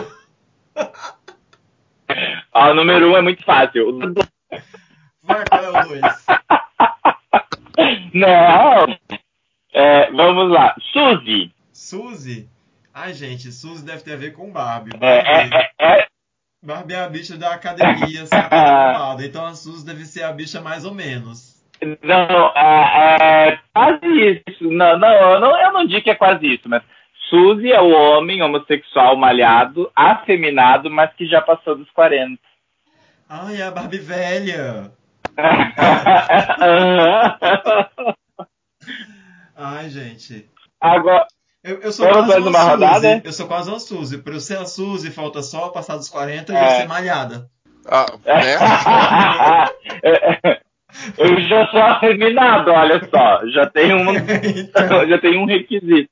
ó, 2.54 2.72
o 2.72 2.74
número 2.74 3.10
1 3.10 3.12
um 3.12 3.18
é 3.18 3.22
muito 3.22 3.44
fácil. 3.46 4.00
Vai, 5.22 5.46
qual 5.46 5.64
é 5.64 5.70
o 5.70 5.88
dois? 5.88 6.02
Não. 8.16 8.98
É, 9.74 10.12
vamos 10.12 10.52
lá. 10.52 10.76
Suzy. 10.92 11.54
Suzy? 11.84 12.50
Ai, 12.94 13.14
gente, 13.14 13.52
Suzy 13.52 13.84
deve 13.84 14.04
ter 14.04 14.14
a 14.14 14.18
ver 14.18 14.32
com 14.32 14.50
Barbie. 14.50 14.92
É, 15.02 15.10
Barbie, 15.22 15.56
é, 15.56 15.70
é, 15.80 16.00
é, 16.00 16.08
Barbie 16.64 16.94
é 16.94 17.00
a 17.00 17.10
bicha 17.10 17.38
da 17.38 17.54
academia, 17.54 18.26
sabe? 18.26 19.26
Então 19.26 19.46
a 19.46 19.54
Suzy 19.54 19.86
deve 19.86 20.06
ser 20.06 20.24
a 20.24 20.32
bicha 20.32 20.62
mais 20.62 20.86
ou 20.86 20.94
menos. 20.94 21.62
não, 22.02 22.54
é, 22.56 23.50
é 23.50 23.60
quase 23.74 24.42
isso. 24.48 24.72
Não, 24.72 24.98
não, 24.98 25.12
eu 25.12 25.42
não, 25.42 25.60
eu 25.60 25.74
não 25.74 25.86
digo 25.86 26.02
que 26.02 26.10
é 26.10 26.16
quase 26.16 26.54
isso, 26.54 26.70
mas 26.70 26.82
Suzy 27.30 27.70
é 27.70 27.82
o 27.82 27.92
homem 27.92 28.42
homossexual 28.42 29.18
malhado, 29.18 29.92
afeminado, 29.94 30.90
mas 30.90 31.14
que 31.16 31.28
já 31.28 31.42
passou 31.42 31.76
dos 31.76 31.92
40. 31.92 32.42
Ai, 33.28 33.58
é 33.58 33.64
a 33.64 33.72
Barbie 33.72 33.98
velha. 33.98 34.90
Ai, 39.58 39.90
gente. 39.90 40.50
Agora, 40.80 41.28
Eu, 41.64 41.80
eu 41.80 41.94
sou 41.94 42.06
Vamos 42.08 42.26
quase 42.28 42.42
uma, 42.42 42.50
uma 42.50 42.60
Suzy. 42.60 42.70
rodada? 42.72 43.22
Eu 43.24 43.34
sou 43.34 43.48
quase 43.48 43.70
uma 43.70 43.80
Suzy. 43.80 44.18
Pra 44.18 44.34
eu 44.34 44.40
ser 44.40 44.58
a 44.58 44.66
Suzy, 44.66 45.12
falta 45.12 45.42
só 45.42 45.70
passar 45.70 45.96
dos 45.96 46.10
40 46.10 46.52
e 46.52 46.56
É. 46.56 46.66
eu 46.66 46.70
ser 46.82 46.88
malhada. 46.88 47.50
Ah, 47.86 48.06
né? 48.26 48.58
eu 51.18 51.42
já 51.42 51.68
sou 51.68 51.82
afeminado, 51.82 52.72
olha 52.72 53.02
só. 53.10 53.46
Já 53.48 53.66
tem 53.70 53.94
um, 53.94 54.12
Então, 54.58 55.04
já 55.08 55.18
tem 55.20 55.38
um 55.38 55.46
requisito. 55.46 56.10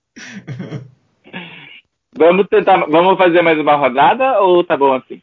Vamos 2.18 2.48
tentar, 2.50 2.78
vamos 2.90 3.18
fazer 3.18 3.42
mais 3.42 3.58
uma 3.60 3.76
rodada 3.76 4.40
ou 4.42 4.64
tá 4.64 4.76
bom 4.78 4.94
assim? 4.94 5.22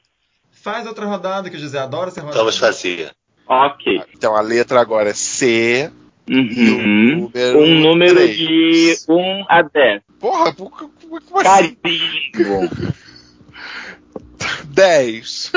faz 0.50 0.86
outra 0.86 1.06
rodada 1.06 1.48
que 1.48 1.56
o 1.56 1.58
José 1.58 1.78
adora 1.78 2.08
essa 2.08 2.20
rodada. 2.20 2.38
Vamos 2.38 2.58
fazer. 2.58 3.12
Ok. 3.46 4.02
Então 4.14 4.34
a 4.34 4.40
letra 4.40 4.80
agora 4.80 5.10
é 5.10 5.14
C. 5.14 5.90
Uhum. 6.28 7.16
número 7.32 7.58
Um 7.60 7.80
número 7.80 8.14
três. 8.16 8.36
de 8.36 8.96
1 9.08 9.44
a 9.48 9.62
10. 9.62 10.02
Porra, 10.20 10.52
por- 10.54 10.70
como 10.70 11.16
é 11.16 11.20
que 11.20 11.32
vai 11.32 11.44
ser? 11.64 11.76
Carinho. 11.76 12.70
10. 14.66 15.52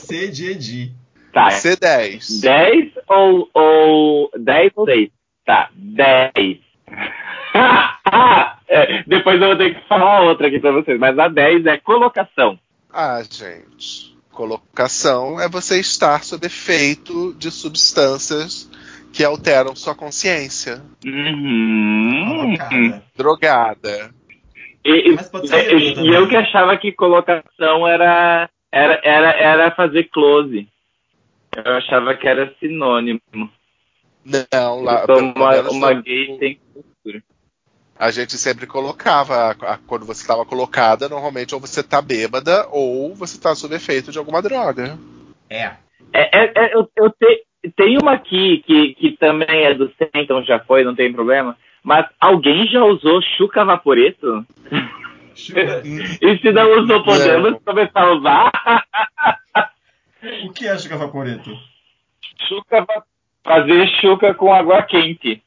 C 0.00 0.28
de 0.28 0.50
Edi. 0.50 0.92
Tá. 1.32 1.48
C10. 1.48 2.40
10 2.40 2.92
ou, 3.08 3.48
ou 3.54 4.30
10 4.36 4.72
ou 4.76 4.84
6? 4.86 5.10
Tá, 5.44 5.70
10. 5.74 6.58
É, 8.68 9.02
depois 9.06 9.40
eu 9.40 9.48
vou 9.48 9.56
ter 9.58 9.74
que 9.74 9.88
falar 9.88 10.22
outra 10.22 10.48
aqui 10.48 10.58
pra 10.58 10.72
vocês, 10.72 10.98
mas 10.98 11.18
a 11.18 11.28
10 11.28 11.66
é 11.66 11.76
colocação. 11.78 12.58
Ah, 12.92 13.22
gente. 13.22 14.16
Colocação 14.32 15.40
é 15.40 15.48
você 15.48 15.78
estar 15.80 16.22
sob 16.24 16.46
efeito 16.46 17.34
de 17.38 17.50
substâncias 17.50 18.68
que 19.18 19.24
alteram 19.24 19.74
sua 19.74 19.96
consciência. 19.96 20.80
Uhum. 21.04 22.54
Drogada. 23.16 24.14
E, 24.84 25.10
e- 25.10 25.14
Mas 25.16 25.28
pode 25.28 25.48
ser 25.48 25.74
e- 25.74 25.90
e 25.90 25.94
também. 25.96 26.14
eu 26.14 26.28
que 26.28 26.36
achava 26.36 26.76
que 26.76 26.92
colocação 26.92 27.84
era, 27.84 28.48
era, 28.70 29.00
era, 29.02 29.30
era 29.32 29.70
fazer 29.74 30.04
close. 30.04 30.68
Eu 31.56 31.72
achava 31.72 32.14
que 32.14 32.28
era 32.28 32.54
sinônimo. 32.60 33.20
Não, 34.24 34.82
lá. 34.84 35.04
Pelo 35.04 35.32
uma, 35.34 35.62
uma 35.68 35.92
gay 35.94 36.38
sem 36.38 36.60
cultura. 36.72 37.20
A 37.98 38.12
gente 38.12 38.38
sempre 38.38 38.68
colocava, 38.68 39.34
a- 39.34 39.72
a- 39.72 39.78
quando 39.84 40.06
você 40.06 40.22
estava 40.22 40.46
colocada, 40.46 41.08
normalmente 41.08 41.56
ou 41.56 41.60
você 41.60 41.82
tá 41.82 42.00
bêbada 42.00 42.68
ou 42.70 43.16
você 43.16 43.36
tá 43.40 43.52
sob 43.56 43.74
efeito 43.74 44.12
de 44.12 44.18
alguma 44.18 44.40
droga. 44.40 44.96
É. 45.50 45.72
É, 46.12 46.38
é- 46.44 46.52
é- 46.54 46.74
eu, 46.76 46.88
eu 46.96 47.10
te- 47.10 47.47
tem 47.70 47.98
uma 48.00 48.12
aqui 48.12 48.62
que, 48.66 48.94
que 48.94 49.12
também 49.16 49.64
é 49.64 49.74
do 49.74 49.90
Sem, 49.98 50.08
então 50.16 50.42
já 50.44 50.58
foi, 50.60 50.84
não 50.84 50.94
tem 50.94 51.12
problema. 51.12 51.56
Mas 51.82 52.06
alguém 52.20 52.66
já 52.66 52.84
usou 52.84 53.20
Chuca 53.36 53.64
Vaporeto? 53.64 54.44
E 56.20 56.38
se 56.38 56.50
não 56.50 56.82
usou, 56.82 57.04
podemos 57.04 57.52
Não. 57.52 57.60
começar 57.60 58.00
a 58.02 58.12
usar? 58.12 58.50
O 60.44 60.52
que 60.52 60.66
é 60.66 60.76
Chuca 60.76 60.96
Vaporeto? 60.96 61.56
Chuca 62.48 62.84
va- 62.84 63.04
fazer 63.44 63.86
chuca 64.00 64.34
com 64.34 64.52
água 64.52 64.82
quente. 64.82 65.40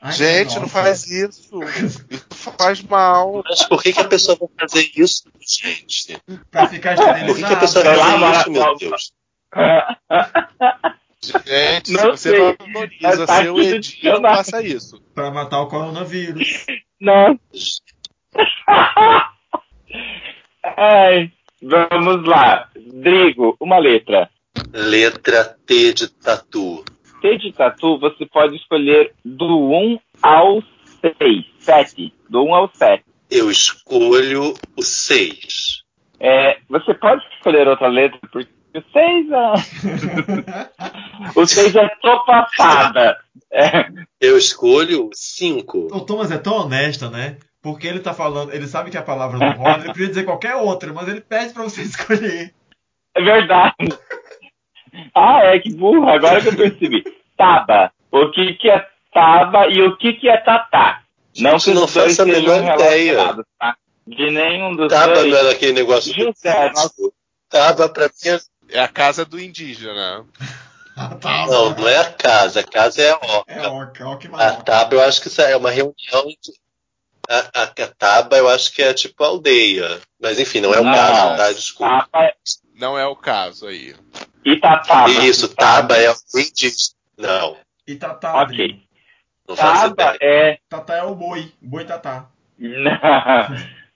Ai, 0.00 0.12
Gente, 0.12 0.46
nossa. 0.46 0.60
não 0.60 0.68
faz 0.68 1.06
isso. 1.10 1.60
Isso 1.64 2.52
faz 2.58 2.82
mal. 2.82 3.42
Mas 3.46 3.62
por 3.64 3.82
que, 3.82 3.92
que 3.92 4.00
a 4.00 4.04
pessoa 4.08 4.38
vai 4.38 4.48
fazer 4.68 4.90
isso, 4.96 5.30
gente? 5.40 6.18
Pra 6.50 6.66
ficar 6.66 6.96
Por 7.26 7.36
que, 7.36 7.44
que 7.44 7.52
a 7.52 7.56
pessoa 7.58 7.84
vai 7.84 7.94
fazer 7.96 8.38
isso, 8.38 8.50
meu 8.52 8.76
Deus? 8.76 9.12
Gente, 11.44 11.92
Não 11.92 12.00
se 12.00 12.06
você 12.06 12.30
sei. 12.30 12.56
valoriza 12.56 13.26
Tá 13.26 13.42
seu 13.42 13.56
aqui 13.56 13.68
no 13.68 13.74
Edi, 13.76 13.98
não 14.04 14.20
faça 14.20 14.62
isso. 14.62 15.00
Pra 15.14 15.30
matar 15.30 15.60
o 15.62 15.66
coronavírus. 15.68 16.66
Não. 17.00 17.38
Ai, 20.76 21.32
vamos 21.62 22.26
lá. 22.26 22.68
Drigo, 22.76 23.56
uma 23.60 23.78
letra. 23.78 24.30
Letra 24.72 25.44
T 25.66 25.92
de 25.92 26.08
tatu. 26.08 26.84
T 27.20 27.38
de 27.38 27.52
tatu, 27.52 27.98
você 27.98 28.26
pode 28.26 28.56
escolher 28.56 29.12
do 29.24 29.70
1 29.70 29.98
ao 30.22 30.62
6. 31.18 31.44
7. 31.58 32.12
Do 32.28 32.44
1 32.44 32.54
ao 32.54 32.70
7. 32.72 33.04
Eu 33.30 33.50
escolho 33.50 34.54
o 34.76 34.82
6. 34.82 35.82
É, 36.20 36.58
você 36.68 36.94
pode 36.94 37.22
escolher 37.34 37.68
outra 37.68 37.88
letra, 37.88 38.18
porque 38.32 38.48
o 38.78 38.84
6 38.92 39.26
é. 39.30 39.54
O 41.34 41.46
6 41.46 41.76
é 41.76 41.88
topaçada. 42.00 43.16
É, 43.50 43.86
Eu 44.20 44.36
escolho 44.36 45.06
o 45.06 45.10
5. 45.14 45.88
o 45.92 46.00
Thomas 46.00 46.30
é 46.30 46.38
tão 46.38 46.54
honesto, 46.54 47.08
né? 47.10 47.36
Porque 47.62 47.86
ele 47.86 48.00
tá 48.00 48.12
falando, 48.14 48.52
ele 48.54 48.66
sabe 48.66 48.90
que 48.90 48.96
a 48.98 49.02
palavra 49.02 49.38
não 49.38 49.50
rola, 49.56 49.78
ele 49.78 49.86
podia 49.88 50.08
dizer 50.08 50.24
qualquer 50.24 50.54
outra, 50.56 50.92
mas 50.92 51.08
ele 51.08 51.20
pede 51.20 51.52
pra 51.52 51.62
você 51.64 51.82
escolher. 51.82 52.54
é 53.14 53.22
verdade. 53.22 53.74
Ah, 55.14 55.40
é 55.44 55.58
que 55.58 55.74
burro, 55.74 56.08
agora 56.08 56.40
que 56.40 56.48
eu 56.48 56.56
percebi. 56.56 57.02
Taba. 57.36 57.92
O 58.10 58.30
que, 58.30 58.54
que 58.54 58.70
é 58.70 58.86
taba 59.12 59.66
e 59.68 59.82
o 59.82 59.96
que, 59.96 60.14
que 60.14 60.28
é 60.28 60.36
tatá? 60.38 61.02
Não 61.38 61.52
que 61.58 61.66
Gente, 61.66 61.74
não 61.74 61.88
faço 61.88 62.22
a 62.22 62.24
menor 62.26 62.62
ideia. 62.74 63.36
tá? 63.58 63.76
De 64.06 64.30
nenhum 64.30 64.74
dos 64.76 64.88
Taba 64.88 65.14
dois. 65.14 65.30
não 65.30 65.36
era 65.38 65.50
aquele 65.50 65.72
negócio 65.72 66.14
do 66.14 66.24
José, 66.24 66.70
nós- 66.74 66.92
Taba 67.50 67.88
pra 67.88 68.04
mim 68.06 68.38
é... 68.70 68.76
É 68.78 68.80
a 68.80 68.88
casa 68.88 69.24
do 69.24 69.38
indígena. 69.40 70.24
Ah, 70.98 71.14
tá. 71.14 71.46
Não, 71.46 71.74
não 71.76 71.86
é 71.86 71.98
a 71.98 72.10
casa. 72.10 72.60
A 72.60 72.64
casa 72.64 73.02
é 73.02 73.10
a 73.10 73.18
É 73.48 73.68
oca. 73.68 73.68
oca, 73.68 74.08
oca 74.08 74.26
e 74.28 74.30
A. 74.42 74.52
Taba 74.54 74.94
eu 74.94 75.02
acho 75.02 75.20
que 75.20 75.28
isso 75.28 75.42
é 75.42 75.54
uma 75.54 75.70
reunião 75.70 75.94
de... 76.26 76.52
A, 77.28 77.38
a, 77.54 77.62
a 77.64 77.86
Taba 77.98 78.38
eu 78.38 78.48
acho 78.48 78.72
que 78.72 78.82
é 78.82 78.94
tipo 78.94 79.22
aldeia. 79.22 80.00
Mas 80.18 80.40
enfim, 80.40 80.62
não 80.62 80.72
é 80.72 80.80
o 80.80 80.84
Não. 80.84 80.94
caso, 80.94 81.36
tá? 81.36 81.52
Desculpa. 81.52 82.08
Taba 82.10 82.32
Não 82.74 82.98
é 82.98 83.04
o 83.06 83.14
caso 83.14 83.66
aí. 83.66 83.94
e 84.42 84.56
tataba. 84.58 85.10
Isso, 85.10 85.54
Taba 85.54 85.98
é 85.98 86.10
o 86.10 86.38
indígena. 86.38 86.94
Não, 87.18 87.58
E 87.86 87.94
tatá, 87.96 88.40
Ok. 88.44 88.82
Não 89.46 89.54
Taba 89.54 90.16
é. 90.18 90.58
Tatá 90.66 90.94
é 90.96 91.02
o 91.02 91.14
boi. 91.14 91.52
O 91.62 91.68
boi 91.68 91.84
tatá. 91.84 92.24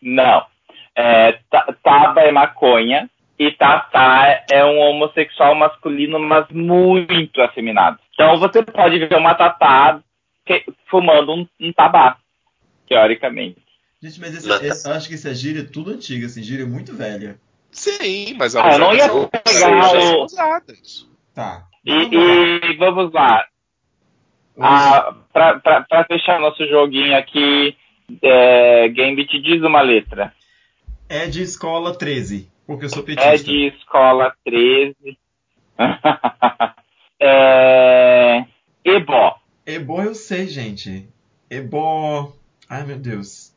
Não. 0.02 0.46
É, 0.94 1.32
ta- 1.50 1.74
taba 1.82 2.20
é 2.20 2.30
maconha 2.30 3.08
e 3.42 3.50
tatá 3.52 4.44
é 4.52 4.62
um 4.64 4.78
homossexual 4.78 5.54
masculino, 5.54 6.18
mas 6.18 6.46
muito 6.50 7.40
afeminado. 7.40 7.98
Então 8.12 8.38
você 8.38 8.62
pode 8.62 8.98
ver 8.98 9.16
uma 9.16 9.34
tatá 9.34 9.98
fumando 10.90 11.32
um, 11.32 11.46
um 11.58 11.72
tabaco, 11.72 12.20
teoricamente. 12.86 13.56
Gente, 14.02 14.20
mas 14.20 14.34
esse, 14.34 14.66
esse- 14.66 14.88
eu 14.88 14.94
acho 14.94 15.08
que 15.08 15.14
essa 15.14 15.34
gíria 15.34 15.60
é 15.60 15.64
tudo 15.64 15.90
antiga, 15.92 16.26
assim, 16.26 16.42
gíria 16.42 16.66
muito 16.66 16.94
velha. 16.94 17.38
Sim, 17.70 18.34
mas 18.36 18.54
Ah, 18.54 18.60
elas 18.60 18.74
eu 18.74 18.78
não 18.80 18.94
ia 18.94 19.08
pegar 19.30 19.70
o- 19.78 20.00
são 20.02 20.20
usadas. 20.24 21.08
Tá. 21.34 21.64
E, 21.84 21.92
Vamos 21.92 22.12
lá. 22.12 22.66
e 22.70 22.76
vamos 22.76 23.12
lá. 23.12 23.46
Ah, 24.60 25.14
pra, 25.32 25.58
pra, 25.60 25.80
pra 25.82 26.04
fechar 26.04 26.38
nosso 26.40 26.66
joguinho 26.66 27.16
aqui, 27.16 27.74
é, 28.22 28.88
Gambit 28.88 29.40
diz 29.40 29.62
uma 29.62 29.80
letra. 29.80 30.34
É 31.08 31.26
de 31.26 31.42
escola 31.42 31.96
13, 31.96 32.50
porque 32.70 32.84
eu 32.84 32.88
sou 32.88 33.02
petista. 33.02 33.28
É 33.28 33.36
de 33.36 33.66
escola 33.66 34.32
13. 34.44 34.94
é, 37.18 38.44
Ebó. 38.84 39.40
Ebó 39.66 40.04
eu 40.04 40.14
sei, 40.14 40.46
gente. 40.46 41.08
Ebó. 41.50 42.32
Ai, 42.68 42.86
meu 42.86 42.96
Deus. 42.96 43.56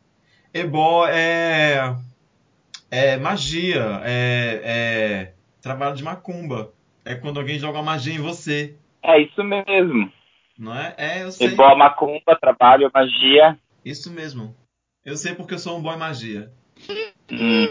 Ebó 0.51 1.05
é. 1.05 1.95
É 2.89 3.15
magia. 3.17 4.01
É. 4.03 4.61
é 4.63 5.33
trabalho 5.61 5.95
de 5.95 6.03
macumba. 6.03 6.73
É 7.05 7.13
quando 7.13 7.39
alguém 7.39 7.59
joga 7.59 7.83
magia 7.83 8.15
em 8.15 8.19
você. 8.19 8.75
É 9.03 9.21
isso 9.21 9.43
mesmo. 9.43 10.11
Não 10.57 10.75
é? 10.75 10.95
É, 10.97 11.21
eu 11.21 11.31
sei. 11.31 11.49
Ebó, 11.49 11.75
macumba, 11.75 12.35
trabalho, 12.35 12.89
magia. 12.91 13.59
Isso 13.85 14.11
mesmo. 14.11 14.55
Eu 15.05 15.15
sei 15.15 15.35
porque 15.35 15.53
eu 15.53 15.59
sou 15.59 15.77
um 15.77 15.83
boy 15.83 15.97
magia. 15.97 16.51
Hum. 17.31 17.67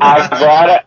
Agora, 0.00 0.84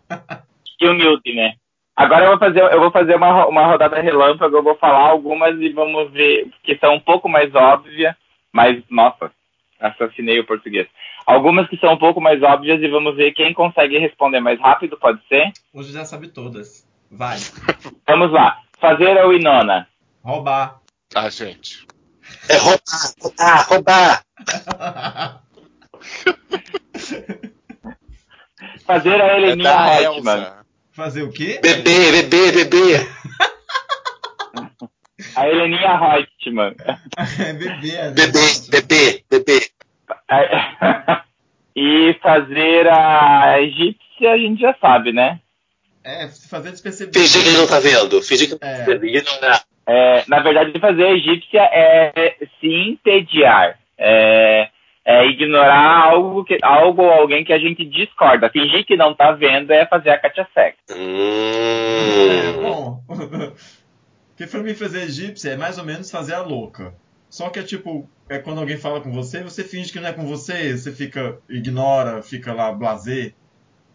que 0.78 0.88
humilde, 0.88 1.34
né? 1.34 1.54
Agora 1.96 2.26
eu 2.26 2.30
vou 2.30 2.40
fazer, 2.40 2.62
eu 2.62 2.80
vou 2.80 2.92
fazer 2.92 3.16
uma, 3.16 3.48
uma 3.48 3.66
rodada 3.66 4.00
relâmpago, 4.00 4.56
eu 4.56 4.64
vou 4.64 4.76
falar 4.76 5.10
algumas 5.10 5.60
e 5.60 5.70
vamos 5.70 6.12
ver, 6.12 6.48
que 6.64 6.78
são 6.78 6.94
um 6.94 7.00
pouco 7.00 7.28
mais 7.28 7.54
óbvias, 7.56 8.16
mas, 8.54 8.84
nossa, 8.90 9.32
assassinei 9.80 10.40
o 10.40 10.46
português. 10.46 10.88
Algumas 11.26 11.68
que 11.68 11.78
são 11.78 11.94
um 11.94 11.98
pouco 11.98 12.22
mais 12.22 12.42
óbvias 12.44 12.82
e 12.82 12.88
vamos 12.88 13.16
ver 13.16 13.34
quem 13.34 13.52
consegue 13.54 13.98
responder 13.98 14.40
mais 14.40 14.60
rápido, 14.60 14.96
pode 14.98 15.20
ser? 15.28 15.52
Hoje 15.74 15.92
já 15.92 16.06
sabe 16.06 16.28
todas. 16.30 16.88
Vai. 17.12 17.38
Vamos 18.08 18.32
lá. 18.32 18.62
Fazer 18.80 19.18
a 19.18 19.28
Winona. 19.28 19.88
Roubar. 20.24 20.80
Ah, 21.16 21.30
gente. 21.30 21.88
É 22.50 22.58
roubar, 22.58 23.14
roubar, 23.20 23.68
roubar. 23.68 25.44
Fazer 28.88 29.22
a 29.22 29.28
É 29.28 29.38
Heleninha 29.38 29.78
Reutemann. 30.00 30.38
Elsa. 30.40 30.66
Fazer 30.94 31.22
o 31.24 31.32
quê? 31.32 31.60
Bebê, 31.62 32.12
bebê, 32.24 32.52
bebê. 32.54 33.08
A 35.36 35.48
Heleninha 35.48 35.98
Reutemann. 35.98 36.74
É 37.40 37.54
bebê. 37.54 37.92
é 37.92 38.12
Bebê, 38.12 38.40
bebê, 38.70 39.24
bebê. 39.30 39.70
E 41.76 42.16
fazer 42.24 42.88
a 42.90 43.62
egípcia 43.62 44.32
a 44.32 44.38
gente 44.38 44.60
já 44.62 44.74
sabe, 44.82 45.12
né? 45.14 45.40
É, 46.04 46.28
fazer 46.50 46.72
despercebido. 46.72 47.20
Fingir 47.20 47.44
que 47.44 47.52
não 47.52 47.68
tá 47.68 47.80
vendo. 47.80 48.22
Fingir 48.22 48.48
que 48.48 48.54
não 48.54 48.60
tá 48.60 48.68
É. 48.68 48.86
vendo. 48.86 49.06
Ignorar. 49.06 49.64
É, 49.86 50.24
na 50.28 50.40
verdade, 50.40 50.80
fazer 50.80 51.04
a 51.04 51.12
egípcia 51.12 51.62
é 51.62 52.36
se 52.60 52.68
entediar. 52.68 53.78
É, 53.98 54.70
é 55.10 55.26
ignorar 55.28 56.04
algo, 56.04 56.44
que, 56.44 56.58
algo 56.62 57.02
ou 57.02 57.10
alguém 57.12 57.44
que 57.46 57.54
a 57.54 57.58
gente 57.60 57.86
discorda. 57.86 58.50
Fingir 58.50 58.86
que 58.86 58.98
não 58.98 59.16
tá 59.16 59.32
vendo 59.32 59.72
é 59.72 59.86
fazer 59.88 60.10
a 60.10 60.20
Katia 60.20 60.46
Sex. 60.54 60.78
É, 60.90 62.52
Hum. 62.52 62.62
bom. 62.62 63.04
Porque 64.36 64.50
pra 64.52 64.62
mim 64.62 64.74
fazer 64.76 65.04
egípcia 65.04 65.52
é 65.52 65.58
mais 65.58 65.78
ou 65.78 65.86
menos 65.86 66.12
fazer 66.12 66.34
a 66.34 66.42
louca. 66.42 66.94
Só 67.30 67.50
que 67.50 67.60
é 67.60 67.64
tipo, 67.64 68.10
é 68.30 68.38
quando 68.38 68.60
alguém 68.60 68.78
fala 68.78 69.02
com 69.02 69.12
você, 69.12 69.42
você 69.42 69.64
finge 69.64 69.92
que 69.92 70.00
não 70.00 70.10
é 70.10 70.14
com 70.14 70.26
você, 70.26 70.78
você 70.78 70.92
fica, 70.92 71.40
ignora, 71.50 72.22
fica 72.22 72.54
lá 72.54 72.72
blazer. 72.72 73.34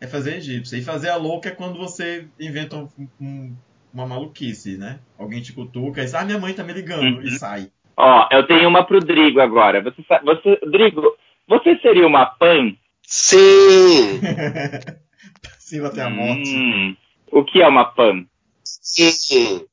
É 0.00 0.06
fazer 0.06 0.36
egípcia. 0.38 0.76
E 0.78 0.82
fazer 0.82 1.10
a 1.10 1.16
louca 1.16 1.50
é 1.50 1.52
quando 1.54 1.78
você 1.78 2.26
inventa 2.40 2.76
um- 2.76 2.88
um- 3.20 3.56
uma 3.92 4.06
maluquice, 4.06 4.76
né? 4.78 4.98
Alguém 5.18 5.40
te 5.42 5.52
cutuca 5.52 6.00
e 6.00 6.04
diz, 6.04 6.14
ah, 6.14 6.24
minha 6.24 6.38
mãe 6.38 6.52
tá 6.54 6.64
me 6.64 6.72
ligando, 6.72 7.18
Uhum. 7.18 7.22
e 7.22 7.30
sai. 7.32 7.70
Ó, 8.04 8.26
eu 8.32 8.44
tenho 8.48 8.68
uma 8.68 8.84
pro 8.84 8.98
Drigo 8.98 9.40
agora. 9.40 9.80
Você, 9.80 10.02
você, 10.24 10.58
Drigo, 10.68 11.16
você 11.46 11.78
seria 11.78 12.04
uma 12.04 12.26
pan? 12.26 12.74
Sim, 13.02 14.20
Passiva 15.40 15.86
até 15.86 16.02
a 16.02 16.10
morte. 16.10 16.50
Hum, 16.52 16.96
o 17.30 17.44
que 17.44 17.62
é 17.62 17.68
uma 17.68 17.84
pan? 17.84 18.26
sim. 18.72 19.64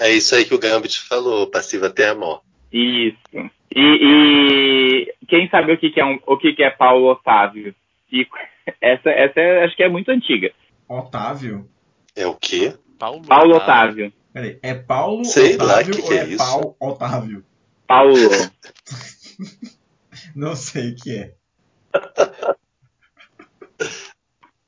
É 0.00 0.10
isso 0.10 0.34
aí 0.34 0.44
que 0.44 0.54
o 0.54 0.58
Gambit 0.58 0.98
falou, 1.00 1.46
passiva 1.46 1.86
até 1.86 2.08
a 2.08 2.14
morte. 2.14 2.42
Isso. 2.72 3.50
E, 3.72 5.06
e 5.22 5.26
quem 5.28 5.48
sabe 5.48 5.72
o 5.72 5.78
que, 5.78 5.90
que 5.90 6.00
é 6.00 6.04
um, 6.04 6.18
o 6.26 6.36
que, 6.36 6.52
que 6.52 6.64
é 6.64 6.70
Paulo 6.70 7.06
Otávio? 7.08 7.72
E 8.10 8.26
essa, 8.80 9.10
essa 9.10 9.38
é- 9.38 9.64
acho 9.64 9.76
que 9.76 9.84
é 9.84 9.88
muito 9.88 10.10
antiga. 10.10 10.50
Otávio? 10.88 11.68
É 12.16 12.26
o 12.26 12.34
quê? 12.34 12.74
Paulo, 12.98 13.22
Paulo 13.22 13.54
Otávio. 13.54 14.12
Peraí, 14.32 14.58
é 14.60 14.74
Paulo 14.74 15.24
Sei 15.24 15.56
lá, 15.56 15.74
Otávio 15.74 15.94
que 15.94 16.02
que 16.02 16.08
ou 16.08 16.12
é 16.14 16.18
é 16.18 16.24
isso? 16.26 16.38
Paulo 16.38 16.76
Otávio? 16.80 17.44
Paulo. 17.90 18.14
Não 20.36 20.54
sei 20.54 20.92
o 20.92 20.94
que 20.94 21.18
é. 21.18 21.32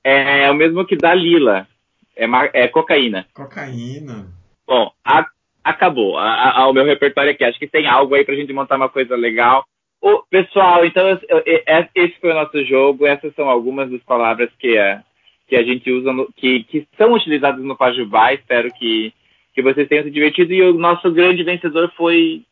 É 0.03 0.51
o 0.51 0.55
mesmo 0.55 0.85
que 0.85 0.97
Dalila. 0.97 1.69
É, 2.17 2.27
é 2.65 2.67
cocaína. 2.67 3.25
Cocaína. 3.33 4.27
Bom, 4.67 4.91
a- 5.05 5.29
acabou. 5.63 6.19
A- 6.19 6.51
a- 6.59 6.69
o 6.69 6.73
meu 6.73 6.85
repertório 6.85 7.31
aqui. 7.31 7.45
Acho 7.45 7.61
que 7.61 7.69
tem 7.69 7.87
algo 7.87 8.13
aí 8.17 8.25
pra 8.25 8.35
gente 8.35 8.53
montar 8.53 8.75
uma 8.77 8.89
coisa 8.89 9.15
legal. 9.15 9.65
Ô, 10.01 10.25
pessoal, 10.29 10.85
então 10.85 11.07
é- 11.47 11.89
esse 11.95 12.19
foi 12.21 12.33
o 12.33 12.35
nosso 12.35 12.65
jogo. 12.65 13.07
Essas 13.07 13.33
são 13.37 13.49
algumas 13.49 13.89
das 13.89 14.03
palavras 14.03 14.51
que 14.59 14.77
a, 14.77 15.01
que 15.47 15.55
a 15.55 15.63
gente 15.63 15.89
usa, 15.93 16.13
no- 16.13 16.29
que, 16.37 16.65
que 16.65 16.89
são 16.99 17.13
utilizadas 17.13 17.65
no 17.65 17.77
Pajubá. 17.77 18.35
Espero 18.35 18.69
que, 18.75 19.15
que 19.55 19.63
vocês 19.63 19.89
tenham 19.89 20.03
se 20.03 20.11
divertido. 20.11 20.53
E 20.53 20.61
o 20.63 20.75
nosso 20.75 21.09
grande 21.13 21.45
vencedor 21.45 21.93
foi 21.97 22.43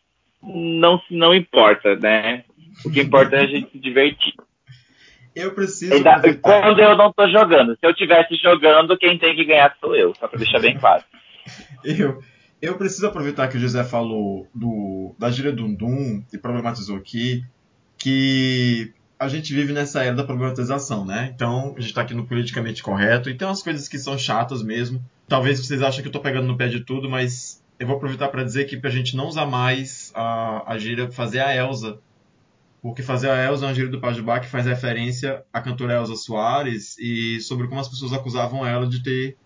não, 0.43 1.01
não 1.11 1.35
importa, 1.35 1.97
né? 1.97 2.45
O 2.85 2.91
que 2.91 3.01
importa 3.01 3.37
é 3.37 3.41
a 3.41 3.47
gente 3.47 3.71
se 3.71 3.79
divertir. 3.79 4.35
Eu 5.35 5.53
preciso. 5.55 5.95
Ainda, 5.95 6.21
quando 6.37 6.81
eu 6.81 6.97
não 6.97 7.13
tô 7.13 7.29
jogando. 7.29 7.77
Se 7.79 7.87
eu 7.87 7.95
tivesse 7.95 8.35
jogando, 8.37 8.99
quem 8.99 9.19
tem 9.19 9.35
que 9.35 9.45
ganhar 9.45 9.77
sou 9.81 9.95
eu, 9.95 10.15
só 10.15 10.27
pra 10.27 10.39
deixar 10.39 10.61
bem 10.61 10.77
claro. 10.77 11.05
eu, 11.85 12.21
eu 12.61 12.77
preciso 12.77 13.07
aproveitar 13.07 13.49
que 13.49 13.57
o 13.57 13.61
José 13.61 13.85
falou 13.85 14.49
do, 14.55 15.15
da 15.19 15.31
gíria 15.31 15.53
Dundum 15.53 16.23
e 16.33 16.39
problematizou 16.39 16.97
aqui 16.97 17.45
que 17.97 18.93
a 19.19 19.29
gente 19.29 19.55
vive 19.55 19.73
nessa 19.73 20.03
era 20.03 20.17
da 20.17 20.25
problematização, 20.25 21.05
né? 21.05 21.31
Então, 21.35 21.75
a 21.77 21.81
gente 21.81 21.93
tá 21.93 22.01
aqui 22.01 22.15
no 22.15 22.27
politicamente 22.27 22.83
correto 22.83 23.29
e 23.29 23.35
tem 23.35 23.47
umas 23.47 23.63
coisas 23.63 23.87
que 23.87 23.99
são 23.99 24.17
chatas 24.17 24.63
mesmo. 24.63 25.03
Talvez 25.29 25.65
vocês 25.65 25.83
achem 25.83 26.03
que 26.03 26.09
eu 26.09 26.13
tô 26.13 26.21
pegando 26.21 26.47
no 26.47 26.57
pé 26.57 26.69
de 26.69 26.81
tudo, 26.81 27.09
mas 27.09 27.60
eu 27.81 27.87
vou 27.87 27.97
aproveitar 27.97 28.29
para 28.29 28.45
dizer 28.45 28.67
que 28.67 28.77
pra 28.77 28.91
gente 28.91 29.17
não 29.17 29.27
usar 29.27 29.47
mais 29.47 30.13
a, 30.15 30.71
a 30.71 30.79
gíria 30.79 31.11
fazer 31.11 31.41
a 31.41 31.57
Elsa. 31.57 31.99
Porque 32.83 33.03
fazer 33.03 33.31
a 33.31 33.43
Elsa 33.43 33.65
é 33.65 33.69
uma 33.69 33.75
gíria 33.75 33.91
do 33.91 34.01
Pajubá 34.01 34.39
que 34.39 34.47
faz 34.47 34.67
referência 34.67 35.43
à 35.51 35.63
cantora 35.63 35.95
Elsa 35.95 36.15
Soares 36.15 36.97
e 36.99 37.41
sobre 37.41 37.67
como 37.69 37.81
as 37.81 37.89
pessoas 37.89 38.13
acusavam 38.13 38.67
ela 38.67 38.87
de 38.87 39.03
ter 39.03 39.37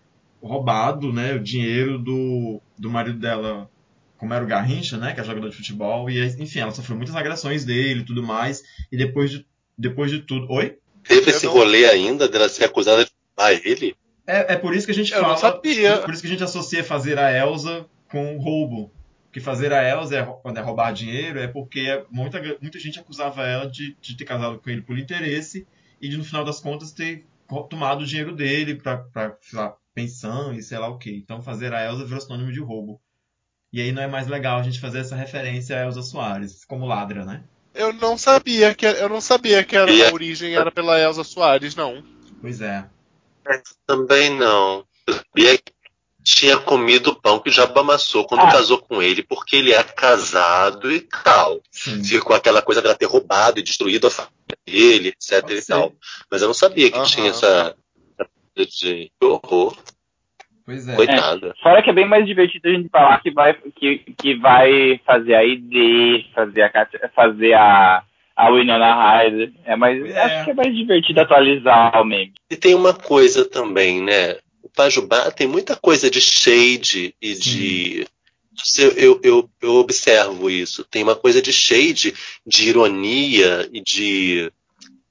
roubado 0.41 1.13
né, 1.13 1.33
o 1.33 1.39
dinheiro 1.39 1.97
do, 1.97 2.61
do 2.77 2.89
marido 2.89 3.17
dela, 3.17 3.69
como 4.17 4.33
era 4.33 4.43
o 4.43 4.47
Garrincha, 4.47 4.97
né, 4.97 5.13
que 5.13 5.21
é 5.21 5.23
jogador 5.23 5.49
de 5.49 5.55
futebol, 5.55 6.09
e 6.09 6.21
enfim, 6.37 6.59
ela 6.59 6.71
sofreu 6.71 6.97
muitas 6.97 7.15
agressões 7.15 7.63
dele 7.63 8.01
e 8.01 8.05
tudo 8.05 8.21
mais, 8.21 8.61
e 8.91 8.97
depois 8.97 9.31
de, 9.31 9.45
depois 9.77 10.11
de 10.11 10.19
tudo. 10.19 10.45
Oi? 10.51 10.77
Teve 11.07 11.31
esse 11.31 11.47
rolê 11.47 11.85
ainda 11.85 12.27
dela 12.27 12.49
ser 12.49 12.65
acusada 12.65 13.05
de 13.05 13.11
roubar 13.37 13.59
ele? 13.65 13.95
É, 14.27 14.53
é 14.53 14.57
por 14.57 14.75
isso 14.75 14.85
que 14.85 14.91
a 14.91 14.95
gente 14.95 15.13
Eu 15.13 15.21
fala. 15.21 15.33
não 15.33 15.39
sabia. 15.39 15.97
Por 15.99 16.13
isso 16.13 16.21
que 16.21 16.27
a 16.27 16.31
gente 16.31 16.43
associa 16.43 16.83
fazer 16.83 17.17
a 17.17 17.31
Elsa 17.31 17.85
com 18.09 18.37
roubo. 18.37 18.91
Porque 19.25 19.39
fazer 19.39 19.73
a 19.73 19.83
Elsa 19.83 20.15
é, 20.15 20.23
quando 20.23 20.57
é 20.57 20.61
roubar 20.61 20.93
dinheiro 20.93 21.39
é 21.39 21.47
porque 21.47 22.05
muita, 22.09 22.41
muita 22.61 22.79
gente 22.79 22.99
acusava 22.99 23.45
ela 23.45 23.69
de, 23.69 23.95
de 23.99 24.15
ter 24.15 24.23
casado 24.23 24.59
com 24.59 24.69
ele 24.69 24.81
por 24.81 24.97
interesse 24.97 25.67
e 26.01 26.07
de, 26.07 26.17
no 26.17 26.23
final 26.23 26.45
das 26.45 26.59
contas, 26.59 26.93
ter 26.93 27.25
tomado 27.69 28.01
o 28.01 28.05
dinheiro 28.05 28.33
dele 28.33 28.75
para 28.75 29.75
pensão 29.93 30.53
e 30.53 30.63
sei 30.63 30.77
lá 30.77 30.87
o 30.87 30.97
que. 30.97 31.11
Então 31.11 31.41
fazer 31.41 31.73
a 31.73 31.83
Elsa 31.83 32.05
virou 32.05 32.21
sinônimo 32.21 32.51
de 32.51 32.61
roubo. 32.61 33.01
E 33.73 33.81
aí 33.81 33.91
não 33.91 34.01
é 34.01 34.07
mais 34.07 34.27
legal 34.27 34.59
a 34.59 34.63
gente 34.63 34.79
fazer 34.79 34.99
essa 34.99 35.17
referência 35.17 35.77
a 35.77 35.85
Elsa 35.85 36.01
Soares, 36.01 36.63
como 36.63 36.85
ladra, 36.85 37.25
né? 37.25 37.43
Eu 37.73 37.91
não 37.91 38.17
sabia 38.17 38.73
que 38.73 38.85
eu 38.85 39.09
não 39.09 39.19
sabia 39.19 39.65
que 39.65 39.75
era, 39.75 39.91
a 39.91 40.13
origem 40.13 40.55
era 40.55 40.71
pela 40.71 40.97
Elsa 40.97 41.25
Soares, 41.25 41.75
não. 41.75 42.01
Pois 42.39 42.61
é. 42.61 42.87
Também 43.85 44.29
não. 44.29 44.85
E 45.35 45.59
tinha 46.25 46.57
comido 46.57 47.11
o 47.11 47.15
pão 47.15 47.39
que 47.39 47.51
já 47.51 47.65
amassou 47.65 48.25
quando 48.25 48.41
Ah. 48.41 48.51
casou 48.51 48.79
com 48.79 49.01
ele, 49.01 49.21
porque 49.21 49.55
ele 49.55 49.71
é 49.71 49.83
casado 49.83 50.91
e 50.91 50.99
tal. 51.23 51.61
Sim. 51.71 52.03
Ficou 52.03 52.35
aquela 52.35 52.63
coisa 52.63 52.81
dela 52.81 52.95
ter 52.95 53.05
roubado 53.05 53.59
e 53.59 53.63
destruído 53.63 54.07
a 54.07 54.11
família 54.11 54.33
dele, 54.65 55.09
etc 55.09 55.41
Pode 55.41 55.53
e 55.55 55.65
tal. 55.65 55.93
Mas 56.31 56.41
eu 56.41 56.47
não 56.47 56.53
sabia 56.55 56.89
que 56.89 56.97
Aham. 56.97 57.05
tinha 57.05 57.29
essa. 57.29 57.75
de 58.57 59.11
horror. 59.21 59.77
Pois 60.65 60.87
é. 60.87 60.95
Coitada. 60.95 61.53
Fora 61.61 61.83
que 61.83 61.89
é 61.91 61.93
bem 61.93 62.07
mais 62.07 62.25
divertido 62.25 62.67
a 62.69 62.71
gente 62.71 62.89
falar 62.89 63.21
que 63.21 63.29
vai, 63.29 63.53
que, 63.53 63.99
que 64.17 64.33
vai 64.35 64.99
fazer 65.05 65.35
a 65.35 65.43
ID, 65.43 66.25
fazer 66.33 66.63
a, 66.63 66.87
fazer 67.13 67.53
a, 67.53 68.01
a 68.35 68.49
Winona 68.51 69.19
Ryder. 69.19 69.53
É 69.63 69.75
mais, 69.75 70.03
É. 70.03 70.19
Acho 70.23 70.45
que 70.45 70.51
é 70.51 70.53
mais 70.55 70.75
divertido 70.75 71.21
atualizar 71.21 72.01
o 72.01 72.05
meme. 72.05 72.33
E 72.49 72.55
tem 72.55 72.73
uma 72.73 72.93
coisa 72.95 73.47
também, 73.47 74.01
né? 74.01 74.37
Pajubá 74.75 75.31
tem 75.31 75.47
muita 75.47 75.75
coisa 75.75 76.09
de 76.09 76.19
shade 76.19 77.15
e 77.21 77.33
de. 77.33 78.07
Eu, 78.77 78.91
eu, 78.91 79.19
eu, 79.23 79.49
eu 79.61 79.75
observo 79.75 80.49
isso. 80.49 80.83
Tem 80.83 81.03
uma 81.03 81.15
coisa 81.15 81.41
de 81.41 81.51
shade, 81.51 82.13
de 82.45 82.69
ironia 82.69 83.69
e 83.71 83.81
de, 83.81 84.51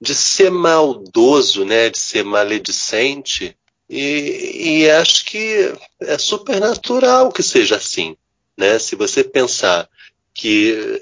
de 0.01 0.15
ser 0.15 0.51
maldoso, 0.51 1.65
né? 1.65 1.91
De 1.91 1.99
ser 1.99 2.25
maledicente. 2.25 3.57
E, 3.89 4.81
e 4.83 4.91
acho 4.91 5.25
que 5.27 5.73
é 6.01 6.19
super 6.19 6.61
natural 6.61 7.31
que 7.33 7.43
seja 7.43 7.77
assim. 7.77 8.17
Né? 8.57 8.79
Se 8.79 8.97
você 8.97 9.23
pensar 9.23 9.89
que, 10.33 11.01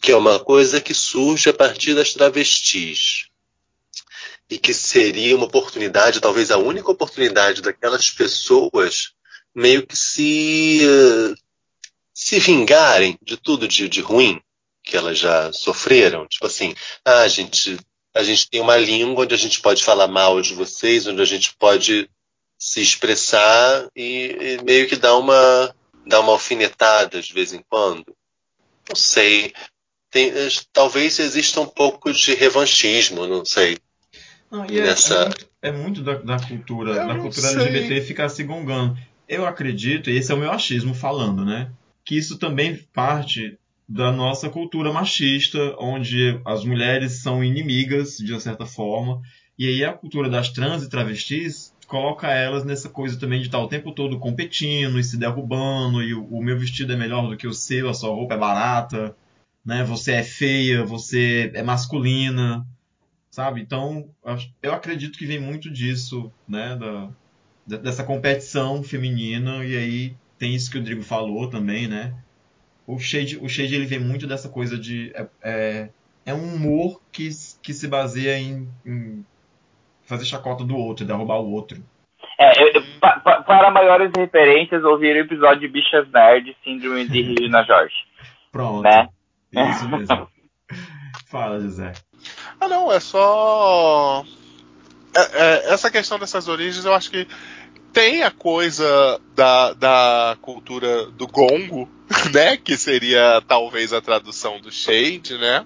que 0.00 0.12
é 0.12 0.16
uma 0.16 0.38
coisa 0.38 0.80
que 0.80 0.94
surge 0.94 1.50
a 1.50 1.54
partir 1.54 1.94
das 1.94 2.12
travestis 2.12 3.28
e 4.48 4.58
que 4.58 4.72
seria 4.72 5.36
uma 5.36 5.46
oportunidade, 5.46 6.20
talvez 6.20 6.50
a 6.50 6.58
única 6.58 6.90
oportunidade 6.90 7.62
daquelas 7.62 8.10
pessoas 8.10 9.12
meio 9.54 9.86
que 9.86 9.96
se 9.96 10.80
se 12.14 12.38
vingarem 12.38 13.18
de 13.22 13.36
tudo 13.36 13.68
de, 13.68 13.88
de 13.88 14.00
ruim 14.00 14.40
que 14.82 14.96
elas 14.96 15.18
já 15.18 15.52
sofreram. 15.52 16.26
Tipo 16.26 16.46
assim, 16.46 16.74
ah, 17.04 17.22
a 17.22 17.28
gente, 17.28 17.76
a 18.14 18.22
gente 18.22 18.48
tem 18.48 18.60
uma 18.60 18.76
língua 18.76 19.24
onde 19.24 19.34
a 19.34 19.38
gente 19.38 19.60
pode 19.60 19.84
falar 19.84 20.06
mal 20.06 20.40
de 20.40 20.54
vocês, 20.54 21.06
onde 21.06 21.20
a 21.20 21.26
gente 21.26 21.54
pode 21.58 22.08
se 22.58 22.80
expressar 22.80 23.90
e, 23.94 24.56
e 24.58 24.64
meio 24.64 24.88
que 24.88 24.96
dar 24.96 25.16
uma, 25.16 25.74
dar 26.06 26.20
uma 26.20 26.32
alfinetada 26.32 27.20
de 27.20 27.34
vez 27.34 27.52
em 27.52 27.62
quando. 27.68 28.16
Não 28.88 28.96
sei. 28.96 29.52
Tem, 30.10 30.32
talvez 30.72 31.18
exista 31.18 31.60
um 31.60 31.66
pouco 31.66 32.12
de 32.12 32.34
revanchismo, 32.34 33.26
não 33.26 33.44
sei. 33.44 33.76
Não, 34.50 34.64
e 34.66 34.78
é, 34.78 34.82
nessa- 34.84 35.14
é 35.14 35.24
muito, 35.24 35.46
é 35.62 35.72
muito 35.72 36.02
da, 36.02 36.14
da 36.14 36.38
cultura, 36.38 36.92
Eu 37.02 37.06
da 37.08 37.14
cultura 37.18 37.48
sei. 37.48 37.62
LGBT 37.62 38.00
ficar 38.02 38.28
se 38.28 38.44
gongando. 38.44 38.96
Eu 39.28 39.44
acredito, 39.46 40.08
e 40.10 40.16
esse 40.16 40.30
é 40.30 40.34
o 40.34 40.38
meu 40.38 40.50
achismo 40.52 40.94
falando, 40.94 41.44
né? 41.44 41.70
Que 42.04 42.16
isso 42.16 42.38
também 42.38 42.76
parte 42.92 43.58
da 43.88 44.12
nossa 44.12 44.48
cultura 44.48 44.92
machista, 44.92 45.58
onde 45.78 46.40
as 46.44 46.64
mulheres 46.64 47.22
são 47.22 47.42
inimigas, 47.42 48.16
de 48.18 48.32
uma 48.32 48.40
certa 48.40 48.66
forma, 48.66 49.20
e 49.58 49.66
aí 49.68 49.84
a 49.84 49.92
cultura 49.92 50.28
das 50.28 50.50
trans 50.50 50.82
e 50.82 50.88
travestis 50.88 51.72
coloca 51.86 52.28
elas 52.28 52.64
nessa 52.64 52.88
coisa 52.88 53.18
também 53.18 53.40
de 53.40 53.46
estar 53.46 53.60
o 53.60 53.68
tempo 53.68 53.92
todo 53.92 54.18
competindo 54.18 54.98
e 54.98 55.04
se 55.04 55.16
derrubando, 55.16 56.02
e 56.02 56.14
o, 56.14 56.24
o 56.24 56.42
meu 56.42 56.58
vestido 56.58 56.92
é 56.92 56.96
melhor 56.96 57.28
do 57.28 57.36
que 57.36 57.46
o 57.46 57.52
seu, 57.54 57.88
a 57.88 57.94
sua 57.94 58.10
roupa 58.10 58.34
é 58.34 58.38
barata, 58.38 59.16
né? 59.64 59.82
Você 59.84 60.12
é 60.12 60.22
feia, 60.22 60.84
você 60.84 61.50
é 61.54 61.62
masculina, 61.62 62.64
sabe? 63.36 63.60
Então, 63.60 64.08
eu 64.62 64.72
acredito 64.72 65.18
que 65.18 65.26
vem 65.26 65.38
muito 65.38 65.70
disso, 65.70 66.32
né? 66.48 66.74
Da, 66.74 67.10
de- 67.66 67.78
dessa 67.82 68.02
competição 68.02 68.82
feminina, 68.82 69.62
e 69.62 69.76
aí 69.76 70.16
tem 70.38 70.54
isso 70.54 70.70
que 70.70 70.78
o 70.78 70.80
Rodrigo 70.80 71.02
falou 71.02 71.50
também, 71.50 71.86
né? 71.86 72.14
O 72.86 72.98
Shade, 72.98 73.36
o 73.36 73.46
Shade 73.46 73.74
ele 73.74 73.84
vem 73.84 73.98
muito 73.98 74.26
dessa 74.26 74.48
coisa 74.48 74.78
de. 74.78 75.12
É, 75.14 75.26
é, 75.42 75.88
é 76.24 76.32
um 76.34 76.54
humor 76.54 77.02
que, 77.12 77.28
que 77.62 77.74
se 77.74 77.86
baseia 77.86 78.38
em, 78.38 78.66
em 78.86 79.22
fazer 80.04 80.24
chacota 80.24 80.64
do 80.64 80.74
outro, 80.76 81.04
derrubar 81.04 81.38
o 81.38 81.50
outro. 81.52 81.82
É, 82.38 82.62
eu- 82.78 82.82
pa- 83.00 83.20
pa- 83.20 83.42
para 83.42 83.70
maiores 83.70 84.10
referências, 84.16 84.82
ouvir 84.82 85.14
o 85.14 85.20
episódio 85.20 85.60
de 85.60 85.68
Bichas 85.68 86.08
Nerd, 86.10 86.56
Síndrome 86.64 87.06
de 87.06 87.20
Regina 87.20 87.62
Jorge. 87.64 87.94
Pronto. 88.50 88.82
Né? 88.82 89.08
Isso 89.52 89.88
mesmo. 89.90 90.26
Fala, 91.28 91.60
José. 91.60 91.92
Ah, 92.60 92.68
não, 92.68 92.90
é 92.92 93.00
só. 93.00 94.24
É- 95.14 95.42
é, 95.68 95.72
essa 95.72 95.90
questão 95.90 96.18
dessas 96.18 96.48
origens, 96.48 96.84
eu 96.84 96.94
acho 96.94 97.10
que 97.10 97.26
tem 97.92 98.22
a 98.22 98.30
coisa 98.30 99.20
da, 99.34 99.72
da 99.72 100.36
cultura 100.42 101.06
do 101.06 101.26
gongo, 101.26 101.88
né? 102.32 102.56
Que 102.56 102.76
seria 102.76 103.42
talvez 103.46 103.92
a 103.92 104.00
tradução 104.00 104.60
do 104.60 104.70
shade, 104.70 105.38
né? 105.38 105.64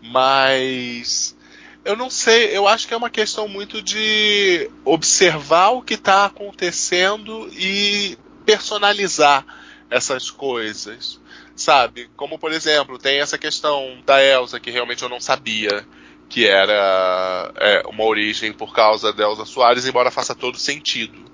Mas 0.00 1.36
eu 1.84 1.96
não 1.96 2.08
sei, 2.08 2.56
eu 2.56 2.66
acho 2.66 2.86
que 2.88 2.94
é 2.94 2.96
uma 2.96 3.10
questão 3.10 3.46
muito 3.46 3.82
de 3.82 4.70
observar 4.84 5.70
o 5.70 5.82
que 5.82 5.94
está 5.94 6.24
acontecendo 6.26 7.48
e 7.52 8.16
personalizar 8.46 9.44
essas 9.90 10.30
coisas, 10.30 11.20
sabe? 11.56 12.10
Como 12.16 12.38
por 12.38 12.52
exemplo, 12.52 12.98
tem 12.98 13.20
essa 13.20 13.38
questão 13.38 13.98
da 14.04 14.22
Elsa 14.22 14.60
que 14.60 14.70
realmente 14.70 15.02
eu 15.02 15.08
não 15.08 15.20
sabia 15.20 15.86
que 16.28 16.46
era 16.46 17.52
é, 17.56 17.82
uma 17.86 18.04
origem 18.04 18.52
por 18.52 18.74
causa 18.74 19.12
da 19.12 19.24
Elsa 19.24 19.44
Soares, 19.44 19.86
embora 19.86 20.10
faça 20.10 20.34
todo 20.34 20.58
sentido, 20.58 21.24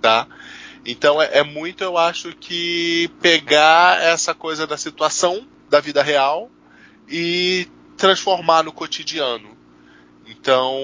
tá? 0.00 0.26
Então 0.84 1.20
é, 1.20 1.38
é 1.38 1.42
muito, 1.42 1.82
eu 1.82 1.98
acho 1.98 2.32
que 2.36 3.10
pegar 3.20 4.00
essa 4.02 4.34
coisa 4.34 4.66
da 4.66 4.76
situação 4.76 5.46
da 5.68 5.80
vida 5.80 6.02
real 6.02 6.50
e 7.08 7.66
transformar 7.96 8.62
no 8.62 8.72
cotidiano. 8.72 9.56
Então, 10.26 10.78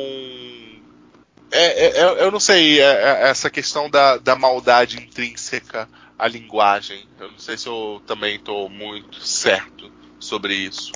é, 1.50 1.86
é- 1.86 2.00
é- 2.00 2.24
eu 2.24 2.30
não 2.30 2.40
sei, 2.40 2.80
é- 2.80 2.84
é 3.24 3.28
essa 3.28 3.50
questão 3.50 3.88
da, 3.90 4.16
da 4.16 4.34
maldade 4.34 4.96
intrínseca 4.96 5.88
à 6.18 6.28
linguagem. 6.28 7.04
Eu 7.18 7.30
não 7.32 7.38
sei 7.38 7.56
se 7.56 7.66
eu 7.68 8.02
também 8.06 8.36
estou 8.36 8.68
muito 8.68 9.20
certo 9.20 9.90
sobre 10.18 10.54
isso. 10.54 10.92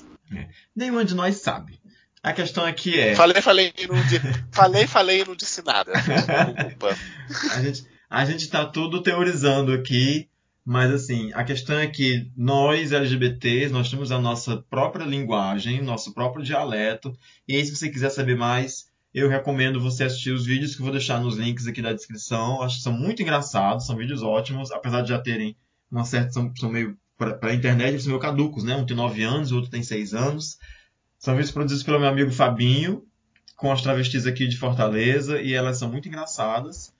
Nenhuma 0.75 1.03
de 1.05 1.15
nós 1.15 1.37
sabe. 1.37 1.79
A 2.23 2.33
questão 2.33 2.65
aqui 2.65 2.99
é. 2.99 3.15
Falei, 3.15 3.41
falei, 3.41 3.73
não, 3.87 3.95
di- 4.03 4.19
falei, 4.51 4.87
falei 4.87 5.21
e 5.21 5.25
não 5.25 5.35
disse 5.35 5.63
nada. 5.63 5.93
Desculpa. 5.93 6.97
A 7.55 7.61
gente, 7.61 7.85
a 8.09 8.25
gente 8.25 8.47
tá 8.49 8.65
tudo 8.65 9.01
teorizando 9.01 9.71
aqui, 9.73 10.27
Mas 10.65 10.91
assim, 10.91 11.31
a 11.33 11.43
questão 11.45 11.77
é 11.79 11.87
que 11.87 12.29
nós 12.35 12.91
LGBTs, 12.91 13.71
nós 13.71 13.89
temos 13.89 14.11
a 14.11 14.19
nossa 14.19 14.57
própria 14.69 15.05
linguagem, 15.05 15.81
nosso 15.81 16.13
próprio 16.13 16.43
dialeto. 16.43 17.17
E 17.47 17.55
aí, 17.55 17.65
se 17.65 17.73
você 17.75 17.89
quiser 17.89 18.09
saber 18.09 18.35
mais, 18.35 18.89
eu 19.19 19.27
recomendo 19.27 19.81
você 19.81 20.03
assistir 20.03 20.29
os 20.29 20.45
vídeos 20.45 20.75
que 20.75 20.81
eu 20.81 20.83
vou 20.83 20.91
deixar 20.91 21.19
nos 21.19 21.37
links 21.37 21.65
aqui 21.65 21.81
da 21.81 21.91
descrição. 21.91 22.61
Acho 22.61 22.77
que 22.77 22.83
são 22.83 22.93
muito 22.93 23.23
engraçados, 23.23 23.87
são 23.87 23.95
vídeos 23.95 24.21
ótimos, 24.21 24.71
apesar 24.71 25.01
de 25.01 25.09
já 25.09 25.17
terem 25.17 25.55
uma 25.91 26.03
certa. 26.03 26.33
são, 26.33 26.53
são 26.55 26.69
meio. 26.69 26.95
para 27.17 27.35
a 27.41 27.53
internet, 27.53 27.89
eles 27.89 28.03
são 28.03 28.11
meio 28.11 28.21
caducos, 28.21 28.63
né? 28.63 28.75
Um 28.75 28.85
tem 28.85 28.95
9 28.95 29.23
anos, 29.23 29.51
o 29.51 29.55
outro 29.55 29.71
tem 29.71 29.81
6 29.81 30.13
anos. 30.13 30.59
São 31.17 31.33
vídeos 31.33 31.51
produzidos 31.51 31.83
pelo 31.83 31.99
meu 31.99 32.07
amigo 32.07 32.29
Fabinho, 32.29 33.01
com 33.55 33.71
as 33.71 33.81
travestis 33.81 34.27
aqui 34.27 34.47
de 34.47 34.55
Fortaleza, 34.55 35.41
e 35.41 35.51
elas 35.51 35.79
são 35.79 35.89
muito 35.89 36.07
engraçadas. 36.07 36.95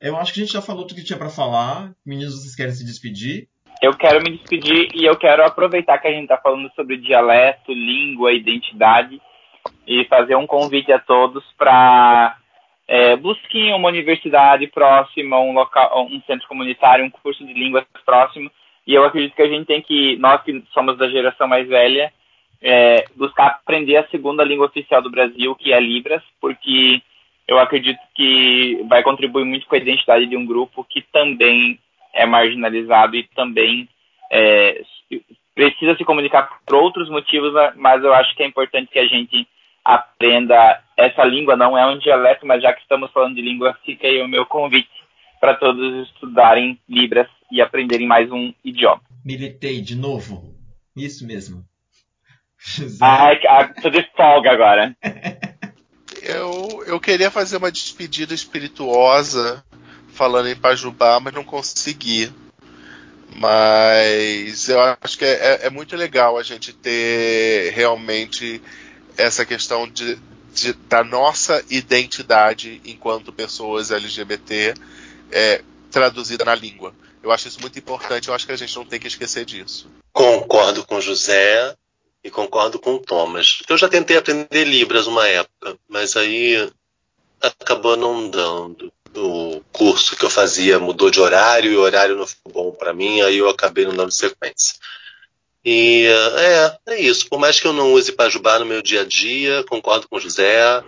Eu 0.00 0.16
acho 0.16 0.32
que 0.32 0.40
a 0.40 0.44
gente 0.44 0.54
já 0.54 0.62
falou 0.62 0.86
tudo 0.86 0.96
que 0.96 1.04
tinha 1.04 1.18
para 1.18 1.28
falar. 1.28 1.92
Meninos, 2.06 2.40
vocês 2.40 2.56
querem 2.56 2.72
se 2.72 2.84
despedir? 2.84 3.46
Eu 3.82 3.94
quero 3.94 4.22
me 4.22 4.38
despedir 4.38 4.88
e 4.94 5.04
eu 5.04 5.18
quero 5.18 5.44
aproveitar 5.44 5.98
que 5.98 6.08
a 6.08 6.12
gente 6.12 6.22
está 6.22 6.38
falando 6.38 6.72
sobre 6.74 6.96
dialeto, 6.96 7.72
língua, 7.74 8.32
identidade 8.32 9.20
e 9.88 10.04
fazer 10.04 10.36
um 10.36 10.46
convite 10.46 10.92
a 10.92 10.98
todos 10.98 11.42
para 11.56 12.36
é, 12.86 13.16
busquem 13.16 13.72
uma 13.74 13.88
universidade 13.88 14.66
próxima, 14.66 15.40
um 15.40 15.54
local, 15.54 16.06
um 16.06 16.20
centro 16.26 16.46
comunitário, 16.46 17.04
um 17.04 17.10
curso 17.10 17.44
de 17.44 17.54
línguas 17.54 17.84
próximo. 18.04 18.50
E 18.86 18.94
eu 18.94 19.02
acredito 19.04 19.34
que 19.34 19.42
a 19.42 19.48
gente 19.48 19.66
tem 19.66 19.80
que, 19.80 20.16
nós 20.18 20.42
que 20.42 20.62
somos 20.74 20.98
da 20.98 21.08
geração 21.08 21.48
mais 21.48 21.66
velha, 21.66 22.12
é, 22.60 23.06
buscar 23.16 23.46
aprender 23.46 23.96
a 23.96 24.08
segunda 24.08 24.44
língua 24.44 24.66
oficial 24.66 25.00
do 25.00 25.10
Brasil, 25.10 25.54
que 25.54 25.72
é 25.72 25.80
Libras, 25.80 26.22
porque 26.38 27.00
eu 27.46 27.58
acredito 27.58 28.00
que 28.14 28.84
vai 28.88 29.02
contribuir 29.02 29.44
muito 29.44 29.66
com 29.66 29.74
a 29.74 29.78
identidade 29.78 30.26
de 30.26 30.36
um 30.36 30.44
grupo 30.44 30.84
que 30.84 31.00
também 31.00 31.78
é 32.12 32.26
marginalizado 32.26 33.16
e 33.16 33.22
também 33.34 33.88
é, 34.30 34.82
precisa 35.54 35.96
se 35.96 36.04
comunicar 36.04 36.48
por 36.66 36.76
outros 36.76 37.08
motivos, 37.08 37.52
mas 37.76 38.04
eu 38.04 38.12
acho 38.12 38.34
que 38.34 38.42
é 38.42 38.46
importante 38.46 38.90
que 38.90 38.98
a 38.98 39.06
gente 39.06 39.46
aprenda 39.88 40.82
essa 40.98 41.24
língua, 41.24 41.56
não 41.56 41.76
é 41.76 41.86
um 41.86 41.98
dialeto, 41.98 42.44
mas 42.44 42.62
já 42.62 42.74
que 42.74 42.82
estamos 42.82 43.10
falando 43.10 43.36
de 43.36 43.40
língua, 43.40 43.78
fica 43.86 44.06
aí 44.06 44.20
o 44.20 44.28
meu 44.28 44.44
convite 44.44 44.90
para 45.40 45.54
todos 45.54 46.06
estudarem 46.08 46.78
Libras 46.86 47.26
e 47.50 47.62
aprenderem 47.62 48.06
mais 48.06 48.30
um 48.30 48.52
idioma. 48.62 49.00
Militei 49.24 49.80
de 49.80 49.96
novo. 49.96 50.54
Isso 50.94 51.26
mesmo. 51.26 51.64
Ai, 53.00 53.40
tô 53.80 53.88
de 53.88 54.02
folga 54.14 54.52
agora. 54.52 54.94
eu, 56.22 56.84
eu 56.86 57.00
queria 57.00 57.30
fazer 57.30 57.56
uma 57.56 57.72
despedida 57.72 58.34
espirituosa 58.34 59.64
falando 60.12 60.48
em 60.48 60.56
Pajubá, 60.56 61.18
mas 61.18 61.32
não 61.32 61.44
consegui. 61.44 62.30
Mas 63.34 64.68
eu 64.68 64.80
acho 65.00 65.16
que 65.16 65.24
é, 65.24 65.62
é, 65.62 65.66
é 65.66 65.70
muito 65.70 65.96
legal 65.96 66.36
a 66.36 66.42
gente 66.42 66.74
ter 66.74 67.72
realmente 67.72 68.60
essa 69.18 69.44
questão 69.44 69.86
de, 69.86 70.18
de, 70.54 70.72
da 70.72 71.04
nossa 71.04 71.62
identidade 71.68 72.80
enquanto 72.84 73.32
pessoas 73.32 73.90
LGBT 73.90 74.72
é, 75.30 75.62
traduzida 75.90 76.44
na 76.44 76.54
língua. 76.54 76.94
Eu 77.22 77.32
acho 77.32 77.48
isso 77.48 77.60
muito 77.60 77.78
importante, 77.78 78.28
eu 78.28 78.34
acho 78.34 78.46
que 78.46 78.52
a 78.52 78.56
gente 78.56 78.74
não 78.76 78.86
tem 78.86 78.98
que 78.98 79.08
esquecer 79.08 79.44
disso. 79.44 79.90
Concordo 80.12 80.86
com 80.86 81.00
José. 81.00 81.74
E 82.22 82.30
concordo 82.30 82.80
com 82.80 82.98
Thomas. 82.98 83.62
Eu 83.68 83.78
já 83.78 83.88
tentei 83.88 84.16
aprender 84.16 84.64
Libras 84.64 85.06
uma 85.06 85.26
época, 85.28 85.78
mas 85.88 86.16
aí 86.16 86.68
acabou 87.40 87.96
não 87.96 88.28
dando. 88.28 88.92
O 89.16 89.62
curso 89.72 90.16
que 90.16 90.24
eu 90.24 90.30
fazia 90.30 90.78
mudou 90.78 91.10
de 91.10 91.20
horário 91.20 91.72
e 91.72 91.76
o 91.76 91.80
horário 91.80 92.16
não 92.16 92.26
ficou 92.26 92.52
bom 92.52 92.72
para 92.72 92.92
mim, 92.92 93.20
aí 93.20 93.38
eu 93.38 93.48
acabei 93.48 93.84
não 93.84 93.94
dando 93.94 94.10
sequência. 94.10 94.74
E 95.64 96.06
é, 96.06 96.94
é 96.94 97.00
isso. 97.00 97.28
Por 97.28 97.38
mais 97.38 97.60
que 97.60 97.66
eu 97.66 97.72
não 97.72 97.92
use 97.92 98.12
Pajubá 98.12 98.58
no 98.58 98.66
meu 98.66 98.82
dia 98.82 99.02
a 99.02 99.04
dia, 99.04 99.64
concordo 99.64 100.08
com 100.08 100.16
o 100.16 100.20
José, 100.20 100.82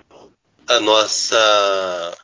a 0.67 0.81
nossa 0.81 2.17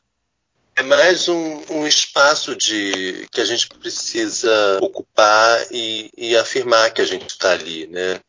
é 0.77 0.83
mais 0.83 1.27
um, 1.29 1.63
um, 1.71 1.87
espaço 1.87 2.55
de 2.55 3.27
que 3.33 3.41
a 3.41 3.45
gente 3.47 3.67
precisa 3.67 4.79
ocupar 4.83 5.67
e, 5.71 6.11
e 6.17 6.37
afirmar 6.37 6.93
que 6.93 7.01
a 7.01 7.05
gente 7.07 7.31
está 7.31 7.53
ali, 7.53 7.87
né? 7.87 8.21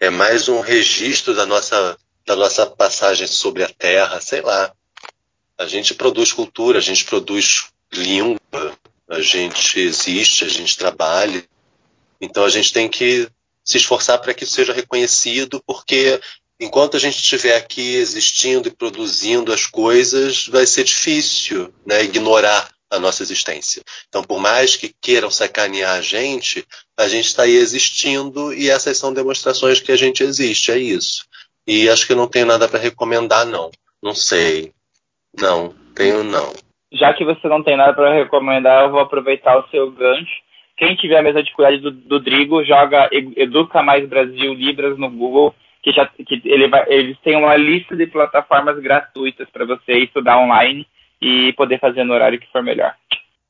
é 0.00 0.10
mais 0.10 0.48
um 0.48 0.60
registro 0.60 1.34
da 1.34 1.44
nossa, 1.44 1.96
da 2.24 2.36
nossa 2.36 2.66
passagem 2.66 3.26
sobre 3.26 3.64
a 3.64 3.68
Terra, 3.68 4.20
sei 4.20 4.40
lá. 4.40 4.72
A 5.56 5.66
gente 5.66 5.94
produz 5.94 6.32
cultura, 6.32 6.78
a 6.78 6.82
gente 6.82 7.04
produz 7.04 7.66
língua, 7.92 8.38
a 9.08 9.20
gente 9.20 9.80
existe, 9.80 10.44
a 10.44 10.48
gente 10.48 10.76
trabalha. 10.76 11.44
Então 12.20 12.44
a 12.44 12.48
gente 12.48 12.72
tem 12.72 12.88
que 12.88 13.28
se 13.64 13.76
esforçar 13.76 14.18
para 14.18 14.32
que 14.32 14.44
isso 14.44 14.54
seja 14.54 14.72
reconhecido, 14.72 15.62
porque 15.66 16.20
enquanto 16.60 16.96
a 16.96 17.00
gente 17.00 17.16
estiver 17.16 17.56
aqui 17.56 17.96
existindo 17.96 18.68
e 18.68 18.74
produzindo 18.74 19.52
as 19.52 19.66
coisas, 19.66 20.46
vai 20.48 20.66
ser 20.66 20.84
difícil 20.84 21.72
né, 21.86 22.02
ignorar 22.02 22.68
a 22.90 22.98
nossa 22.98 23.22
existência. 23.22 23.82
Então, 24.08 24.22
por 24.22 24.40
mais 24.40 24.74
que 24.74 24.94
queiram 25.00 25.30
sacanear 25.30 25.98
a 25.98 26.00
gente, 26.00 26.64
a 26.96 27.06
gente 27.06 27.26
está 27.26 27.42
aí 27.42 27.54
existindo 27.54 28.52
e 28.54 28.70
essas 28.70 28.96
são 28.96 29.12
demonstrações 29.12 29.80
que 29.80 29.92
a 29.92 29.96
gente 29.96 30.22
existe, 30.22 30.72
é 30.72 30.78
isso. 30.78 31.26
E 31.66 31.88
acho 31.88 32.06
que 32.06 32.14
não 32.14 32.26
tenho 32.26 32.46
nada 32.46 32.66
para 32.66 32.80
recomendar, 32.80 33.44
não. 33.44 33.70
Não 34.02 34.14
sei. 34.14 34.72
Não, 35.38 35.74
tenho 35.94 36.24
não. 36.24 36.52
Já 36.90 37.12
que 37.12 37.24
você 37.24 37.46
não 37.46 37.62
tem 37.62 37.76
nada 37.76 37.92
para 37.92 38.14
recomendar, 38.14 38.84
eu 38.84 38.90
vou 38.90 39.00
aproveitar 39.00 39.58
o 39.58 39.68
seu 39.68 39.90
gancho. 39.90 40.47
Quem 40.78 40.94
tiver 40.94 41.18
a 41.18 41.22
mesma 41.22 41.42
dificuldade 41.42 41.78
do, 41.78 41.90
do 41.90 42.20
Drigo, 42.20 42.64
joga 42.64 43.10
Educa 43.12 43.82
Mais 43.82 44.08
Brasil 44.08 44.54
Libras 44.54 44.96
no 44.96 45.10
Google, 45.10 45.52
que, 45.82 45.92
já, 45.92 46.06
que 46.06 46.40
ele 46.44 46.68
vai, 46.68 46.84
eles 46.88 47.18
têm 47.18 47.36
uma 47.36 47.56
lista 47.56 47.96
de 47.96 48.06
plataformas 48.06 48.78
gratuitas 48.80 49.48
para 49.50 49.66
você 49.66 50.04
estudar 50.04 50.38
online 50.38 50.86
e 51.20 51.52
poder 51.54 51.80
fazer 51.80 52.04
no 52.04 52.14
horário 52.14 52.38
que 52.38 52.50
for 52.52 52.62
melhor. 52.62 52.94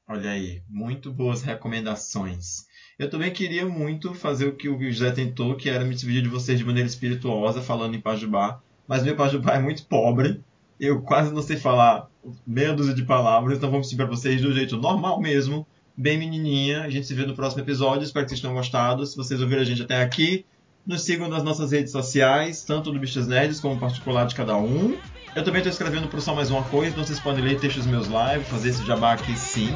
Olha 0.09 0.31
aí, 0.31 0.62
muito 0.70 1.12
boas 1.12 1.43
recomendações. 1.43 2.66
Eu 2.99 3.11
também 3.11 3.31
queria 3.31 3.66
muito 3.66 4.14
fazer 4.14 4.47
o 4.47 4.57
que 4.57 4.68
o 4.68 4.81
José 4.91 5.11
tentou, 5.12 5.55
que 5.55 5.68
era 5.68 5.85
me 5.85 5.95
despedir 5.95 6.22
de 6.22 6.31
vocês 6.31 6.59
de 6.59 6.64
maneira 6.64 6.89
espirituosa, 6.89 7.61
falando 7.61 7.95
em 7.95 8.01
Pajubá. 8.01 8.59
Mas 8.89 9.05
meu 9.05 9.14
Pajubá 9.14 9.53
é 9.53 9.59
muito 9.59 9.87
pobre. 9.87 10.41
Eu 10.81 11.03
quase 11.03 11.33
não 11.33 11.43
sei 11.43 11.59
falar 11.59 12.09
meia 12.47 12.72
dúzia 12.72 12.95
de 12.95 13.05
palavras, 13.05 13.59
então 13.59 13.70
vamos 13.70 13.87
despedir 13.87 14.07
para 14.07 14.16
vocês 14.16 14.41
do 14.41 14.53
jeito 14.53 14.79
normal 14.79 15.20
mesmo, 15.20 15.66
bem 15.99 16.16
menininha. 16.16 16.82
A 16.82 16.90
gente 16.90 17.09
se 17.09 17.14
vê 17.14 17.26
no 17.26 17.34
próximo 17.34 17.62
episódio. 17.62 18.05
Espero 18.05 18.24
que 18.24 18.30
vocês 18.30 18.40
tenham 18.40 18.55
gostado. 18.55 19.05
Se 19.05 19.16
vocês 19.16 19.40
ouviram 19.40 19.62
a 19.62 19.64
gente 19.64 19.82
até 19.82 20.01
aqui, 20.01 20.46
nos 20.86 21.03
sigam 21.03 21.28
nas 21.28 21.42
nossas 21.42 21.72
redes 21.72 21.90
sociais, 21.90 22.62
tanto 22.62 22.92
do 22.92 22.99
Bichas 22.99 23.26
Nerds 23.26 23.59
como 23.59 23.78
particular 23.78 24.26
de 24.26 24.36
cada 24.36 24.57
um. 24.57 24.96
Eu 25.34 25.44
também 25.44 25.59
estou 25.59 25.70
escrevendo 25.70 26.09
por 26.09 26.20
só 26.20 26.34
mais 26.34 26.51
uma 26.51 26.62
coisa, 26.64 26.90
então 26.90 27.05
vocês 27.05 27.20
podem 27.20 27.44
ler 27.44 27.61
textos 27.61 27.86
meus 27.86 28.09
live, 28.09 28.44
fazer 28.44 28.70
esse 28.70 28.84
jabá 28.86 29.12
aqui 29.12 29.36
sim, 29.36 29.72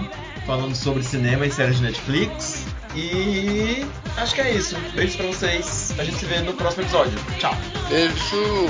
falando 0.47 0.75
sobre 0.75 1.03
cinema 1.03 1.45
e 1.47 1.51
séries 1.51 1.77
de 1.77 1.83
Netflix. 1.83 2.67
E 2.97 3.85
acho 4.17 4.35
que 4.35 4.41
é 4.41 4.55
isso. 4.55 4.77
Beijos 4.95 5.17
pra 5.17 5.27
vocês. 5.27 5.95
A 5.99 6.05
gente 6.05 6.17
se 6.17 6.27
vê 6.27 6.41
no 6.41 6.55
próximo 6.55 6.85
episódio. 6.85 7.19
Tchau. 7.39 7.55
Beijo. 7.89 8.67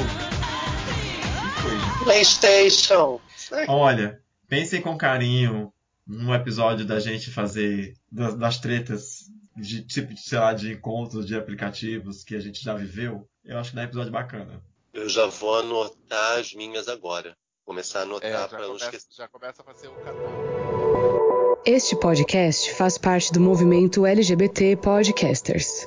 PlayStation. 2.03 3.21
Olha, 3.69 4.19
pensem 4.49 4.81
com 4.81 4.97
carinho 4.97 5.73
num 6.13 6.35
episódio 6.35 6.85
da 6.85 7.01
gente 7.01 7.31
fazer 7.31 7.95
das, 8.11 8.35
das 8.35 8.59
tretas 8.59 9.31
de 9.57 9.83
tipo, 9.83 10.17
sei 10.17 10.39
lá, 10.39 10.53
de 10.53 10.73
encontros 10.73 11.27
de 11.27 11.35
aplicativos 11.35 12.23
que 12.23 12.35
a 12.35 12.41
gente 12.41 12.63
já 12.63 12.75
viveu. 12.75 13.27
Eu 13.45 13.59
acho 13.59 13.71
que 13.71 13.77
dá 13.77 13.83
um 13.83 13.87
episódio 13.87 14.13
bacana. 14.13 14.63
Eu 14.93 15.09
já 15.09 15.27
vou 15.27 15.59
anotar 15.59 16.39
as 16.39 16.53
minhas 16.55 16.89
agora. 16.89 17.35
Começar 17.65 18.01
a 18.01 18.03
anotar 18.03 18.31
é, 18.31 18.49
para 18.49 18.69
não 18.69 18.77
esquecer. 18.77 19.09
Já 19.17 19.29
começa 19.29 19.63
a 19.63 19.65
fazer 19.65 19.89
o 19.89 19.95
catálogo. 19.95 21.63
Este 21.65 21.97
podcast 21.97 22.75
faz 22.75 22.99
parte 22.99 23.33
do 23.33 23.41
movimento 23.41 24.05
LGBT 24.05 24.77
Podcasters. 24.77 25.87